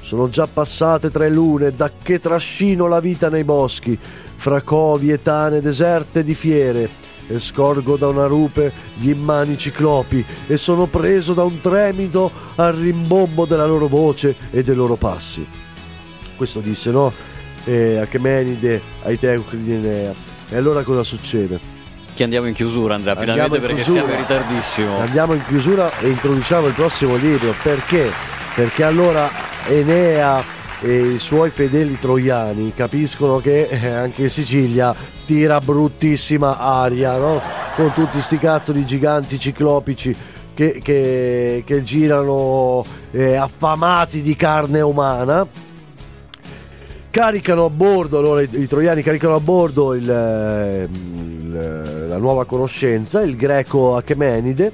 Sono 0.00 0.28
già 0.28 0.46
passate 0.46 1.10
tre 1.10 1.30
lune 1.30 1.74
da 1.74 1.90
che 2.02 2.20
trascino 2.20 2.86
la 2.86 3.00
vita 3.00 3.28
nei 3.28 3.44
boschi, 3.44 3.98
fra 4.36 4.60
covi 4.62 5.10
e 5.10 5.22
tane 5.22 5.60
deserte 5.60 6.24
di 6.24 6.34
fiere, 6.34 6.88
e 7.32 7.40
scorgo 7.40 7.96
da 7.96 8.08
una 8.08 8.26
rupe 8.26 8.72
gli 8.96 9.08
immani 9.08 9.56
ciclopi 9.56 10.24
e 10.46 10.56
sono 10.56 10.86
preso 10.86 11.32
da 11.32 11.44
un 11.44 11.60
tremito 11.60 12.30
al 12.56 12.74
rimbombo 12.74 13.44
della 13.46 13.66
loro 13.66 13.88
voce 13.88 14.36
e 14.50 14.62
dei 14.62 14.74
loro 14.74 14.96
passi. 14.96 15.46
Questo 16.36 16.60
disse, 16.60 16.90
no? 16.90 17.12
Eh, 17.64 17.96
Achemenide 17.98 18.80
ai 19.04 19.18
Teucri 19.18 19.58
di 19.62 19.72
Enea. 19.72 20.12
E 20.50 20.56
allora 20.56 20.82
cosa 20.82 21.02
succede? 21.02 21.58
Che 22.14 22.22
andiamo 22.24 22.46
in 22.46 22.52
chiusura, 22.54 22.94
Andrea, 22.96 23.16
finalmente 23.16 23.56
in 23.56 23.62
perché 23.62 23.76
chiusura. 23.82 24.00
siamo 24.00 24.12
in 24.12 24.18
ritardissimo. 24.20 24.98
Andiamo 24.98 25.32
in 25.34 25.44
chiusura 25.46 25.98
e 26.00 26.08
introduciamo 26.08 26.66
il 26.66 26.74
prossimo 26.74 27.16
libro. 27.16 27.54
Perché? 27.62 28.10
Perché 28.54 28.84
allora 28.84 29.30
Enea 29.68 30.42
e 30.84 31.12
i 31.14 31.18
suoi 31.18 31.50
fedeli 31.50 31.98
troiani 31.98 32.74
capiscono 32.74 33.38
che 33.38 33.68
eh, 33.70 33.86
anche 33.88 34.22
in 34.22 34.30
Sicilia 34.30 34.94
tira 35.24 35.60
bruttissima 35.60 36.58
aria, 36.58 37.16
no? 37.16 37.40
Con 37.76 37.92
tutti 37.94 38.20
sti 38.20 38.38
cazzo 38.38 38.72
di 38.72 38.84
giganti 38.84 39.38
ciclopici 39.38 40.14
che, 40.54 40.80
che- 40.82 41.62
che 41.64 41.82
girano 41.84 42.84
eh, 43.12 43.36
affamati 43.36 44.22
di 44.22 44.34
carne 44.36 44.80
umana. 44.80 45.46
Caricano 47.10 47.66
a 47.66 47.70
bordo, 47.70 48.18
allora 48.18 48.42
i, 48.42 48.48
i 48.52 48.66
troiani 48.66 49.02
caricano 49.02 49.34
a 49.36 49.40
bordo 49.40 49.94
il, 49.94 50.02
il- 50.02 52.06
la 52.08 52.16
nuova 52.16 52.44
conoscenza, 52.44 53.20
il 53.22 53.36
greco 53.36 53.96
Achemenide, 53.96 54.72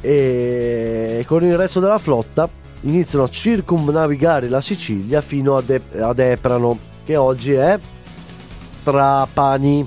e 0.00 1.24
con 1.26 1.44
il 1.44 1.56
resto 1.56 1.80
della 1.80 1.98
flotta 1.98 2.48
iniziano 2.82 3.24
a 3.24 3.28
circumnavigare 3.28 4.48
la 4.48 4.60
Sicilia 4.60 5.20
fino 5.20 5.56
ad, 5.56 5.70
E- 5.70 6.00
ad 6.00 6.18
Eprano, 6.18 6.78
che 7.04 7.16
oggi 7.16 7.52
è 7.52 7.78
Trapani, 8.82 9.86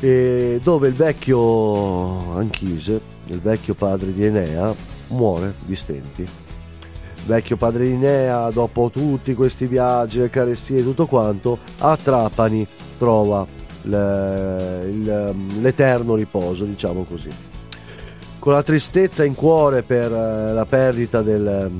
e 0.00 0.60
dove 0.62 0.88
il 0.88 0.94
vecchio 0.94 2.36
Anchise, 2.36 3.00
il 3.26 3.40
vecchio 3.40 3.74
padre 3.74 4.12
di 4.12 4.24
Enea, 4.24 4.74
muore 5.08 5.54
di 5.64 5.74
stenti. 5.74 6.26
Vecchio 7.26 7.56
padre 7.56 7.84
di 7.84 7.92
Enea, 7.92 8.50
dopo 8.50 8.90
tutti 8.90 9.34
questi 9.34 9.66
viaggi, 9.66 10.18
le 10.18 10.30
carestie 10.30 10.78
e 10.78 10.82
tutto 10.82 11.06
quanto, 11.06 11.58
a 11.78 11.96
Trapani 11.96 12.66
trova 12.96 13.46
il- 13.82 15.34
l'eterno 15.60 16.14
riposo, 16.14 16.64
diciamo 16.64 17.04
così. 17.04 17.30
Con 18.38 18.52
la 18.52 18.62
tristezza 18.62 19.24
in 19.24 19.34
cuore 19.34 19.82
per 19.82 20.12
eh, 20.12 20.52
la 20.52 20.64
perdita 20.64 21.22
del, 21.22 21.70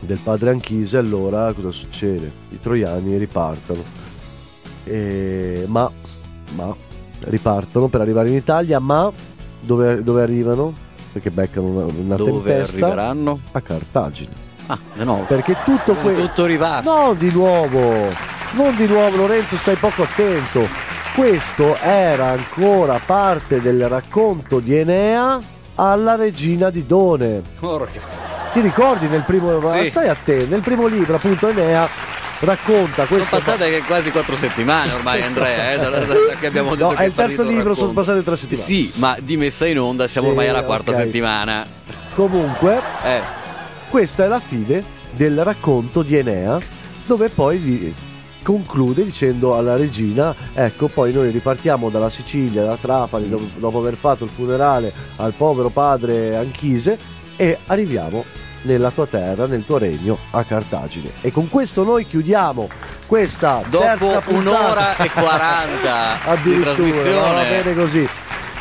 del 0.00 0.18
padre 0.22 0.50
Anchise, 0.50 0.98
allora 0.98 1.52
cosa 1.52 1.70
succede? 1.70 2.30
I 2.50 2.60
troiani 2.60 3.16
ripartono. 3.16 3.82
E- 4.84 5.64
ma, 5.66 5.90
ma 6.54 6.74
ripartono 7.20 7.88
per 7.88 8.02
arrivare 8.02 8.28
in 8.28 8.34
Italia, 8.36 8.78
ma 8.78 9.10
dove, 9.60 10.02
dove 10.02 10.22
arrivano? 10.22 10.72
Perché 11.12 11.30
beccano 11.30 11.66
una, 11.68 11.84
una 11.92 12.16
Dove 12.16 12.30
tempesta 12.30 12.86
arriveranno? 12.86 13.40
a 13.52 13.60
Cartagine. 13.60 14.30
Ah, 14.66 14.78
di 14.94 15.04
nuovo. 15.04 15.24
Perché 15.24 15.56
tutto 15.64 15.94
questo... 15.94 16.26
Tutto 16.26 16.44
riparto. 16.44 16.88
No, 16.88 17.14
di 17.14 17.32
nuovo, 17.32 17.80
non 18.52 18.76
di 18.76 18.86
nuovo 18.86 19.16
Lorenzo, 19.16 19.56
stai 19.56 19.74
poco 19.76 20.04
attento. 20.04 20.60
Questo 21.16 21.76
era 21.80 22.28
ancora 22.28 23.00
parte 23.04 23.60
del 23.60 23.88
racconto 23.88 24.60
di 24.60 24.76
Enea 24.76 25.40
alla 25.80 26.14
regina 26.14 26.68
di 26.70 26.86
Done. 26.86 27.40
Porca. 27.58 28.00
Ti 28.52 28.60
ricordi 28.60 29.06
nel 29.06 29.22
primo 29.22 29.66
Sì. 29.66 29.86
stai 29.86 30.08
a 30.08 30.16
te, 30.22 30.44
nel 30.48 30.60
primo 30.60 30.86
libro 30.86 31.14
appunto 31.16 31.48
Enea 31.48 31.88
racconta 32.40 33.06
Sono 33.06 33.06
questo 33.06 33.36
passate 33.36 33.82
quasi 33.86 34.10
quattro 34.10 34.34
settimane 34.34 34.92
ormai, 34.92 35.22
Andrea, 35.22 35.72
eh, 35.72 35.78
da, 35.78 35.88
da- 35.90 35.98
da- 36.04 36.14
che 36.38 36.46
abbiamo 36.46 36.74
detto 36.74 36.88
No, 36.90 36.94
che 36.96 37.02
è 37.04 37.06
il 37.06 37.14
terzo 37.14 37.42
libro, 37.42 37.74
sono 37.74 37.88
racconto. 37.88 37.92
passate 37.94 38.22
tre 38.24 38.36
settimane. 38.36 38.66
Sì, 38.66 38.92
ma 38.96 39.16
di 39.20 39.36
messa 39.36 39.66
in 39.66 39.78
onda 39.78 40.06
siamo 40.08 40.28
Sì, 40.28 40.32
ormai 40.34 40.48
alla 40.50 40.64
quarta 40.64 40.90
ok. 40.90 40.96
settimana. 40.96 41.64
Comunque, 42.14 42.80
Eh, 43.04 43.20
questa 43.88 44.24
è 44.24 44.28
la 44.28 44.40
fine 44.40 44.82
del 45.12 45.42
racconto 45.44 46.02
di 46.02 46.16
Enea, 46.16 46.58
dove 47.06 47.28
poi 47.28 47.56
vi- 47.58 47.94
conclude 48.42 49.04
dicendo 49.04 49.56
alla 49.56 49.76
regina, 49.76 50.34
ecco 50.52 50.88
poi 50.88 51.12
noi 51.12 51.30
ripartiamo 51.30 51.90
dalla 51.90 52.10
Sicilia, 52.10 52.64
da 52.64 52.76
Trapani, 52.76 53.28
dopo, 53.28 53.44
dopo 53.56 53.78
aver 53.78 53.96
fatto 53.96 54.24
il 54.24 54.30
funerale 54.30 54.92
al 55.16 55.32
povero 55.32 55.68
padre 55.68 56.36
Anchise 56.36 56.98
e 57.36 57.58
arriviamo 57.66 58.24
nella 58.62 58.90
tua 58.90 59.06
terra, 59.06 59.46
nel 59.46 59.64
tuo 59.64 59.78
regno, 59.78 60.16
a 60.30 60.44
Cartagine. 60.44 61.10
E 61.20 61.32
con 61.32 61.48
questo 61.48 61.84
noi 61.84 62.06
chiudiamo 62.06 62.68
questa 63.06 63.62
terza 63.68 63.94
dopo 63.96 64.34
un'ora 64.34 64.96
e 64.96 65.10
40 65.10 66.42
di 66.42 66.60
trasmissione. 66.62 67.34
va 67.34 67.42
bene 67.42 67.74
così. 67.74 68.08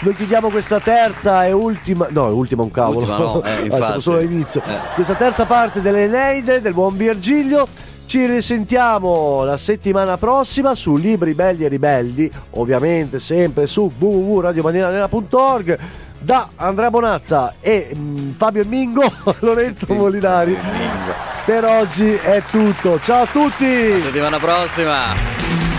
Noi 0.01 0.15
chiudiamo 0.15 0.47
questa 0.47 0.79
terza 0.79 1.45
e 1.45 1.51
ultima, 1.51 2.07
no, 2.09 2.27
ultima 2.27 2.63
un 2.63 2.71
cavolo, 2.71 2.99
Ultima 2.99 3.17
no, 3.17 3.43
eh, 3.43 3.65
infatti. 3.67 3.99
solo 3.99 4.19
all'inizio. 4.19 4.61
Eh. 4.65 4.93
Questa 4.95 5.15
terza 5.15 5.43
parte 5.43 5.81
delle 5.81 6.05
Eneide 6.05 6.61
del 6.61 6.73
buon 6.73 6.95
Virgilio. 6.95 7.67
Ci 8.09 8.25
risentiamo 8.25 9.43
la 9.43 9.55
settimana 9.55 10.17
prossima 10.17 10.73
su 10.73 10.95
Libri 10.95 11.35
Belli 11.35 11.65
e 11.65 11.67
Ribelli, 11.67 12.27
ovviamente 12.53 13.19
sempre 13.19 13.67
su 13.67 13.91
www.radiomaniera.org 13.99 15.77
da 16.17 16.49
Andrea 16.55 16.89
Bonazza 16.89 17.53
e 17.59 17.91
mm, 17.95 18.31
Fabio 18.31 18.65
Mingo, 18.65 19.03
Lorenzo 19.41 19.93
Molinari. 19.93 20.57
Per 21.45 21.63
oggi 21.63 22.09
è 22.13 22.41
tutto. 22.49 22.99
Ciao 22.99 23.21
a 23.21 23.27
tutti! 23.27 24.01
Settimana 24.01 24.39
prossima. 24.39 25.78